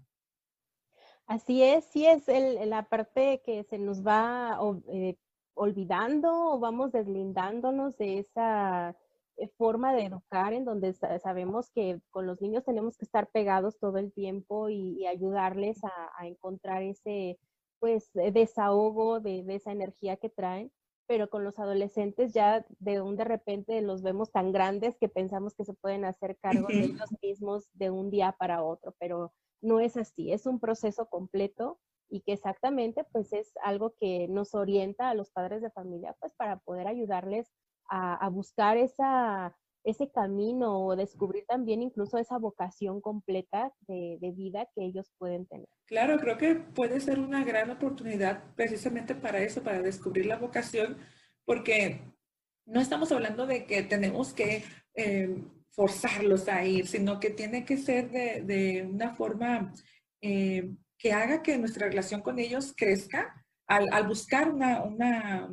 Así 1.26 1.64
es, 1.64 1.86
sí 1.86 2.06
es 2.06 2.28
el, 2.30 2.70
la 2.70 2.84
parte 2.84 3.42
que 3.44 3.64
se 3.64 3.80
nos 3.80 4.06
va 4.06 4.60
eh, 4.90 5.18
olvidando 5.56 6.52
o 6.52 6.60
vamos 6.60 6.92
deslindándonos 6.92 7.98
de 7.98 8.20
esa 8.20 8.96
eh, 9.38 9.48
forma 9.58 9.96
de 9.96 10.06
educar 10.06 10.54
en 10.54 10.66
donde 10.66 10.94
sabemos 10.94 11.72
que 11.72 12.00
con 12.12 12.28
los 12.28 12.42
niños 12.42 12.64
tenemos 12.64 12.96
que 12.98 13.06
estar 13.06 13.32
pegados 13.32 13.80
todo 13.80 13.98
el 13.98 14.14
tiempo 14.14 14.70
y, 14.70 15.08
ayudarles 15.08 15.84
a, 15.84 16.28
encontrar 16.28 16.84
ese 16.84 17.40
pues 17.80 18.12
desahogo 18.14 19.20
de, 19.20 19.44
de, 19.44 19.56
esa 19.56 19.72
energía 19.72 20.18
que 20.18 20.30
traen, 20.30 20.72
pero 21.08 21.30
con 21.30 21.44
los 21.44 21.60
adolescentes 21.60 22.34
ya 22.34 22.66
de 22.80 23.02
un 23.02 23.16
de 23.16 23.24
repente 23.24 23.82
los 23.82 24.02
vemos 24.02 24.32
tan 24.32 24.52
grandes 24.52 24.98
que 24.98 25.10
pensamos 25.10 25.54
que 25.56 25.66
se 25.66 25.74
pueden 25.74 26.06
hacer 26.06 26.38
cargo 26.38 26.68
de 26.68 26.86
ellos 26.86 27.10
mismos 27.22 27.70
de 27.74 27.90
un 27.90 28.10
día 28.10 28.36
para 28.38 28.64
otro, 28.64 28.96
pero 29.00 29.34
no 29.62 29.80
es 29.80 29.98
así, 29.98 30.32
es 30.32 30.46
un 30.46 30.60
proceso 30.60 31.08
completo 31.08 31.80
y 32.10 32.22
que 32.22 32.34
exactamente 32.34 33.04
pues 33.04 33.34
es 33.34 33.54
algo 33.64 33.96
que 34.00 34.28
nos 34.28 34.54
orienta 34.54 35.10
a 35.10 35.16
los 35.16 35.32
padres 35.32 35.62
de 35.62 35.72
familia 35.72 36.16
pues 36.20 36.34
para 36.36 36.60
poder 36.60 36.88
ayudarles 36.88 37.52
a, 37.88 38.16
a 38.16 38.30
buscar 38.30 38.78
esa, 38.78 39.58
ese 39.86 40.10
camino 40.12 40.86
o 40.86 40.96
descubrir 40.96 41.46
también 41.46 41.82
incluso 41.82 42.18
esa 42.18 42.38
vocación 42.38 43.00
completa 43.00 43.72
de, 43.88 44.18
de, 44.20 44.32
vida 44.32 44.68
que 44.76 44.84
ellos 44.84 45.12
pueden 45.18 45.46
tener. 45.46 45.68
Claro, 45.86 46.20
creo 46.20 46.38
que 46.38 46.56
puede 46.56 47.00
ser 47.00 47.20
una 47.20 47.44
gran 47.44 47.70
oportunidad 47.70 48.44
precisamente 48.56 49.16
para 49.16 49.40
eso, 49.40 49.64
para 49.64 49.82
descubrir 49.82 50.26
la 50.26 50.38
vocación, 50.38 50.98
porque 51.46 52.02
no 52.66 52.82
estamos 52.82 53.12
hablando 53.12 53.46
de 53.46 53.66
que 53.66 53.84
tenemos 53.84 54.34
que 54.34 54.64
eh, 54.96 55.44
forzarlos 55.70 56.48
a 56.48 56.66
ir, 56.66 56.88
sino 56.88 57.20
que 57.20 57.30
tiene 57.30 57.66
que 57.66 57.78
ser 57.78 58.10
de, 58.10 58.42
de 58.42 58.84
una 58.84 59.14
forma 59.14 59.74
eh, 60.22 60.72
que 60.98 61.14
haga 61.14 61.44
que 61.44 61.58
nuestra 61.58 61.88
relación 61.88 62.22
con 62.22 62.40
ellos 62.40 62.74
crezca 62.76 63.46
al, 63.68 63.88
al 63.92 64.08
buscar 64.08 64.50
una, 64.50 64.84
una, 64.84 65.50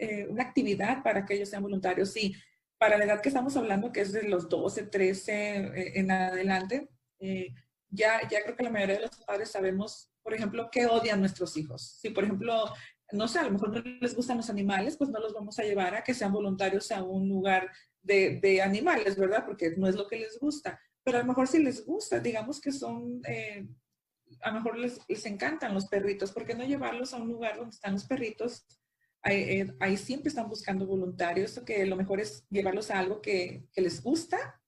eh, 0.00 0.26
una, 0.30 0.44
actividad 0.44 1.02
para 1.02 1.24
que 1.24 1.34
ellos 1.34 1.48
sean 1.48 1.62
voluntarios. 1.62 2.12
Sí, 2.12 2.34
para 2.78 2.98
la 2.98 3.04
edad 3.04 3.20
que 3.20 3.28
estamos 3.28 3.56
hablando, 3.56 3.92
que 3.92 4.00
es 4.00 4.12
de 4.12 4.28
los 4.28 4.48
12, 4.48 4.84
13 4.84 5.56
eh, 5.56 5.92
en 5.94 6.10
adelante, 6.10 6.88
eh, 7.20 7.48
ya, 7.88 8.20
ya 8.28 8.42
creo 8.42 8.56
que 8.56 8.64
la 8.64 8.70
mayoría 8.70 8.96
de 8.96 9.02
los 9.02 9.16
padres 9.24 9.50
sabemos, 9.50 10.10
por 10.22 10.34
ejemplo, 10.34 10.68
qué 10.70 10.86
odian 10.86 11.20
nuestros 11.20 11.56
hijos. 11.56 11.98
Si, 12.00 12.10
por 12.10 12.24
ejemplo, 12.24 12.64
no 13.12 13.28
sé, 13.28 13.38
a 13.38 13.44
lo 13.44 13.52
mejor 13.52 13.70
no 13.70 13.80
les 14.00 14.14
gustan 14.14 14.38
los 14.38 14.50
animales, 14.50 14.96
pues 14.96 15.10
no 15.10 15.20
los 15.20 15.32
vamos 15.32 15.58
a 15.58 15.62
llevar 15.62 15.94
a 15.94 16.02
que 16.02 16.14
sean 16.14 16.32
voluntarios 16.32 16.90
a 16.90 17.02
un 17.02 17.28
lugar 17.28 17.70
de, 18.02 18.40
de, 18.40 18.60
animales, 18.60 19.16
¿verdad? 19.16 19.44
Porque 19.46 19.74
no 19.76 19.86
es 19.86 19.94
lo 19.94 20.08
que 20.08 20.18
les 20.18 20.38
gusta. 20.38 20.80
Pero 21.02 21.18
a 21.18 21.20
lo 21.20 21.26
mejor 21.26 21.46
si 21.46 21.62
les 21.62 21.84
gusta, 21.84 22.18
digamos 22.18 22.60
que 22.60 22.72
son, 22.72 23.22
eh, 23.26 23.68
a 24.40 24.50
lo 24.50 24.56
mejor 24.56 24.78
les, 24.78 24.98
les, 25.08 25.24
encantan 25.26 25.74
los 25.74 25.86
perritos, 25.86 26.32
¿por 26.32 26.44
qué 26.44 26.54
no 26.54 26.64
llevarlos 26.64 27.14
a 27.14 27.18
un 27.18 27.28
lugar 27.28 27.56
donde 27.56 27.74
están 27.74 27.92
los 27.92 28.04
perritos? 28.04 28.66
Ahí, 29.24 29.60
eh, 29.60 29.74
ahí 29.80 29.96
siempre 29.96 30.28
están 30.28 30.48
buscando 30.48 30.86
voluntarios, 30.86 31.58
que 31.66 31.86
lo 31.86 31.96
mejor 31.96 32.20
es 32.20 32.46
llevarlos 32.50 32.90
a 32.90 32.98
algo 32.98 33.20
que, 33.20 33.66
que 33.72 33.80
les 33.80 34.02
gusta, 34.02 34.60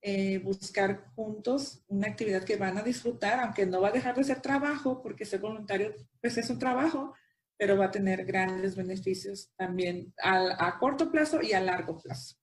eh, 0.00 0.38
buscar 0.38 1.12
juntos 1.16 1.82
una 1.88 2.06
actividad 2.06 2.44
que 2.44 2.56
van 2.56 2.78
a 2.78 2.82
disfrutar, 2.82 3.40
aunque 3.40 3.66
no 3.66 3.80
va 3.80 3.88
a 3.88 3.92
dejar 3.92 4.14
de 4.14 4.24
ser 4.24 4.40
trabajo, 4.40 5.02
porque 5.02 5.24
ser 5.24 5.40
voluntario 5.40 5.92
pues 6.20 6.38
es 6.38 6.48
un 6.50 6.58
trabajo, 6.58 7.14
pero 7.58 7.76
va 7.76 7.86
a 7.86 7.90
tener 7.90 8.24
grandes 8.24 8.76
beneficios 8.76 9.50
también 9.56 10.14
a, 10.22 10.68
a 10.68 10.78
corto 10.78 11.10
plazo 11.10 11.42
y 11.42 11.52
a 11.52 11.60
largo 11.60 11.98
plazo. 12.00 12.36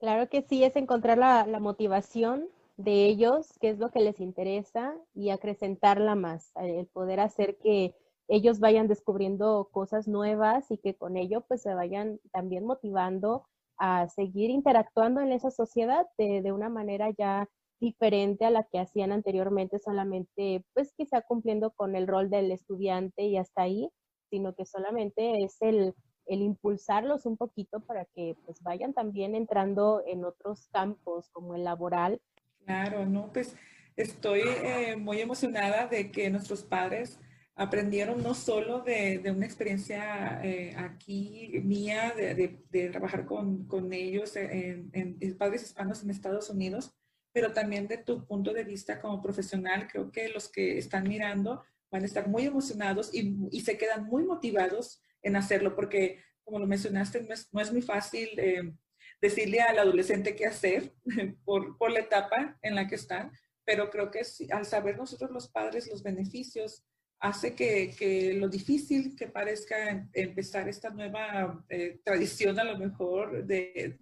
Claro 0.00 0.28
que 0.30 0.42
sí, 0.42 0.64
es 0.64 0.74
encontrar 0.74 1.18
la, 1.18 1.46
la, 1.46 1.60
motivación 1.60 2.48
de 2.76 3.04
ellos, 3.04 3.46
qué 3.60 3.68
es 3.68 3.78
lo 3.78 3.90
que 3.90 4.00
les 4.00 4.18
interesa 4.18 4.96
y 5.14 5.28
acrecentarla 5.28 6.14
más, 6.14 6.50
el 6.56 6.86
poder 6.86 7.20
hacer 7.20 7.58
que 7.58 7.94
ellos 8.28 8.60
vayan 8.60 8.88
descubriendo 8.88 9.68
cosas 9.72 10.08
nuevas 10.08 10.70
y 10.70 10.78
que 10.78 10.94
con 10.94 11.16
ello 11.16 11.42
pues 11.42 11.62
se 11.62 11.74
vayan 11.74 12.20
también 12.32 12.64
motivando 12.64 13.46
a 13.78 14.08
seguir 14.08 14.50
interactuando 14.50 15.20
en 15.20 15.32
esa 15.32 15.50
sociedad 15.50 16.06
de, 16.18 16.42
de 16.42 16.52
una 16.52 16.68
manera 16.68 17.10
ya 17.16 17.48
diferente 17.80 18.44
a 18.44 18.50
la 18.50 18.62
que 18.64 18.78
hacían 18.78 19.10
anteriormente, 19.10 19.78
solamente 19.78 20.64
pues 20.72 20.92
quizá 20.96 21.22
cumpliendo 21.22 21.72
con 21.72 21.96
el 21.96 22.06
rol 22.06 22.30
del 22.30 22.52
estudiante 22.52 23.24
y 23.24 23.36
hasta 23.36 23.62
ahí, 23.62 23.90
sino 24.30 24.54
que 24.54 24.64
solamente 24.64 25.42
es 25.42 25.56
el 25.60 25.94
el 26.26 26.42
impulsarlos 26.42 27.26
un 27.26 27.36
poquito 27.36 27.80
para 27.80 28.04
que 28.06 28.36
pues 28.44 28.62
vayan 28.62 28.92
también 28.92 29.34
entrando 29.34 30.02
en 30.06 30.24
otros 30.24 30.68
campos 30.72 31.28
como 31.30 31.54
el 31.54 31.64
laboral. 31.64 32.20
Claro, 32.64 33.06
no, 33.06 33.32
pues 33.32 33.56
estoy 33.96 34.42
eh, 34.46 34.96
muy 34.96 35.20
emocionada 35.20 35.86
de 35.86 36.10
que 36.10 36.30
nuestros 36.30 36.62
padres 36.62 37.18
aprendieron 37.54 38.22
no 38.22 38.34
solo 38.34 38.80
de, 38.80 39.18
de 39.18 39.30
una 39.30 39.46
experiencia 39.46 40.40
eh, 40.42 40.74
aquí 40.76 41.60
mía, 41.64 42.12
de, 42.16 42.60
de, 42.70 42.88
trabajar 42.88 43.26
con, 43.26 43.66
con 43.66 43.92
ellos 43.92 44.36
en, 44.36 45.36
padres 45.36 45.62
hispanos 45.62 46.02
en 46.02 46.10
Estados 46.10 46.48
Unidos, 46.50 46.94
pero 47.32 47.52
también 47.52 47.88
de 47.88 47.98
tu 47.98 48.26
punto 48.26 48.52
de 48.52 48.64
vista 48.64 49.00
como 49.00 49.20
profesional. 49.20 49.86
Creo 49.90 50.10
que 50.10 50.28
los 50.28 50.48
que 50.48 50.78
están 50.78 51.08
mirando 51.08 51.62
van 51.90 52.02
a 52.02 52.06
estar 52.06 52.28
muy 52.28 52.46
emocionados 52.46 53.14
y, 53.14 53.36
y 53.50 53.60
se 53.60 53.76
quedan 53.76 54.06
muy 54.06 54.24
motivados 54.24 55.02
en 55.22 55.36
hacerlo, 55.36 55.74
porque 55.74 56.18
como 56.44 56.58
lo 56.58 56.66
mencionaste, 56.66 57.22
no 57.22 57.34
es, 57.34 57.48
no 57.52 57.60
es 57.60 57.72
muy 57.72 57.82
fácil 57.82 58.28
eh, 58.38 58.72
decirle 59.20 59.60
al 59.60 59.78
adolescente 59.78 60.34
qué 60.34 60.46
hacer 60.46 60.94
por, 61.44 61.76
por, 61.78 61.90
la 61.90 62.00
etapa 62.00 62.58
en 62.62 62.74
la 62.74 62.86
que 62.88 62.96
están, 62.96 63.32
pero 63.64 63.90
creo 63.90 64.10
que 64.10 64.24
si, 64.24 64.50
al 64.50 64.66
saber 64.66 64.96
nosotros 64.96 65.30
los 65.30 65.48
padres 65.48 65.88
los 65.88 66.02
beneficios, 66.02 66.84
hace 67.22 67.54
que, 67.54 67.94
que 67.96 68.34
lo 68.34 68.48
difícil 68.48 69.14
que 69.14 69.28
parezca 69.28 70.08
empezar 70.12 70.68
esta 70.68 70.90
nueva 70.90 71.64
eh, 71.68 72.00
tradición 72.04 72.58
a 72.58 72.64
lo 72.64 72.76
mejor 72.76 73.46
de, 73.46 73.96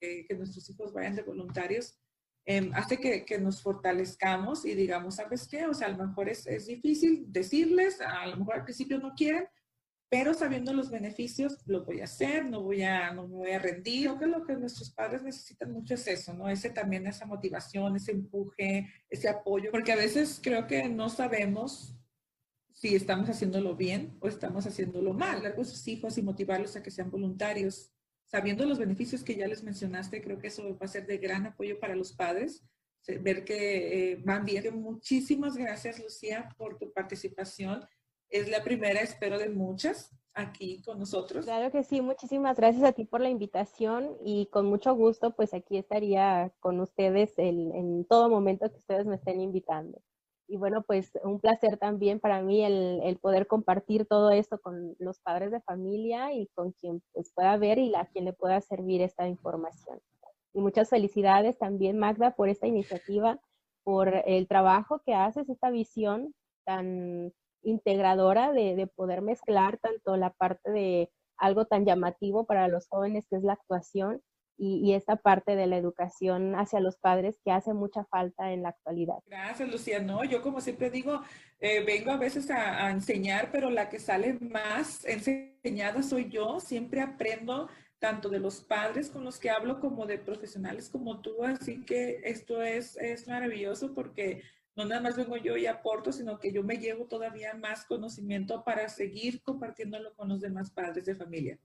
que 0.00 0.34
nuestros 0.34 0.68
hijos 0.68 0.92
vayan 0.92 1.14
de 1.14 1.22
voluntarios, 1.22 1.96
eh, 2.46 2.68
hace 2.74 2.98
que, 2.98 3.24
que, 3.24 3.38
nos 3.38 3.62
fortalezcamos 3.62 4.64
y 4.64 4.74
digamos, 4.74 5.14
¿sabes 5.14 5.46
qué? 5.46 5.66
O 5.66 5.72
sea, 5.72 5.86
a 5.86 5.92
lo 5.92 6.04
mejor 6.04 6.28
es, 6.28 6.48
es 6.48 6.66
difícil 6.66 7.24
decirles, 7.28 8.00
a 8.00 8.26
lo 8.26 8.38
mejor 8.38 8.56
al 8.56 8.64
principio 8.64 8.98
no 8.98 9.14
quieren, 9.14 9.46
pero 10.10 10.34
sabiendo 10.34 10.72
los 10.72 10.90
beneficios, 10.90 11.62
lo 11.66 11.84
voy 11.84 12.00
a 12.00 12.04
hacer, 12.04 12.44
no 12.44 12.60
voy 12.60 12.82
a, 12.82 13.12
no 13.12 13.28
me 13.28 13.34
voy 13.34 13.50
a 13.52 13.60
rendir. 13.60 14.08
Creo 14.08 14.18
que 14.18 14.26
lo 14.26 14.44
que 14.44 14.56
nuestros 14.56 14.90
padres 14.90 15.22
necesitan 15.22 15.72
mucho 15.72 15.94
es 15.94 16.06
eso, 16.08 16.34
¿no? 16.34 16.48
Ese 16.48 16.70
también, 16.70 17.06
esa 17.06 17.24
motivación, 17.24 17.96
ese 17.96 18.12
empuje, 18.12 18.92
ese 19.08 19.28
apoyo, 19.28 19.70
porque 19.70 19.92
a 19.92 19.96
veces 19.96 20.40
creo 20.42 20.66
que 20.66 20.88
no 20.88 21.08
sabemos 21.08 21.96
si 22.84 22.94
estamos 22.94 23.30
haciéndolo 23.30 23.74
bien 23.74 24.14
o 24.20 24.28
estamos 24.28 24.66
haciéndolo 24.66 25.14
mal. 25.14 25.42
Dar 25.42 25.54
con 25.54 25.64
sus 25.64 25.88
hijos 25.88 26.18
y 26.18 26.22
motivarlos 26.22 26.76
a 26.76 26.82
que 26.82 26.90
sean 26.90 27.10
voluntarios, 27.10 27.90
sabiendo 28.26 28.66
los 28.66 28.78
beneficios 28.78 29.24
que 29.24 29.36
ya 29.36 29.46
les 29.46 29.62
mencionaste, 29.62 30.20
creo 30.20 30.38
que 30.38 30.48
eso 30.48 30.62
va 30.78 30.84
a 30.84 30.88
ser 30.88 31.06
de 31.06 31.16
gran 31.16 31.46
apoyo 31.46 31.80
para 31.80 31.96
los 31.96 32.12
padres 32.12 32.62
ver 33.22 33.46
que 33.46 34.12
eh, 34.12 34.22
van 34.22 34.44
bien. 34.44 34.82
Muchísimas 34.82 35.56
gracias, 35.56 35.98
Lucía, 35.98 36.50
por 36.58 36.76
tu 36.76 36.92
participación 36.92 37.86
es 38.28 38.50
la 38.50 38.62
primera, 38.62 39.00
espero, 39.00 39.38
de 39.38 39.48
muchas 39.48 40.14
aquí 40.34 40.82
con 40.82 40.98
nosotros. 40.98 41.46
Claro 41.46 41.72
que 41.72 41.84
sí, 41.84 42.02
muchísimas 42.02 42.58
gracias 42.58 42.84
a 42.84 42.92
ti 42.92 43.06
por 43.06 43.22
la 43.22 43.30
invitación 43.30 44.18
y 44.22 44.50
con 44.52 44.66
mucho 44.66 44.94
gusto, 44.94 45.34
pues 45.34 45.54
aquí 45.54 45.78
estaría 45.78 46.52
con 46.60 46.80
ustedes 46.80 47.32
en 47.38 48.04
todo 48.04 48.28
momento 48.28 48.70
que 48.70 48.76
ustedes 48.76 49.06
me 49.06 49.14
estén 49.14 49.40
invitando. 49.40 50.02
Y 50.46 50.56
bueno, 50.56 50.82
pues 50.82 51.10
un 51.22 51.40
placer 51.40 51.78
también 51.78 52.20
para 52.20 52.42
mí 52.42 52.64
el, 52.64 53.18
poder 53.20 53.46
compartir 53.46 54.06
todo 54.06 54.30
esto 54.30 54.60
con 54.60 54.94
los 54.98 55.18
padres 55.20 55.50
de 55.50 55.60
familia 55.62 56.32
y 56.34 56.48
con 56.48 56.72
quien 56.72 57.02
pues, 57.12 57.32
pueda 57.34 57.56
ver 57.56 57.78
y 57.78 57.94
a 57.94 58.06
quien 58.06 58.26
le 58.26 58.32
pueda 58.32 58.60
servir 58.60 59.00
esta 59.00 59.26
información. 59.26 60.00
Y 60.52 60.60
muchas 60.60 60.90
felicidades 60.90 61.58
también, 61.58 61.98
Magda, 61.98 62.32
por 62.32 62.48
esta 62.48 62.66
iniciativa, 62.66 63.40
por 63.84 64.08
el 64.26 64.46
trabajo 64.46 65.00
que 65.04 65.14
haces, 65.14 65.48
esta 65.48 65.70
visión 65.70 66.34
tan 66.64 67.32
integradora 67.62 68.52
de, 68.52 68.76
de 68.76 68.86
poder 68.86 69.22
mezclar 69.22 69.78
tanto 69.78 70.16
la 70.16 70.30
parte 70.30 70.70
de 70.70 71.10
algo 71.38 71.64
tan 71.64 71.84
llamativo 71.84 72.44
para 72.44 72.68
los 72.68 72.86
jóvenes 72.88 73.26
que 73.28 73.36
es 73.36 73.42
la 73.42 73.54
actuación 73.54 74.22
y, 74.56 74.92
esta 74.94 75.16
parte 75.16 75.56
de 75.56 75.66
la 75.66 75.76
educación 75.76 76.54
hacia 76.54 76.80
los 76.80 76.96
padres 76.96 77.40
que 77.44 77.50
hace 77.50 77.72
mucha 77.72 78.04
falta 78.04 78.52
en 78.52 78.62
la 78.62 78.70
actualidad. 78.70 79.18
Gracias, 79.26 79.68
Lucía. 79.68 80.00
No, 80.00 80.24
yo 80.24 80.42
como 80.42 80.60
siempre 80.60 80.90
digo, 80.90 81.20
eh, 81.60 81.82
vengo 81.84 82.12
a 82.12 82.16
veces 82.16 82.50
a, 82.50 82.90
enseñar, 82.90 83.50
pero 83.50 83.70
la 83.70 83.88
que 83.88 83.98
sale 83.98 84.34
más 84.34 85.04
enseñada 85.04 86.02
soy 86.02 86.28
yo. 86.28 86.60
Siempre 86.60 87.00
aprendo 87.00 87.68
tanto 87.98 88.28
de 88.28 88.38
los 88.38 88.60
padres 88.60 89.10
con 89.10 89.24
los 89.24 89.38
que 89.38 89.50
hablo 89.50 89.80
como 89.80 90.06
de 90.06 90.18
profesionales 90.18 90.88
como 90.88 91.20
tú. 91.20 91.44
Así 91.44 91.84
que 91.84 92.20
esto 92.24 92.62
es, 92.62 92.96
es 92.96 93.26
maravilloso 93.26 93.94
porque 93.94 94.42
no 94.76 94.84
nada 94.84 95.00
más 95.00 95.16
vengo 95.16 95.36
yo 95.36 95.56
y 95.56 95.66
aporto, 95.66 96.12
sino 96.12 96.38
que 96.38 96.52
yo 96.52 96.62
me 96.62 96.78
llevo 96.78 97.06
todavía 97.06 97.54
más 97.54 97.84
conocimiento 97.86 98.62
para 98.64 98.88
seguir 98.88 99.42
compartiéndolo 99.42 100.14
con 100.14 100.28
los 100.28 100.40
demás 100.40 100.70
padres 100.70 101.04
de 101.04 101.14
familia. 101.14 101.58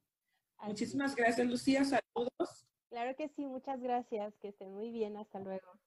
Muchísimas 0.62 1.16
gracias, 1.16 1.48
Lucía. 1.48 1.84
Saludos. 1.84 2.68
Claro 2.90 3.16
que 3.16 3.30
sí, 3.30 3.46
muchas 3.48 3.80
gracias. 3.82 4.36
Que 4.38 4.50
estén 4.50 4.74
muy 4.74 4.92
bien. 4.92 5.18
Hasta 5.18 5.40
luego. 5.40 5.80